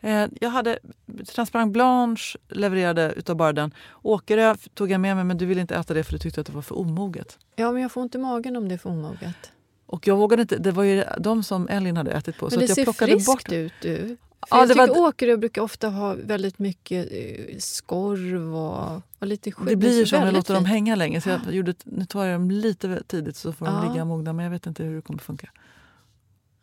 Eh, 0.00 0.26
jag 0.40 0.50
hade 0.50 0.78
Transparent 1.26 1.72
Blanche 1.72 2.38
levererade 2.48 3.12
utav 3.16 3.36
bara 3.36 3.52
den. 3.52 3.74
Åkerö 4.02 4.54
tog 4.74 4.90
jag 4.90 5.00
med 5.00 5.16
mig 5.16 5.24
men 5.24 5.38
du 5.38 5.46
ville 5.46 5.60
inte 5.60 5.76
äta 5.76 5.94
det 5.94 6.04
för 6.04 6.12
du 6.12 6.18
tyckte 6.18 6.40
att 6.40 6.46
det 6.46 6.52
var 6.52 6.62
för 6.62 6.78
omoget. 6.78 7.38
Ja, 7.56 7.72
men 7.72 7.82
jag 7.82 7.92
får 7.92 8.02
inte 8.02 8.18
magen 8.18 8.56
om 8.56 8.68
det 8.68 8.74
är 8.74 8.78
för 8.78 8.90
omoget. 8.90 9.52
Och 9.86 10.06
jag 10.06 10.16
vågade 10.16 10.42
inte, 10.42 10.56
det 10.56 10.72
var 10.72 10.82
ju 10.82 11.04
de 11.18 11.42
som 11.42 11.68
Elin 11.68 11.96
hade 11.96 12.10
ätit 12.10 12.38
på. 12.38 12.44
Men 12.44 12.50
så 12.50 12.60
det 12.60 12.66
jag 12.66 12.74
ser 12.74 13.06
friskt 13.06 13.26
bort. 13.26 13.52
ut 13.52 13.72
du. 13.82 14.16
För 14.48 14.56
ja, 14.56 14.60
jag 14.60 14.68
tycker 14.68 14.86
var... 14.86 15.08
Åkerö 15.08 15.36
brukar 15.36 15.62
ofta 15.62 15.88
ha 15.88 16.14
väldigt 16.14 16.58
mycket 16.58 17.08
eh, 17.12 17.58
skorv 17.58 18.56
och, 18.56 19.02
och 19.18 19.26
lite 19.26 19.52
skit. 19.52 19.68
Det 19.68 19.76
blir 19.76 19.98
ju 19.98 20.06
så 20.06 20.16
om 20.16 20.24
jag 20.24 20.34
låter 20.34 20.54
dem 20.54 20.64
hänga 20.64 20.94
länge. 20.94 21.20
Så 21.20 21.28
jag 21.28 21.54
gjorde, 21.54 21.74
nu 21.84 22.04
tar 22.04 22.24
jag 22.24 22.34
dem 22.34 22.50
lite 22.50 23.02
tidigt 23.06 23.36
så 23.36 23.52
får 23.52 23.66
de 23.66 23.88
ligga 23.88 24.02
och 24.02 24.06
mogna. 24.06 24.32
Men 24.32 24.44
jag 24.44 24.50
vet 24.50 24.66
inte 24.66 24.82
hur 24.82 24.96
det 24.96 25.02
kommer 25.02 25.18
funka. 25.18 25.50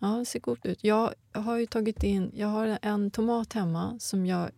Ja, 0.06 0.12
det 0.12 0.26
ser 0.26 0.40
gott 0.40 0.66
ut. 0.66 0.84
Jag 0.84 1.14
har 1.32 1.58
ju 1.58 1.66
tagit 1.66 2.04
in, 2.04 2.32
jag 2.36 2.48
har 2.48 2.80
en 2.82 3.12
tomat 3.12 3.54
hemma 3.54 3.98
som 4.00 4.26
jag 4.26 4.50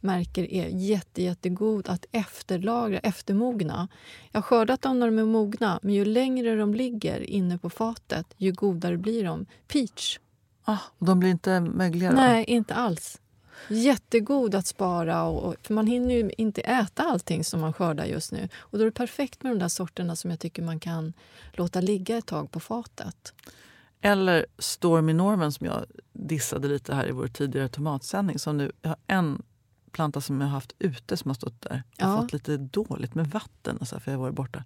märker 0.00 0.52
är 0.52 0.68
jätte, 0.68 1.22
jättegod 1.22 1.88
att 1.88 2.06
efterlagra, 2.12 2.98
eftermogna. 2.98 3.88
Jag 4.30 4.38
har 4.38 4.42
skördat 4.42 4.82
dem 4.82 5.00
när 5.00 5.06
de 5.06 5.18
är 5.18 5.24
mogna, 5.24 5.78
men 5.82 5.94
ju 5.94 6.04
längre 6.04 6.56
de 6.56 6.74
ligger 6.74 7.20
inne 7.20 7.58
på 7.58 7.70
fatet, 7.70 8.26
ju 8.36 8.52
godare 8.52 8.96
blir 8.96 9.24
de. 9.24 9.46
Peach. 9.68 10.18
Ah, 10.64 10.78
de 10.98 11.20
blir 11.20 11.30
inte 11.30 11.60
mögliga? 11.60 12.12
Nej, 12.12 12.44
inte 12.44 12.74
alls. 12.74 13.20
Jättegod 13.68 14.54
att 14.54 14.66
spara, 14.66 15.22
och, 15.22 15.54
för 15.62 15.74
man 15.74 15.86
hinner 15.86 16.14
ju 16.14 16.30
inte 16.38 16.60
äta 16.60 17.02
allting 17.02 17.44
som 17.44 17.60
man 17.60 17.72
skördar 17.72 18.04
just 18.04 18.32
nu. 18.32 18.48
Och 18.56 18.78
Då 18.78 18.84
är 18.84 18.86
det 18.86 18.92
perfekt 18.92 19.42
med 19.42 19.52
de 19.52 19.58
där 19.58 19.68
sorterna 19.68 20.16
som 20.16 20.30
jag 20.30 20.40
tycker 20.40 20.62
man 20.62 20.80
kan 20.80 21.12
låta 21.52 21.80
ligga 21.80 22.16
ett 22.16 22.26
tag 22.26 22.50
på 22.50 22.60
fatet. 22.60 23.32
Eller 24.04 24.46
Stormy 24.58 25.12
Norman 25.12 25.52
som 25.52 25.66
jag 25.66 25.84
dissade 26.12 26.68
lite 26.68 26.94
här 26.94 27.08
i 27.08 27.12
vår 27.12 27.28
tidigare 27.28 27.68
tomatsändning. 27.68 28.38
Som 28.38 28.56
nu, 28.56 28.72
jag 28.82 28.88
har 28.88 28.98
en 29.06 29.42
planta 29.92 30.20
som 30.20 30.40
jag 30.40 30.48
har 30.48 30.54
haft 30.54 30.74
ute 30.78 31.16
som 31.16 31.28
har 31.28 31.34
stått 31.34 31.60
där. 31.60 31.82
Jag 31.96 32.06
har 32.06 32.14
ja. 32.14 32.22
fått 32.22 32.32
lite 32.32 32.56
dåligt 32.56 33.14
med 33.14 33.26
vatten 33.26 33.76
och 33.76 33.88
så 33.88 34.00
för 34.00 34.10
jag 34.10 34.18
har 34.18 34.22
varit 34.22 34.34
borta. 34.34 34.64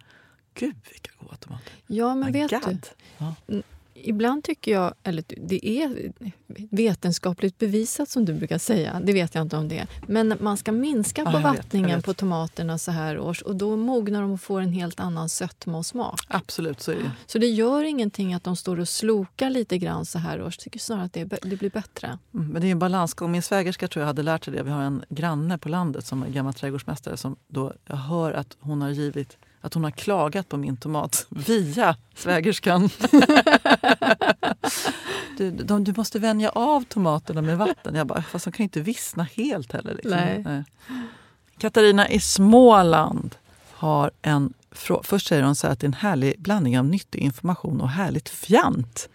Gud 0.55 0.77
vilka 0.91 1.11
goda 1.21 1.37
tomater! 1.37 1.73
Ja, 1.87 2.15
men 2.15 2.33
My 2.33 2.33
vet 2.33 2.65
God. 2.65 2.87
du. 3.19 3.25
Ja 3.47 3.63
ibland 4.05 4.45
tycker 4.45 4.73
jag, 4.73 4.95
eller 5.03 5.25
det 5.37 5.69
är 5.69 6.13
vetenskapligt 6.71 7.59
bevisat 7.59 8.09
som 8.09 8.25
du 8.25 8.35
brukar 8.35 8.59
säga, 8.59 9.01
det 9.05 9.13
vet 9.13 9.35
jag 9.35 9.43
inte 9.43 9.57
om 9.57 9.69
det 9.69 9.79
är. 9.79 9.87
Men 10.07 10.35
man 10.41 10.57
ska 10.57 10.73
minska 10.73 11.25
på 11.25 11.31
ja, 11.31 11.39
vattningen 11.39 11.97
vet, 11.97 12.05
på 12.05 12.15
tomaterna 12.15 12.79
så 12.79 12.91
här 12.91 13.19
års 13.19 13.43
och 13.43 13.57
då 13.57 13.77
mognar 13.77 14.23
de 14.23 14.31
och 14.31 14.41
får 14.41 14.61
en 14.61 14.73
helt 14.73 15.01
annan 15.01 15.29
sötma 15.29 15.79
och 15.79 15.87
smak. 15.87 16.21
Absolut, 16.29 16.81
så 16.81 16.91
är 16.91 16.97
det. 16.97 17.11
Så 17.27 17.39
det 17.39 17.47
gör 17.47 17.85
ingenting 17.85 18.35
att 18.35 18.45
de 18.45 18.57
står 18.57 18.81
och 18.81 18.89
slokar 18.89 19.51
lite 19.51 19.79
grann 19.79 20.05
så 20.05 20.19
här 20.19 20.43
års. 20.43 20.57
Jag 20.59 20.63
tycker 20.63 20.79
snarare 20.79 21.05
att 21.05 21.13
det, 21.13 21.25
det 21.25 21.57
blir 21.57 21.71
bättre. 21.71 22.19
Mm, 22.35 22.49
men 22.49 22.63
det 22.63 22.69
är 22.69 22.73
en 22.73 22.79
balansgång. 22.79 23.33
Min 23.33 23.43
svägerska 23.43 23.89
tror 23.89 24.01
jag 24.01 24.07
hade 24.07 24.23
lärt 24.23 24.45
sig 24.45 24.55
det. 24.55 24.63
Vi 24.63 24.71
har 24.71 24.83
en 24.83 25.05
granne 25.09 25.59
på 25.59 25.69
landet 25.69 26.07
som 26.07 26.23
är 26.23 26.29
gammal 26.29 26.55
trädgårdsmästare 26.55 27.17
som 27.17 27.37
då 27.49 27.73
jag 27.87 27.97
hör 27.97 28.33
att 28.33 28.57
hon 28.61 28.83
har 28.83 28.91
givit 28.91 29.37
att 29.61 29.75
hon 29.75 29.85
har 29.85 29.91
klagat 29.91 30.49
på 30.49 30.57
min 30.57 30.77
tomat 30.77 31.27
via 31.29 31.97
svägerskan. 32.15 32.91
du, 35.37 35.51
de, 35.51 35.85
du 35.85 35.93
måste 35.97 36.19
vänja 36.19 36.51
av 36.51 36.85
tomaterna 36.85 37.43
med 37.43 37.59
vatten. 37.59 37.95
Jag 37.95 38.07
bara, 38.07 38.23
fast 38.23 38.45
de 38.45 38.53
kan 38.53 38.65
inte 38.65 38.81
vissna 38.81 39.23
helt 39.23 39.73
heller. 39.73 39.95
Liksom. 39.95 40.11
Nej. 40.11 40.43
Nej. 40.45 40.65
Katarina 41.59 42.09
i 42.09 42.21
Småland 42.21 43.35
har 43.73 44.11
en. 44.23 44.53
Först 45.03 45.27
säger 45.27 45.43
hon 45.43 45.55
så 45.55 45.67
att 45.67 45.81
det 45.81 45.85
är 45.85 45.89
en 45.89 45.95
härlig 45.95 46.35
blandning 46.39 46.79
av 46.79 46.85
nyttig 46.85 47.19
information 47.19 47.81
och 47.81 47.89
härligt 47.89 48.29
fjant. 48.29 49.09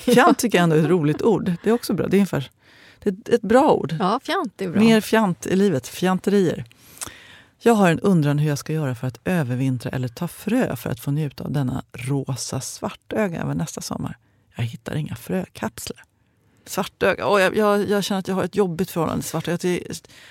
Fjant 0.00 0.38
tycker 0.38 0.58
jag 0.58 0.62
ändå 0.62 0.76
är 0.76 0.80
ett 0.80 0.88
roligt 0.88 1.22
ord. 1.22 1.52
Det 1.62 1.70
är 1.70 1.74
också 1.74 1.94
bra. 1.94 2.06
Det 2.06 2.16
är, 2.16 2.18
ungefär, 2.18 2.50
det 2.98 3.28
är 3.28 3.34
ett 3.34 3.42
bra 3.42 3.72
ord. 3.72 3.94
Ja, 3.98 4.20
fjant 4.22 4.62
är 4.62 4.68
bra. 4.68 4.80
Mer 4.80 5.00
fjant 5.00 5.46
i 5.46 5.56
livet. 5.56 5.88
Fjanterier. 5.88 6.64
Jag 7.62 7.74
har 7.74 7.90
en 7.90 8.00
undran 8.00 8.38
hur 8.38 8.48
jag 8.48 8.58
ska 8.58 8.72
göra 8.72 8.94
för 8.94 9.06
att 9.06 9.20
övervintra 9.24 9.90
eller 9.90 10.08
ta 10.08 10.28
frö 10.28 10.76
för 10.76 10.90
att 10.90 11.00
få 11.00 11.10
njuta 11.10 11.44
av 11.44 11.52
denna 11.52 11.84
rosa 11.92 12.60
svartöga 12.60 13.42
över 13.42 13.54
nästa 13.54 13.80
sommar. 13.80 14.16
Jag 14.56 14.64
hittar 14.64 14.94
inga 14.94 15.16
frökapslar. 15.16 16.02
Svartöga. 16.66 17.26
Oh, 17.28 17.40
jag, 17.40 17.56
jag, 17.56 17.88
jag, 17.88 18.04
känner 18.04 18.18
att 18.18 18.28
jag 18.28 18.34
har 18.34 18.44
ett 18.44 18.56
jobbigt 18.56 18.90
förhållande 18.90 19.22
till 19.22 19.30
svartöga. 19.30 19.78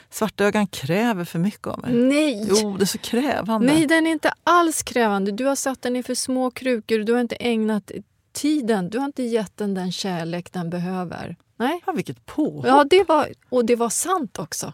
Svartögan 0.09 0.67
kräver 0.67 1.25
för 1.25 1.39
mycket 1.39 1.67
av 1.67 1.79
mig. 1.79 1.93
Nej! 1.93 2.47
Jo, 2.49 2.77
det 2.77 2.83
är 2.83 2.85
så 2.85 2.97
krävande. 2.97 3.67
Nej, 3.67 3.85
den 3.85 4.07
är 4.07 4.11
inte 4.11 4.33
alls 4.43 4.83
krävande. 4.83 5.31
Du 5.31 5.45
har 5.45 5.55
satt 5.55 5.81
den 5.81 5.95
i 5.95 6.03
för 6.03 6.15
små 6.15 6.51
krukor. 6.51 6.99
Du 6.99 7.13
har 7.13 7.21
inte 7.21 7.35
ägnat 7.35 7.91
tiden. 8.33 8.89
Du 8.89 8.97
har 8.97 9.05
inte 9.05 9.23
gett 9.23 9.57
den 9.57 9.73
den 9.73 9.91
kärlek 9.91 10.53
den 10.53 10.69
behöver. 10.69 11.35
Nej. 11.57 11.81
Ja, 11.85 11.91
vilket 11.91 12.25
påhopp! 12.25 12.65
Ja, 12.67 12.85
det 12.89 13.07
var, 13.07 13.29
och 13.49 13.65
det 13.65 13.75
var 13.75 13.89
sant 13.89 14.39
också. 14.39 14.73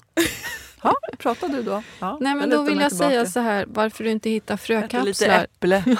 Ja, 0.83 0.95
pratar 1.17 1.49
du 1.49 1.63
då? 1.63 1.83
Ja, 1.99 2.17
Nej, 2.21 2.35
men 2.35 2.49
då 2.49 2.63
vill 2.63 2.79
jag 2.79 2.89
tillbaka. 2.89 3.09
säga 3.09 3.25
så 3.25 3.39
här, 3.39 3.65
varför 3.67 4.03
du 4.03 4.11
inte 4.11 4.29
hittar 4.29 4.57
frökapslar. 4.57 5.05
Lite 5.05 5.25
äpple. 5.25 5.83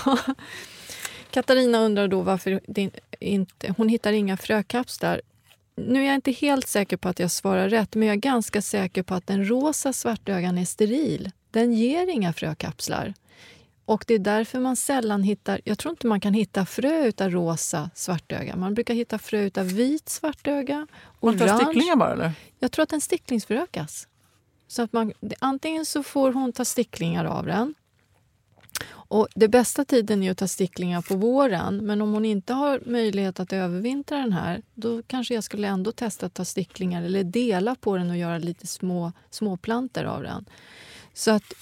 Katarina 1.31 1.77
undrar 1.79 2.07
då 2.07 2.21
varför 2.21 2.59
inte, 3.19 3.73
hon 3.77 3.89
hittar 3.89 4.13
inga 4.13 4.37
frökapslar. 4.37 5.21
nu 5.75 6.01
är 6.01 6.05
jag 6.05 6.15
inte 6.15 6.31
helt 6.31 6.67
säker 6.67 6.97
på 6.97 7.09
att 7.09 7.19
jag 7.19 7.31
svarar 7.31 7.69
rätt, 7.69 7.95
men 7.95 8.07
jag 8.07 8.15
är 8.15 8.19
ganska 8.19 8.61
säker 8.61 9.03
på 9.03 9.15
att 9.15 9.27
den 9.27 9.49
rosa 9.49 9.93
svartögan 9.93 10.57
är 10.57 10.65
steril. 10.65 11.31
Den 11.51 11.73
ger 11.73 12.07
inga 12.07 12.33
frökapslar. 12.33 13.13
Och 13.85 14.03
det 14.07 14.13
är 14.13 14.19
därför 14.19 14.59
man 14.59 14.75
sällan 14.75 15.23
hittar... 15.23 15.61
Jag 15.63 15.77
tror 15.77 15.91
inte 15.91 16.07
man 16.07 16.19
kan 16.19 16.33
hitta 16.33 16.65
frö 16.65 17.05
utav 17.05 17.31
rosa 17.31 17.89
svartöga. 17.95 18.55
Man 18.55 18.73
brukar 18.73 18.93
hitta 18.93 19.19
frö 19.19 19.41
utav 19.41 19.65
vit 19.65 20.09
svartöga, 20.09 20.87
orange. 21.19 21.45
Man 21.45 21.47
tar 21.47 21.65
sticklingar 21.65 21.95
bara 21.95 22.13
eller? 22.13 22.31
Jag 22.59 22.71
tror 22.71 22.83
att 22.83 22.89
den 22.89 23.01
sticklingsförökas. 23.01 24.07
Så 24.67 24.81
att 24.81 24.93
man, 24.93 25.13
antingen 25.39 25.85
så 25.85 26.03
får 26.03 26.31
hon 26.31 26.53
ta 26.53 26.65
sticklingar 26.65 27.25
av 27.25 27.45
den. 27.45 27.73
Och 29.07 29.27
det 29.35 29.47
bästa 29.47 29.85
tiden 29.85 30.23
är 30.23 30.31
att 30.31 30.37
ta 30.37 30.47
sticklingar 30.47 31.01
på 31.01 31.15
våren. 31.15 31.85
Men 31.85 32.01
om 32.01 32.13
hon 32.13 32.25
inte 32.25 32.53
har 32.53 32.81
möjlighet 32.85 33.39
att 33.39 33.53
övervintra 33.53 34.17
den 34.17 34.33
här 34.33 34.61
då 34.73 35.01
kanske 35.07 35.33
jag 35.33 35.43
skulle 35.43 35.67
ändå 35.67 35.91
testa 35.91 36.25
att 36.25 36.33
ta 36.33 36.45
sticklingar 36.45 37.03
eller 37.03 37.23
dela 37.23 37.75
på 37.75 37.97
den 37.97 38.09
och 38.09 38.17
göra 38.17 38.37
lite 38.37 38.67
små 38.67 39.11
småplantor 39.29 40.03
av 40.03 40.23
den. 40.23 40.45
Så 41.13 41.31
att 41.31 41.53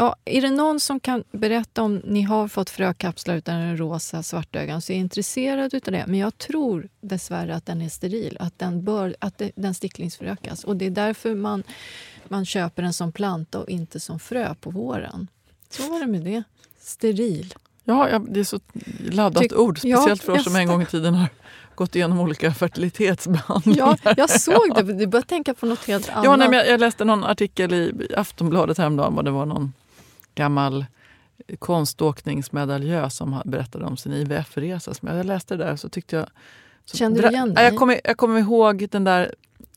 Ja, 0.00 0.16
är 0.24 0.42
det 0.42 0.50
någon 0.50 0.80
som 0.80 1.00
kan 1.00 1.24
berätta 1.32 1.82
om 1.82 2.02
ni 2.04 2.22
har 2.22 2.48
fått 2.48 2.70
frökapslar 2.70 3.36
utan 3.36 3.60
den 3.60 3.76
rosa 3.76 4.22
svartögan 4.22 4.82
så 4.82 4.92
är 4.92 4.96
jag 4.96 5.00
intresserad 5.00 5.74
av 5.74 5.80
det. 5.84 6.04
Men 6.06 6.14
jag 6.14 6.38
tror 6.38 6.88
dessvärre 7.00 7.54
att 7.54 7.66
den 7.66 7.82
är 7.82 7.88
steril, 7.88 8.36
att 8.40 8.58
den, 8.58 8.84
bör, 8.84 9.16
att 9.18 9.38
det, 9.38 9.50
den 9.54 9.74
sticklingsförökas. 9.74 10.64
Och 10.64 10.76
det 10.76 10.86
är 10.86 10.90
därför 10.90 11.34
man, 11.34 11.62
man 12.28 12.46
köper 12.46 12.82
den 12.82 12.92
som 12.92 13.12
planta 13.12 13.58
och 13.58 13.68
inte 13.68 14.00
som 14.00 14.18
frö 14.18 14.54
på 14.54 14.70
våren. 14.70 15.28
Så 15.70 15.90
var 15.90 16.00
det 16.00 16.06
med 16.06 16.24
det. 16.24 16.42
Steril. 16.80 17.54
Ja, 17.84 18.18
det 18.28 18.40
är 18.40 18.44
så 18.44 18.60
laddat 19.10 19.42
Tyck, 19.42 19.58
ord. 19.58 19.78
Speciellt 19.78 20.22
för 20.22 20.32
oss 20.32 20.44
som 20.44 20.56
en 20.56 20.66
gång 20.66 20.82
i 20.82 20.86
tiden 20.86 21.14
har 21.14 21.28
gått 21.74 21.96
igenom 21.96 22.20
olika 22.20 22.54
fertilitetsbehandlingar. 22.54 23.98
Ja, 24.04 24.14
jag 24.16 24.30
såg 24.30 24.74
det. 24.74 24.82
Du 24.82 25.06
började 25.06 25.28
tänka 25.28 25.54
på 25.54 25.66
något 25.66 25.84
helt 25.84 26.10
annat. 26.10 26.24
Ja, 26.24 26.36
nej, 26.36 26.48
jag, 26.52 26.68
jag 26.68 26.80
läste 26.80 27.04
någon 27.04 27.24
artikel 27.24 27.72
i 27.72 28.08
Aftonbladet 28.16 28.78
häromdagen. 28.78 29.24
det 29.24 29.30
var 29.30 29.46
någon 29.46 29.72
gammal 30.38 30.86
konståkningsmedaljö 31.58 33.10
som 33.10 33.42
berättade 33.44 33.84
om 33.84 33.96
sin 33.96 34.12
IVF-resa. 34.12 34.92
Jag 35.00 35.26
läste 35.26 35.56
det 35.56 35.64
där 35.64 35.76
så 35.76 35.88
tyckte 35.88 36.16
jag... 36.16 36.26
Så 36.84 36.96
Kände 36.96 37.22
du 37.22 37.28
igen 37.28 37.54
dig? 37.54 37.64
Jag 37.64 37.76
kommer, 37.76 38.00
jag 38.04 38.16
kommer 38.16 38.40
ihåg 38.40 38.88
den 38.90 39.04
där 39.04 39.34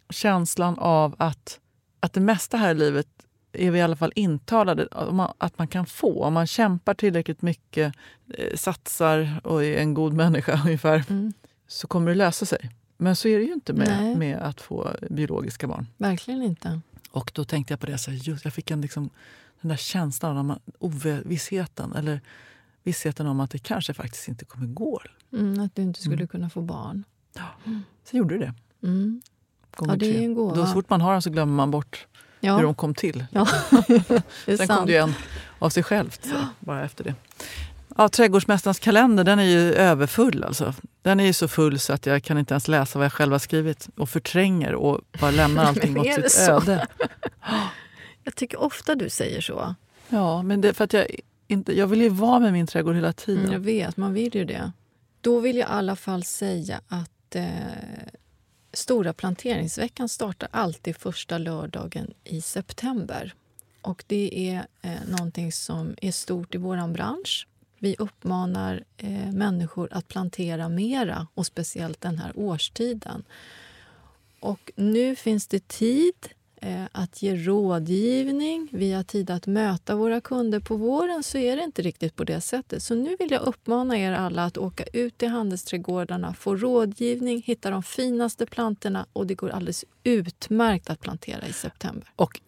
känslan 0.10 0.80
av 0.80 1.16
att, 1.18 1.60
att 2.00 2.14
det 2.14 2.20
mesta 2.20 2.58
här 2.58 2.72
i 2.72 2.78
livet 2.78 3.08
är 3.54 3.72
vi 3.72 3.80
i 3.80 3.82
alla 3.82 3.96
fall 3.96 4.12
intalade 4.16 4.88
att 5.38 5.58
man 5.58 5.68
kan 5.68 5.86
få. 5.86 6.24
Om 6.24 6.34
man 6.34 6.48
kämpar 6.48 6.94
tillräckligt 6.94 7.42
mycket, 7.42 7.94
eh, 8.34 8.56
satsar 8.56 9.42
och 9.44 9.64
är 9.64 9.78
en 9.78 9.94
god 9.94 10.14
människa 10.14 10.62
ungefär, 10.66 11.04
mm. 11.10 11.34
så 11.68 11.88
kommer 11.88 12.12
det 12.12 12.16
lösa 12.16 12.46
sig. 12.46 12.70
Men 12.98 13.16
så 13.16 13.28
är 13.28 13.38
det 13.38 13.44
ju 13.44 13.54
inte 13.54 13.74
med, 13.74 14.18
med 14.18 14.38
att 14.38 14.62
få 14.62 14.90
biologiska 15.10 15.68
barn. 15.68 15.88
Verkligen 15.98 16.44
inte. 16.44 16.82
Och 17.12 17.32
då 17.36 17.44
tänkte 17.44 17.74
jag 17.74 17.80
på 17.80 17.86
det, 17.86 17.98
så 17.98 18.12
just, 18.12 18.46
jag 18.46 18.54
fick 18.54 18.72
en 18.72 18.82
liksom, 18.82 19.10
den 19.62 19.70
där 19.70 19.78
känslan 19.78 20.52
av 20.52 20.60
ovissheten. 20.80 21.94
Eller 21.94 22.22
vissheten 22.84 23.28
om 23.28 23.40
att 23.40 23.52
det 23.52 23.60
kanske 23.60 23.94
faktiskt 23.94 24.28
inte 24.28 24.46
kommer 24.46 24.68
gå. 24.68 25.02
Mm, 25.34 25.60
att 25.60 25.76
du 25.76 25.82
inte 25.82 26.02
skulle 26.02 26.16
mm. 26.16 26.28
kunna 26.28 26.50
få 26.50 26.62
barn. 26.62 27.04
Ja, 27.34 27.48
sen 28.04 28.18
gjorde 28.18 28.38
det 28.38 28.54
mm. 28.84 29.22
ja, 29.80 29.96
det. 29.96 30.18
Är 30.18 30.22
en 30.22 30.34
gåva. 30.34 30.56
Då, 30.56 30.66
så 30.66 30.74
fort 30.74 30.90
man 30.90 31.02
har 31.02 31.12
den 31.12 31.22
så 31.22 31.30
glömmer 31.30 31.54
man 31.54 31.72
bort 31.72 32.08
ja. 32.40 32.56
hur 32.56 32.64
de 32.64 32.76
kom 32.76 32.96
till. 32.96 33.26
Ja. 33.32 33.46
sen 34.46 34.58
sant. 34.58 34.72
kom 34.72 34.86
det 34.86 34.98
en 34.98 35.14
av 35.60 35.70
sig 35.70 35.84
självt, 35.84 36.26
så, 36.26 36.36
bara 36.60 36.86
efter 36.86 37.04
det. 37.04 37.16
Ja, 37.98 38.10
Trädgårdsmästarens 38.10 38.80
kalender 38.80 39.24
den 39.24 39.40
är 39.40 39.44
ju 39.44 39.74
överfull. 39.74 40.44
Alltså. 40.44 40.74
Den 41.02 41.20
är 41.20 41.24
ju 41.24 41.34
så 41.34 41.48
full 41.48 41.80
så 41.80 41.94
att 41.94 42.06
jag 42.06 42.24
kan 42.24 42.38
inte 42.38 42.54
ens 42.54 42.68
läsa 42.68 43.00
vad 43.00 43.06
jag 43.06 43.14
själv 43.14 43.32
har 43.32 43.40
skrivit 43.40 43.90
och 43.98 44.10
förtränger 44.10 44.76
och 44.76 45.02
bara 45.20 45.32
lämnar 45.32 45.64
allting 45.68 46.00
åt 46.00 46.14
sitt 46.14 46.50
öde. 46.50 46.88
Jag 48.24 48.36
tycker 48.36 48.60
ofta 48.60 48.96
du 48.96 49.10
säger 49.10 49.42
så. 49.42 49.76
Ja, 50.10 50.44
men 50.44 50.62
det 50.62 50.74
för 50.74 50.84
att 50.84 50.94
jag 50.94 51.08
inte... 51.48 51.78
Jag 51.78 51.88
vill 51.88 52.02
ju 52.02 52.10
vara 52.10 52.40
med 52.40 52.54
min 52.54 52.68
trädgård 52.68 52.96
hela 52.96 53.14
tiden. 53.14 53.44
Mm, 53.44 53.54
jag 53.54 53.60
vet, 53.60 53.98
man 53.98 54.14
vill 54.14 54.36
ju 54.36 54.46
det. 54.46 54.72
Då 55.22 55.40
vill 55.40 55.58
jag 55.58 55.70
i 55.70 55.72
alla 55.72 55.96
fall 55.96 56.24
säga 56.24 56.82
att 56.88 57.36
eh, 57.36 57.46
Stora 58.74 59.14
planteringsveckan 59.14 60.10
startar 60.10 60.50
alltid 60.52 60.96
första 60.96 61.38
lördagen 61.38 62.14
i 62.24 62.42
september. 62.42 63.34
Och 63.82 64.04
Det 64.08 64.50
är 64.50 64.68
eh, 64.82 65.00
någonting 65.08 65.52
som 65.52 65.96
är 66.02 66.12
stort 66.12 66.56
i 66.56 66.58
vår 66.58 66.88
bransch. 66.88 67.48
Vi 67.80 67.96
uppmanar 68.00 68.84
eh, 68.98 69.32
människor 69.32 69.90
att 69.92 70.08
plantera 70.08 70.70
mera, 70.70 71.28
och 71.34 71.46
speciellt 71.46 72.02
den 72.02 72.18
här 72.18 72.32
årstiden. 72.36 73.24
Och 74.40 74.72
nu 74.76 75.16
finns 75.16 75.48
det 75.48 75.68
tid 75.68 76.30
Eh, 76.64 76.84
att 76.92 77.22
ge 77.22 77.36
rådgivning, 77.36 78.70
vi 78.72 78.92
har 78.92 79.04
tid 79.04 79.30
att 79.30 79.48
möta 79.48 79.96
våra 79.96 80.22
kunder. 80.22 80.60
På 80.60 80.76
våren 80.76 81.24
så 81.24 81.38
är 81.38 81.58
det 81.58 81.64
inte 81.64 81.82
riktigt 81.82 82.16
på 82.16 82.24
det 82.24 82.42
sättet. 82.42 82.84
Så 82.84 82.96
nu 82.96 83.16
vill 83.20 83.32
jag 83.32 83.42
uppmana 83.42 83.98
er 83.98 84.12
alla 84.12 84.46
att 84.46 84.58
åka 84.58 84.84
ut 84.94 85.18
till 85.18 85.30
handelsträdgårdarna, 85.30 86.34
få 86.34 86.56
rådgivning, 86.56 87.42
hitta 87.46 87.70
de 87.70 87.84
finaste 87.84 88.46
plantorna 88.46 89.06
och 89.14 89.28
det 89.28 89.36
går 89.36 89.50
alldeles 89.50 89.86
utmärkt 90.04 90.90
att 90.90 91.00
plantera 91.00 91.48
i 91.48 91.54
september. 91.54 92.10
Och 92.16 92.40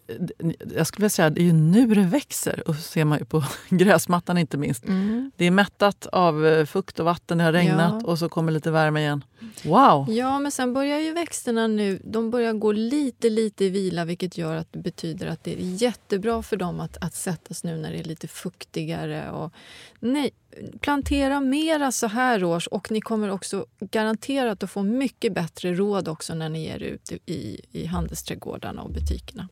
jag 0.76 0.88
skulle 0.88 1.04
vilja 1.04 1.10
säga 1.10 1.30
det 1.30 1.42
är 1.42 1.46
ju 1.46 1.54
nu 1.54 1.88
det 1.88 2.02
växer. 2.02 2.70
Och 2.70 2.76
ser 2.76 3.06
man 3.06 3.20
ju 3.20 3.26
på 3.26 3.44
gräsmattan 3.70 4.38
inte 4.38 4.58
minst. 4.58 4.86
Mm. 4.86 5.32
Det 5.38 5.46
är 5.46 5.52
mättat 5.52 6.06
av 6.06 6.46
eh, 6.46 6.66
fukt 6.66 7.00
och 7.00 7.06
vatten, 7.06 7.38
det 7.38 7.44
har 7.44 7.52
regnat 7.52 8.02
ja. 8.02 8.08
och 8.08 8.20
så 8.20 8.30
kommer 8.30 8.52
lite 8.52 8.72
värme 8.72 9.00
igen. 9.00 9.24
Wow! 9.64 10.12
Ja, 10.12 10.40
men 10.40 10.52
sen 10.52 10.74
börjar 10.74 11.00
ju 11.00 11.14
växterna 11.14 11.68
nu 11.68 12.00
de 12.04 12.32
börjar 12.32 12.54
gå 12.54 12.72
lite, 12.72 13.30
lite 13.30 13.66
i 13.66 13.70
vila 13.70 14.06
vilket 14.06 14.38
gör 14.38 14.56
att 14.56 14.74
det 14.74 14.80
betyder 14.80 15.28
att 15.28 15.44
det 15.44 15.54
är 15.54 15.58
jättebra 15.60 16.44
för 16.44 16.58
dem 16.58 16.80
att, 16.80 16.98
att 16.98 17.14
sättas 17.14 17.64
nu 17.64 17.78
när 17.78 17.92
det 17.92 18.00
är 18.00 18.04
lite 18.04 18.28
fuktigare. 18.28 19.32
Och, 19.32 19.54
nej, 20.00 20.32
plantera 20.80 21.40
mera 21.40 21.92
så 21.92 22.08
här 22.08 22.44
års 22.44 22.68
och 22.68 22.92
ni 22.92 23.02
kommer 23.02 23.32
också 23.32 23.66
garanterat 23.80 24.64
att 24.64 24.72
få 24.72 24.84
mycket 24.84 25.34
bättre 25.34 25.74
råd 25.74 26.08
också 26.08 26.36
när 26.36 26.50
ni 26.50 26.66
är 26.66 26.80
ute 26.80 27.20
i, 27.26 27.62
i 27.72 27.86
handelsträdgårdarna 27.86 28.82
och 28.82 28.92
butikerna. 28.92 29.48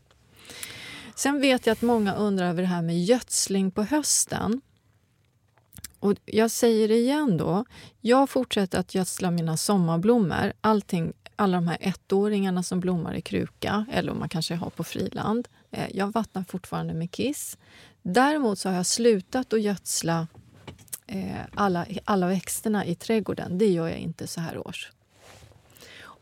Sen 1.22 1.42
vet 1.42 1.66
jag 1.66 1.74
att 1.74 1.82
många 1.82 2.16
undrar 2.16 2.50
över 2.50 2.62
det 2.62 2.68
här 2.68 2.82
med 2.82 3.04
gödsling 3.04 3.72
på 3.72 3.84
hösten. 3.84 4.62
Och 6.00 6.16
jag 6.26 6.52
säger 6.52 6.88
det 6.88 6.98
igen 6.98 7.38
då. 7.38 7.66
Jag 8.00 8.30
fortsätter 8.30 8.80
att 8.80 8.96
gödsla 8.96 9.32
mina 9.32 9.58
sommarblommor. 9.58 10.54
Allting, 10.62 11.14
alla 11.36 11.58
de 11.58 11.68
här 11.68 11.78
ettåringarna 11.82 12.64
som 12.64 12.80
blommar 12.80 13.14
i 13.14 13.22
kruka 13.22 13.86
eller 13.92 14.12
om 14.12 14.20
man 14.20 14.30
kanske 14.30 14.56
har 14.56 14.70
på 14.70 14.84
friland. 14.84 15.48
Eh, 15.72 15.88
jag 15.94 16.12
vattnar 16.12 16.44
fortfarande 16.44 16.94
med 16.94 17.12
kiss. 17.12 17.58
Däremot 18.02 18.60
så 18.60 18.70
har 18.70 18.76
jag 18.76 18.86
slutat 18.86 19.54
att 19.54 19.62
gödsla 19.62 20.28
eh, 21.08 21.42
alla, 21.56 21.86
alla 22.06 22.28
växterna 22.28 22.86
i 22.86 22.96
trädgården. 22.96 23.58
Det 23.58 23.68
gör 23.68 23.88
jag 23.88 24.00
inte 24.00 24.28
så 24.28 24.42
här 24.42 24.68
års. 24.68 24.92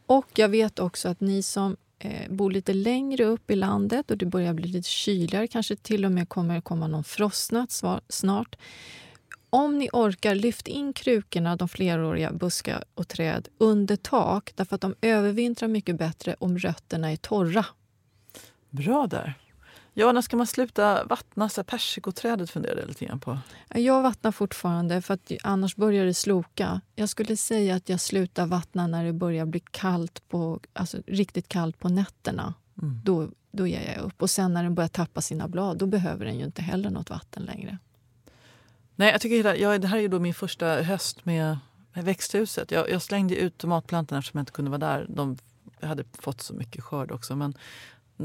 Och 0.05 0.27
jag 0.35 0.49
vet 0.49 0.79
också 0.79 1.09
att 1.09 1.19
ni 1.19 1.43
som 1.43 1.77
eh, 1.99 2.31
bor 2.31 2.51
lite 2.51 2.73
längre 2.73 3.23
upp 3.23 3.51
i 3.51 3.55
landet 3.55 4.11
och 4.11 4.17
det 4.17 4.25
börjar 4.25 4.53
bli 4.53 4.67
lite 4.67 4.89
kyligare, 4.89 5.47
kanske 5.47 5.75
till 5.75 6.05
och 6.05 6.11
med 6.11 6.29
kommer 6.29 6.61
komma 6.61 6.87
någon 6.87 7.03
frostnatt 7.03 7.83
snart. 8.09 8.55
Om 9.49 9.77
ni 9.77 9.89
orkar, 9.93 10.35
lyft 10.35 10.67
in 10.67 10.93
krukorna, 10.93 11.55
de 11.55 11.69
fleråriga 11.69 12.31
buskar 12.31 12.83
och 12.93 13.07
träd, 13.07 13.47
under 13.57 13.95
tak 13.95 14.51
därför 14.55 14.75
att 14.75 14.81
de 14.81 14.95
övervintrar 15.01 15.69
mycket 15.69 15.97
bättre 15.97 16.35
om 16.39 16.57
rötterna 16.57 17.11
är 17.11 17.15
torra. 17.15 17.65
Bra 18.69 19.07
där. 19.07 19.33
Ja, 19.99 20.11
när 20.11 20.21
ska 20.21 20.37
man 20.37 20.47
sluta 20.47 21.03
vattna? 21.03 21.49
Så 21.49 21.63
persikoträdet 21.63 22.49
funderade 22.49 22.81
jag 22.81 22.87
lite 22.87 23.05
grann 23.05 23.19
på. 23.19 23.37
Jag 23.69 24.01
vattnar 24.01 24.31
fortfarande, 24.31 25.01
för 25.01 25.13
att 25.13 25.31
annars 25.43 25.75
börjar 25.75 26.05
det 26.05 26.13
sloka. 26.13 26.81
Jag 26.95 27.09
skulle 27.09 27.37
säga 27.37 27.75
att 27.75 27.89
jag 27.89 27.99
slutar 27.99 28.45
vattna 28.45 28.87
när 28.87 29.05
det 29.05 29.13
börjar 29.13 29.45
bli 29.45 29.59
kallt 29.59 30.29
på, 30.29 30.59
alltså 30.73 30.97
riktigt 31.07 31.47
kallt 31.47 31.79
på 31.79 31.89
nätterna. 31.89 32.53
Mm. 32.81 33.01
Då, 33.03 33.29
då 33.51 33.67
ger 33.67 33.93
jag 33.95 34.05
upp. 34.05 34.21
Och 34.21 34.29
sen 34.29 34.53
när 34.53 34.63
den 34.63 34.75
börjar 34.75 34.87
tappa 34.87 35.21
sina 35.21 35.47
blad, 35.47 35.77
då 35.77 35.85
behöver 35.85 36.25
den 36.25 36.39
ju 36.39 36.45
inte 36.45 36.61
heller 36.61 36.89
något 36.89 37.09
vatten 37.09 37.43
längre. 37.43 37.77
Nej, 38.95 39.11
jag 39.11 39.21
tycker 39.21 39.35
hela, 39.35 39.55
ja, 39.55 39.77
det 39.77 39.87
här 39.87 39.97
är 39.97 40.01
ju 40.01 40.07
då 40.07 40.19
min 40.19 40.33
första 40.33 40.81
höst 40.81 41.25
med, 41.25 41.57
med 41.93 42.05
växthuset. 42.05 42.71
Jag, 42.71 42.89
jag 42.89 43.01
slängde 43.01 43.35
ut 43.35 43.57
tomatplantorna 43.57 44.19
eftersom 44.19 44.37
jag 44.37 44.41
inte 44.41 44.51
kunde 44.51 44.71
vara 44.71 44.79
där. 44.79 45.05
De, 45.09 45.37
jag 45.79 45.87
hade 45.87 46.03
fått 46.13 46.41
så 46.41 46.53
mycket 46.53 46.83
skörd 46.83 47.11
också. 47.11 47.35
Men 47.35 47.53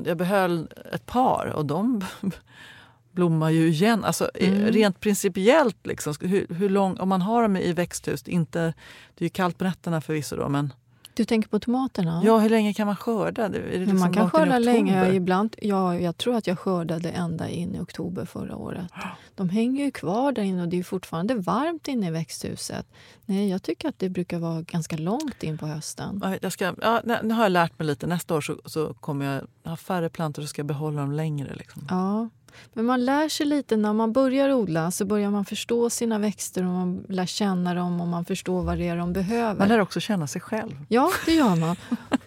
jag 0.05 0.17
behöll 0.17 0.69
ett 0.93 1.07
par 1.07 1.53
och 1.57 1.67
de 1.67 2.05
blommar 3.13 3.51
ju 3.51 3.69
igen. 3.69 4.05
Alltså, 4.05 4.31
mm. 4.35 4.67
Rent 4.67 5.01
principiellt, 5.01 5.87
liksom, 5.87 6.15
hur, 6.21 6.47
hur 6.55 6.69
lång, 6.69 6.99
om 6.99 7.09
man 7.09 7.23
har 7.23 7.43
dem 7.43 7.57
i 7.57 7.73
växthus, 7.73 8.29
inte, 8.29 8.75
det 9.15 9.25
är 9.25 9.27
ju 9.27 9.31
kallt 9.31 9.59
på 9.59 9.65
nätterna 9.65 10.01
förvisso 10.01 10.37
då, 10.37 10.49
men 10.49 10.73
Du 11.15 11.25
tänker 11.25 11.49
på 11.49 11.59
tomaterna? 11.59 12.23
Ja, 12.25 12.39
hur 12.39 12.51
länge 12.51 12.75
kan 12.75 12.87
man 12.87 12.97
skörda? 12.97 13.45
Är 13.45 13.49
det 13.49 13.79
liksom 13.79 13.99
man 13.99 14.13
kan 14.13 14.31
skörda 14.31 14.59
länge. 14.59 15.13
Ibland, 15.13 15.57
ja, 15.63 15.99
jag 15.99 16.17
tror 16.17 16.37
att 16.37 16.47
jag 16.47 16.59
skördade 16.59 17.11
ända 17.11 17.49
in 17.49 17.75
i 17.75 17.81
oktober 17.81 18.25
förra 18.25 18.57
året. 18.57 18.87
De 19.35 19.49
hänger 19.49 19.85
ju 19.85 19.91
kvar 19.91 20.33
där 20.33 20.43
inne 20.43 20.63
och 20.63 20.69
det 20.69 20.79
är 20.79 20.83
fortfarande 20.83 21.35
varmt 21.35 21.89
inne 21.89 22.07
i 22.07 22.11
växthuset. 22.11 22.87
Nej, 23.25 23.49
jag 23.49 23.63
tycker 23.63 23.89
att 23.89 23.99
det 23.99 24.09
brukar 24.09 24.39
vara 24.39 24.63
ganska 24.63 24.97
långt 24.97 25.43
in 25.43 25.59
på 25.59 25.67
hösten. 25.67 26.39
Jag 26.41 26.53
ska, 26.53 26.75
ja, 26.83 27.01
nu 27.23 27.35
har 27.35 27.43
jag 27.43 27.53
lärt 27.53 27.79
mig 27.79 27.87
lite. 27.87 28.07
Nästa 28.07 28.35
år 28.35 28.41
så, 28.41 28.57
så 28.65 28.95
kommer 28.95 29.25
jag 29.25 29.71
ha 29.71 29.77
färre 29.77 30.09
plantor 30.09 30.43
och 30.43 30.49
ska 30.49 30.65
behålla 30.65 31.01
dem 31.01 31.13
längre. 31.13 31.55
Liksom. 31.55 31.87
Ja, 31.91 32.29
men 32.73 32.85
man 32.85 33.05
lär 33.05 33.29
sig 33.29 33.47
lite 33.47 33.77
när 33.77 33.93
man 33.93 34.13
börjar 34.13 34.53
odla. 34.53 34.91
Så 34.91 35.05
börjar 35.05 35.31
man 35.31 35.45
förstå 35.45 35.91
sina 35.91 36.19
växter 36.19 36.63
och 36.63 36.73
man 36.73 37.05
lär 37.09 37.27
känna 37.27 37.75
dem 37.75 38.01
och 38.01 38.09
man 38.09 38.25
förstår 38.25 38.63
vad 38.63 38.79
det 38.79 38.89
är 38.89 38.97
de 38.97 39.13
behöver. 39.13 39.59
Man 39.59 39.69
lär 39.69 39.79
också 39.79 40.01
känna 40.01 40.27
sig 40.27 40.41
själv. 40.41 40.73
Ja, 40.89 41.11
det 41.27 41.33
gör 41.35 41.57
man. 41.57 41.77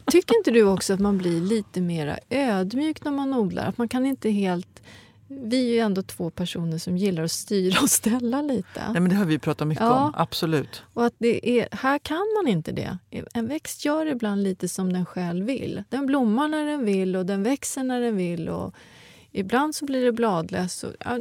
Tycker 0.05 0.37
inte 0.37 0.51
du 0.51 0.63
också 0.63 0.93
att 0.93 0.99
man 0.99 1.17
blir 1.17 1.41
lite 1.41 1.81
mer 1.81 2.19
ödmjuk 2.29 3.03
när 3.03 3.11
man 3.11 3.33
odlar? 3.33 3.65
Att 3.65 3.77
man 3.77 3.87
kan 3.87 4.05
inte 4.05 4.29
helt... 4.29 4.81
Vi 5.29 5.69
är 5.69 5.73
ju 5.73 5.79
ändå 5.79 6.01
två 6.01 6.29
personer 6.29 6.77
som 6.77 6.97
gillar 6.97 7.23
att 7.23 7.31
styra 7.31 7.81
och 7.81 7.89
ställa 7.89 8.41
lite. 8.41 8.81
Nej, 8.91 9.01
men 9.01 9.09
det 9.09 9.15
har 9.15 9.25
vi 9.25 9.39
pratat 9.39 9.67
mycket 9.67 9.83
ja. 9.83 10.05
om. 10.05 10.13
Absolut. 10.17 10.83
Och 10.93 11.05
att 11.05 11.13
det 11.17 11.59
är, 11.59 11.67
här 11.71 11.99
kan 11.99 12.25
man 12.37 12.47
inte 12.47 12.71
det. 12.71 12.97
En 13.33 13.47
växt 13.47 13.85
gör 13.85 14.05
ibland 14.05 14.43
lite 14.43 14.67
som 14.67 14.93
den 14.93 15.05
själv 15.05 15.45
vill. 15.45 15.83
Den 15.89 16.05
blommar 16.05 16.47
när 16.47 16.65
den 16.65 16.85
vill 16.85 17.15
och 17.15 17.25
den 17.25 17.43
växer 17.43 17.83
när 17.83 18.01
den 18.01 18.17
vill. 18.17 18.49
Och 18.49 18.75
Ibland 19.31 19.75
så 19.75 19.85
blir 19.85 20.05
det 20.05 20.11
bladlöst. 20.11 20.83
Ja, 20.99 21.19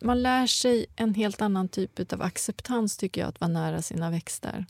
man 0.00 0.22
lär 0.22 0.46
sig 0.46 0.86
en 0.96 1.14
helt 1.14 1.42
annan 1.42 1.68
typ 1.68 2.12
av 2.12 2.22
acceptans 2.22 2.96
tycker 2.96 3.20
jag, 3.20 3.28
att 3.28 3.40
vara 3.40 3.48
nära 3.48 3.82
sina 3.82 4.10
växter. 4.10 4.66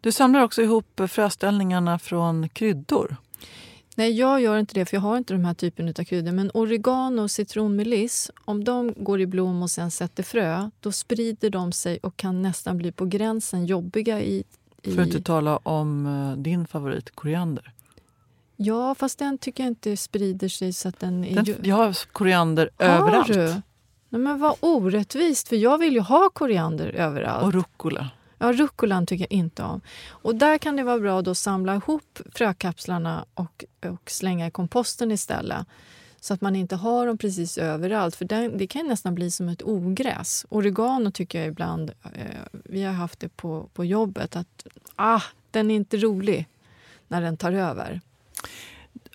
Du 0.00 0.12
samlar 0.12 0.40
också 0.40 0.62
ihop 0.62 1.00
fröställningarna 1.08 1.98
från 1.98 2.48
kryddor. 2.48 3.16
Nej, 3.96 4.12
jag 4.12 4.40
gör 4.40 4.58
inte 4.58 4.74
det, 4.74 4.86
för 4.86 4.96
jag 4.96 5.02
har 5.02 5.16
inte 5.16 5.34
de 5.34 5.44
här 5.44 5.54
typen 5.54 5.88
av 5.88 6.04
kryddor. 6.04 6.32
Men 6.32 6.50
oregano 6.54 7.22
och 7.22 7.30
citronmeliss, 7.30 8.30
om 8.44 8.64
de 8.64 8.94
går 8.96 9.20
i 9.20 9.26
blom 9.26 9.62
och 9.62 9.70
sen 9.70 9.90
sätter 9.90 10.22
frö, 10.22 10.70
då 10.80 10.92
sprider 10.92 11.50
de 11.50 11.72
sig 11.72 11.98
och 12.02 12.16
kan 12.16 12.42
nästan 12.42 12.78
bli 12.78 12.92
på 12.92 13.06
gränsen 13.06 13.66
jobbiga 13.66 14.20
i... 14.20 14.44
i... 14.82 14.94
För 14.94 15.02
att 15.02 15.06
inte 15.06 15.22
tala 15.22 15.56
om 15.56 16.06
eh, 16.06 16.42
din 16.42 16.66
favorit, 16.66 17.10
koriander. 17.10 17.72
Ja, 18.56 18.94
fast 18.94 19.18
den 19.18 19.38
tycker 19.38 19.62
jag 19.62 19.70
inte 19.70 19.96
sprider 19.96 20.48
sig 20.48 20.72
så 20.72 20.88
att 20.88 21.00
den... 21.00 21.24
Är 21.24 21.42
den 21.42 21.56
jag 21.62 21.76
har 21.76 22.06
koriander 22.12 22.70
har 22.78 22.86
överallt. 22.86 23.32
Du? 23.32 23.46
Nej, 24.08 24.20
men 24.20 24.40
vad 24.40 24.56
orättvist, 24.60 25.48
för 25.48 25.56
jag 25.56 25.78
vill 25.78 25.94
ju 25.94 26.00
ha 26.00 26.30
koriander 26.30 26.88
överallt. 26.88 27.44
Och 27.44 27.52
rucola. 27.52 28.10
Ja, 28.38 28.52
rucolan 28.52 29.06
tycker 29.06 29.22
jag 29.24 29.32
inte 29.32 29.62
om. 29.62 29.80
Och 30.08 30.34
där 30.34 30.58
kan 30.58 30.76
det 30.76 30.82
vara 30.82 30.98
bra 30.98 31.20
att 31.20 31.38
samla 31.38 31.74
ihop 31.74 32.18
frökapslarna 32.34 33.24
och, 33.34 33.64
och 33.86 34.10
slänga 34.10 34.46
i 34.46 34.50
komposten 34.50 35.12
istället. 35.12 35.66
Så 36.20 36.34
att 36.34 36.40
man 36.40 36.56
inte 36.56 36.76
har 36.76 37.06
dem 37.06 37.18
precis 37.18 37.58
överallt, 37.58 38.16
för 38.16 38.24
det, 38.24 38.48
det 38.48 38.66
kan 38.66 38.86
nästan 38.86 39.14
bli 39.14 39.30
som 39.30 39.48
ett 39.48 39.62
ogräs. 39.62 40.46
Oregano 40.48 41.10
tycker 41.10 41.38
jag 41.38 41.48
ibland, 41.48 41.90
eh, 42.14 42.60
vi 42.64 42.82
har 42.82 42.92
haft 42.92 43.20
det 43.20 43.28
på, 43.28 43.68
på 43.74 43.84
jobbet, 43.84 44.36
att 44.36 44.66
ah, 44.96 45.22
den 45.50 45.70
är 45.70 45.74
inte 45.74 45.96
rolig 45.96 46.48
när 47.08 47.20
den 47.20 47.36
tar 47.36 47.52
över. 47.52 48.00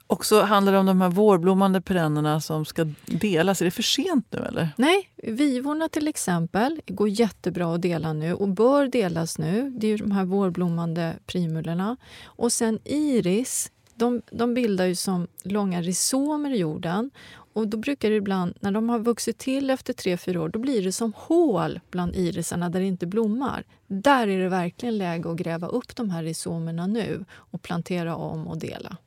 Och 0.09 0.25
så 0.25 0.41
handlar 0.41 0.73
det 0.73 0.79
om 0.79 0.85
de 0.85 1.01
här 1.01 1.09
vårblommande 1.09 1.81
perennerna 1.81 2.41
som 2.41 2.65
ska 2.65 2.87
delas. 3.05 3.61
Är 3.61 3.65
det 3.65 3.71
för 3.71 3.83
sent 3.83 4.25
nu? 4.29 4.39
eller? 4.39 4.69
Nej, 4.77 5.09
vivorna 5.17 5.89
till 5.89 6.07
exempel 6.07 6.81
går 6.87 7.09
jättebra 7.09 7.75
att 7.75 7.81
dela 7.81 8.13
nu 8.13 8.33
och 8.33 8.47
bör 8.47 8.87
delas 8.87 9.37
nu. 9.37 9.69
Det 9.77 9.87
är 9.87 9.97
de 9.97 10.11
här 10.11 10.25
vårblommande 10.25 11.15
primulorna. 11.25 11.97
Och 12.25 12.51
sen 12.51 12.79
iris, 12.85 13.71
de, 13.95 14.21
de 14.31 14.53
bildar 14.53 14.85
ju 14.85 14.95
som 14.95 15.27
långa 15.43 15.81
risomer 15.81 16.51
i 16.51 16.57
jorden. 16.57 17.11
Och 17.53 17.67
då 17.67 17.77
brukar 17.77 18.09
det 18.09 18.15
ibland, 18.15 18.53
när 18.59 18.71
de 18.71 18.89
har 18.89 18.99
vuxit 18.99 19.37
till 19.37 19.69
efter 19.69 19.93
tre 19.93 20.17
fyra 20.17 20.41
år, 20.41 20.49
då 20.49 20.59
blir 20.59 20.83
det 20.83 20.91
som 20.91 21.13
hål 21.15 21.79
bland 21.91 22.15
irisarna 22.15 22.69
där 22.69 22.79
det 22.79 22.85
inte 22.85 23.07
blommar. 23.07 23.63
Där 23.87 24.27
är 24.27 24.39
det 24.39 24.49
verkligen 24.49 24.97
läge 24.97 25.31
att 25.31 25.37
gräva 25.37 25.67
upp 25.67 25.95
de 25.95 26.09
här 26.09 26.23
risomerna 26.23 26.87
nu 26.87 27.25
och 27.31 27.61
plantera 27.61 28.15
om 28.15 28.47
och 28.47 28.57
dela 28.57 28.97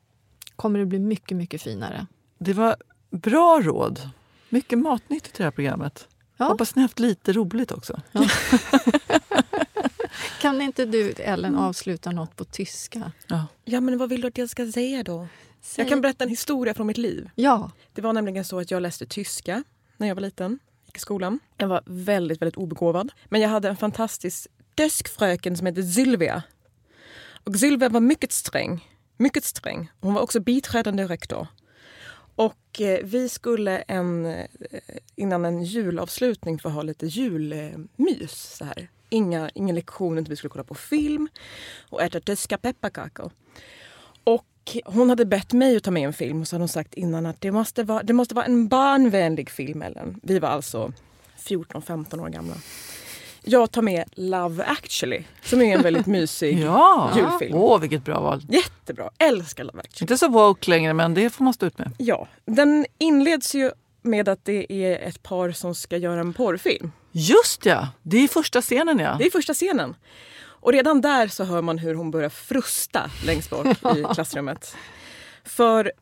kommer 0.63 0.79
det 0.79 0.87
bli 0.87 0.99
mycket, 0.99 1.37
mycket 1.37 1.63
finare. 1.63 2.07
Det 2.39 2.53
var 2.53 2.77
bra 3.11 3.61
råd. 3.63 4.11
Mycket 4.49 4.79
matnyttigt 4.79 5.35
i 5.35 5.39
det 5.39 5.45
här 5.45 5.51
programmet. 5.51 6.09
Ja. 6.37 6.45
Hoppas 6.45 6.75
ni 6.75 6.83
haft 6.83 6.99
lite 6.99 7.33
roligt 7.33 7.73
också. 7.73 8.01
Ja. 8.13 8.29
kan 10.41 10.63
inte 10.63 10.87
du, 10.87 11.11
Ellen, 11.11 11.57
avsluta 11.57 12.11
något 12.11 12.37
på 12.37 12.45
tyska? 12.45 13.13
Ja. 13.27 13.47
ja, 13.65 13.81
men 13.81 13.99
vad 13.99 14.09
vill 14.09 14.21
du 14.21 14.29
att 14.29 14.39
jag 14.39 14.51
ska 14.51 14.73
säga 14.73 15.03
då? 15.03 15.29
Säg. 15.63 15.83
Jag 15.83 15.89
kan 15.89 16.01
berätta 16.01 16.25
en 16.25 16.31
historia 16.31 16.75
från 16.75 16.87
mitt 16.87 16.99
liv. 16.99 17.31
Ja. 17.35 17.71
Det 17.93 18.03
var 18.03 18.13
nämligen 18.13 18.45
så 18.45 18.59
att 18.59 18.71
jag 18.71 18.83
läste 18.83 19.07
tyska 19.07 19.65
när 19.97 20.09
jag 20.09 20.15
var 20.15 20.23
liten. 20.23 20.59
Gick 20.87 20.97
i 20.97 21.01
skolan. 21.01 21.41
Jag 21.57 21.69
var 21.69 21.83
väldigt, 21.87 22.43
väldigt 22.43 22.57
obegåvad. 22.57 23.13
Men 23.25 23.41
jag 23.41 23.49
hade 23.49 23.69
en 23.69 23.77
fantastisk 23.77 24.47
tyskfröken 24.75 25.57
som 25.57 25.67
hette 25.67 25.83
Sylvia. 25.83 26.43
Och 27.45 27.57
Sylvia 27.57 27.89
var 27.89 28.01
mycket 28.01 28.33
sträng 28.33 28.92
mycket 29.17 29.45
sträng. 29.45 29.91
Hon 30.01 30.15
var 30.15 30.23
också 30.23 30.41
biträdande 30.41 31.05
rektor. 31.05 31.47
Och 32.35 32.81
eh, 32.81 32.99
vi 33.05 33.29
skulle 33.29 33.79
en, 33.79 34.27
eh, 34.27 34.47
innan 35.17 35.45
en 35.45 35.63
julavslutning 35.63 36.59
få 36.59 36.69
ha 36.69 36.83
lite 36.83 37.07
julmys. 37.07 38.57
Så 38.59 38.65
här. 38.65 38.89
Inga, 39.09 39.51
ingen 39.55 39.75
lektion, 39.75 40.19
inte 40.19 40.31
vi 40.31 40.37
skulle 40.37 40.51
kolla 40.51 40.65
på 40.65 40.75
film 40.75 41.29
och 41.89 42.03
äta 42.03 42.21
tyska 42.21 42.59
pepparkakor. 42.59 43.33
Och 44.25 44.77
hon 44.85 45.09
hade 45.09 45.25
bett 45.25 45.53
mig 45.53 45.77
att 45.77 45.83
ta 45.83 45.91
med 45.91 46.03
en 46.03 46.13
film 46.13 46.41
och 46.41 46.49
så 46.49 46.57
hade 46.57 46.63
hon 46.63 46.69
sagt 46.69 46.95
innan 46.95 47.27
att 47.27 47.41
det 47.41 47.53
måste 47.53 47.85
vara, 47.85 48.03
det 48.03 48.13
måste 48.13 48.35
vara 48.35 48.47
en 48.47 48.69
barnvänlig 48.69 49.51
film, 49.51 49.83
Ellen. 49.83 50.21
Vi 50.23 50.39
var 50.39 50.49
alltså 50.49 50.93
14-15 51.39 52.21
år 52.21 52.29
gamla. 52.29 52.55
Jag 53.45 53.71
tar 53.71 53.83
med 53.83 54.05
Love 54.13 54.65
actually, 54.65 55.25
som 55.43 55.63
är 55.63 55.77
en 55.77 55.83
väldigt 55.83 56.07
mysig 56.17 56.59
ja. 56.59 57.11
julfilm. 57.17 57.57
Åh, 57.57 57.81
vilket 57.81 58.05
bra 58.05 58.21
val. 58.21 58.43
Jättebra. 58.49 59.11
Älskar 59.19 59.65
Love 59.65 59.79
actually. 59.81 60.05
Inte 60.05 60.19
så 60.19 60.29
woke 60.29 60.71
längre, 60.71 60.93
men 60.93 61.15
det 61.15 61.31
får 61.31 61.45
man 61.45 61.55
stå 61.55 61.67
ut 61.67 61.79
med. 61.79 61.91
Ja. 61.99 62.29
Den 62.45 62.87
inleds 62.99 63.55
ju 63.55 63.71
med 64.03 64.29
att 64.29 64.45
det 64.45 64.73
är 64.73 65.09
ett 65.09 65.23
par 65.23 65.53
som 65.53 65.75
ska 65.75 65.97
göra 65.97 66.21
en 66.21 66.33
porrfilm. 66.33 66.93
Just 67.13 67.67
ja! 67.67 67.89
Det 68.03 68.19
är 68.19 68.29
första 68.29 68.63
scenen 68.63 68.99
ja. 68.99 69.17
Det 69.19 69.27
är 69.27 69.31
första 69.31 69.55
scenen. 69.55 69.97
Och 70.63 70.73
redan 70.73 71.01
där 71.01 71.29
så 71.29 71.45
hör 71.45 71.63
man 71.63 71.79
hur 71.79 71.95
hon 71.95 72.11
börjar 72.11 72.29
frusta 72.29 73.11
längst 73.27 73.51
bort 73.51 73.67
i 73.67 74.05
klassrummet. 74.15 74.77
För 75.45 75.93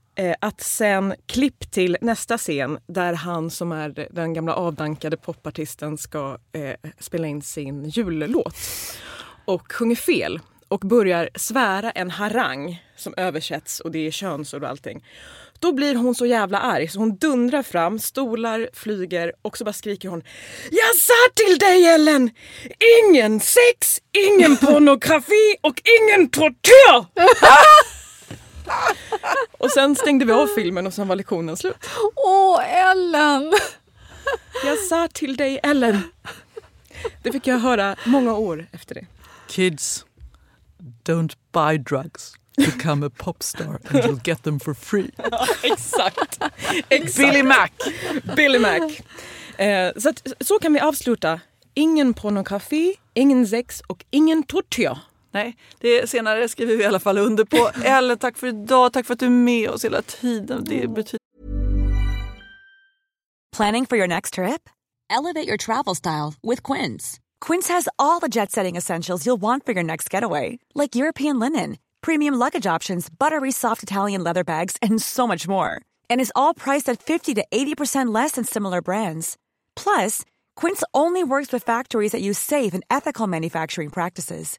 att 0.40 0.60
sen 0.60 1.14
klipp 1.26 1.70
till 1.70 1.96
nästa 2.00 2.38
scen 2.38 2.78
där 2.86 3.12
han 3.12 3.50
som 3.50 3.72
är 3.72 4.08
den 4.10 4.34
gamla 4.34 4.54
avdankade 4.54 5.16
popartisten 5.16 5.98
ska 5.98 6.38
eh, 6.52 6.90
spela 6.98 7.26
in 7.26 7.42
sin 7.42 7.88
jullåt 7.88 8.54
och 9.44 9.72
sjunger 9.72 9.96
fel 9.96 10.40
och 10.68 10.80
börjar 10.80 11.30
svära 11.34 11.90
en 11.90 12.10
harang 12.10 12.84
som 12.96 13.14
översätts 13.16 13.80
och 13.80 13.90
det 13.90 14.06
är 14.06 14.10
könsord 14.10 14.62
och 14.62 14.68
allting. 14.68 15.04
Då 15.58 15.72
blir 15.72 15.94
hon 15.94 16.14
så 16.14 16.26
jävla 16.26 16.60
arg 16.60 16.88
så 16.88 16.98
hon 16.98 17.16
dundrar 17.16 17.62
fram, 17.62 17.98
stolar 17.98 18.68
flyger 18.72 19.32
och 19.42 19.58
så 19.58 19.64
bara 19.64 19.72
skriker 19.72 20.08
hon 20.08 20.22
Jag 20.70 20.96
sa 20.96 21.14
till 21.34 21.58
dig 21.58 21.86
Ellen! 21.86 22.30
Ingen 23.04 23.40
sex, 23.40 24.00
ingen 24.12 24.56
pornografi 24.66 25.56
och 25.60 25.82
ingen 26.00 26.30
tortyr! 26.30 27.04
och 29.58 29.70
sen 29.70 29.96
stängde 29.96 30.24
vi 30.24 30.32
av 30.32 30.46
filmen 30.46 30.86
och 30.86 30.94
sen 30.94 31.08
var 31.08 31.16
lektionen 31.16 31.56
slut. 31.56 31.76
Åh, 32.16 32.90
Ellen! 32.90 33.52
Jag 34.64 34.78
sa 34.78 35.08
till 35.08 35.36
dig, 35.36 35.60
Ellen. 35.62 36.02
Det 37.22 37.32
fick 37.32 37.46
jag 37.46 37.58
höra 37.58 37.96
många 38.04 38.34
år 38.34 38.66
efter 38.72 38.94
det. 38.94 39.06
Kids, 39.48 40.04
don't 41.04 41.32
buy 41.52 41.78
drugs. 41.78 42.32
Become 42.56 43.06
a 43.06 43.10
popstar 43.16 43.66
and 43.88 44.04
you'll 44.04 44.28
get 44.28 44.42
them 44.42 44.60
for 44.60 44.74
free. 44.74 45.10
Ja, 45.30 45.46
exakt. 45.62 46.38
exakt. 46.88 47.16
Billy 47.16 47.42
Mac. 47.42 47.68
Billy 48.36 48.58
Mac. 48.58 48.78
Eh, 49.64 49.92
så, 49.96 50.08
att, 50.08 50.26
så 50.40 50.58
kan 50.58 50.72
vi 50.72 50.80
avsluta. 50.80 51.40
Ingen 51.74 52.14
pornografi, 52.14 52.94
ingen 53.14 53.46
sex 53.46 53.82
och 53.86 54.04
ingen 54.10 54.42
tortyr. 54.42 54.98
Nej, 55.32 55.56
det 55.78 56.10
senare 56.10 56.48
skriver 56.48 56.76
vi 56.76 56.82
i 56.82 56.86
alla 56.86 57.00
fall 57.00 57.18
under 57.18 57.44
på. 57.44 57.70
Ellen, 57.84 58.18
tack 58.18 58.38
för 58.38 58.46
idag. 58.46 58.92
Tack 58.92 59.06
för 59.06 59.12
att 59.12 59.20
du 59.20 59.26
är 59.26 59.30
med 59.30 59.70
oss 59.70 59.84
hela 59.84 60.02
tiden. 60.02 60.64
Det 60.64 60.88
betyder... 60.88 61.20
Planning 63.56 63.86
for 63.86 63.98
your 63.98 64.08
next 64.08 64.34
trip? 64.34 64.68
Elevate 65.10 65.48
your 65.48 65.56
travel 65.56 65.94
style 65.94 66.34
with 66.42 66.62
Quince. 66.62 67.18
Quince 67.40 67.68
has 67.68 67.88
all 67.98 68.20
the 68.20 68.28
jet-setting 68.28 68.76
essentials 68.76 69.26
you'll 69.26 69.40
want 69.40 69.66
for 69.66 69.72
your 69.72 69.82
next 69.82 70.14
getaway. 70.14 70.58
Like 70.74 70.94
European 70.94 71.40
linen, 71.40 71.76
premium 72.00 72.34
luggage 72.38 72.66
options, 72.76 73.10
buttery 73.10 73.50
soft 73.50 73.82
Italian 73.82 74.22
leather 74.24 74.44
bags, 74.44 74.76
and 74.80 75.02
so 75.02 75.26
much 75.26 75.48
more. 75.48 75.80
And 76.08 76.20
is 76.20 76.32
all 76.34 76.54
priced 76.54 76.88
at 76.88 77.02
50 77.02 77.34
to 77.34 77.44
80% 77.52 78.14
less 78.14 78.32
than 78.32 78.44
similar 78.44 78.80
brands. 78.80 79.36
Plus, 79.74 80.24
Quince 80.56 80.84
only 80.94 81.24
works 81.24 81.52
with 81.52 81.64
factories 81.64 82.12
that 82.12 82.22
use 82.22 82.38
safe 82.38 82.72
and 82.72 82.84
ethical 82.88 83.26
manufacturing 83.26 83.90
practices. 83.90 84.58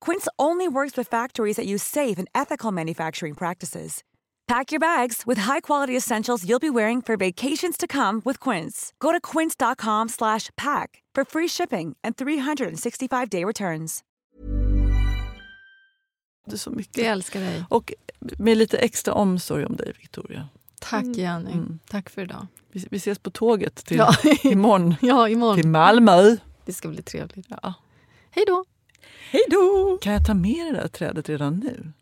Quince 0.00 0.28
only 0.38 0.68
works 0.68 0.96
with 0.96 1.10
factories 1.10 1.56
that 1.56 1.66
use 1.66 1.82
safe 1.82 2.18
and 2.18 2.28
ethical 2.34 2.72
manufacturing 2.72 3.34
practices. 3.34 4.02
Pack 4.46 4.72
your 4.72 4.80
bags 4.80 5.26
with 5.26 5.38
high-quality 5.40 5.96
essentials 5.96 6.44
you'll 6.48 6.58
be 6.60 6.70
wearing 6.70 7.02
for 7.02 7.16
vacations 7.16 7.76
to 7.76 7.86
come 7.86 8.22
with 8.24 8.40
Quince. 8.40 8.92
Go 8.98 9.12
to 9.12 9.20
quince.com/pack 9.20 11.02
for 11.14 11.24
free 11.24 11.48
shipping 11.48 11.96
and 12.02 12.16
365-day 12.16 13.44
returns. 13.44 14.04
Är 16.52 16.56
så 16.56 16.70
mycket. 16.70 16.98
Vi 16.98 17.04
älskar 17.04 17.40
dig. 17.40 17.64
Och 17.70 17.92
med 18.38 18.58
lite 18.58 18.78
extra 18.78 19.14
omsorg 19.14 19.64
om 19.64 19.76
dig, 19.76 19.92
Victoria. 20.00 20.48
Tack 20.80 21.06
Jenny. 21.06 21.52
Mm. 21.52 21.78
Tack 21.88 22.10
för 22.10 22.22
idag. 22.22 22.46
Vi, 22.72 22.86
vi 22.90 22.96
ses 22.96 23.18
på 23.18 23.30
tåget 23.30 23.74
till 23.74 23.96
ja. 23.96 24.14
imorgon. 24.44 24.94
ja, 25.02 25.28
imorgon. 25.28 25.56
Till 25.56 25.68
Malmö. 25.68 26.36
Det 26.64 26.72
ska 26.72 26.88
bli 26.88 27.02
trevligt. 27.02 27.46
Ja. 27.62 27.74
Hej 28.30 28.44
då! 28.46 28.64
Hej 29.30 29.42
då! 29.50 29.98
Kan 30.02 30.12
jag 30.12 30.26
ta 30.26 30.34
med 30.34 30.66
det 30.66 30.72
där 30.72 30.88
trädet 30.88 31.28
redan 31.28 31.56
nu? 31.56 31.92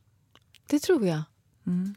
Det 0.67 0.79
tror 0.79 1.07
jag. 1.07 1.23
Mm. 1.67 1.95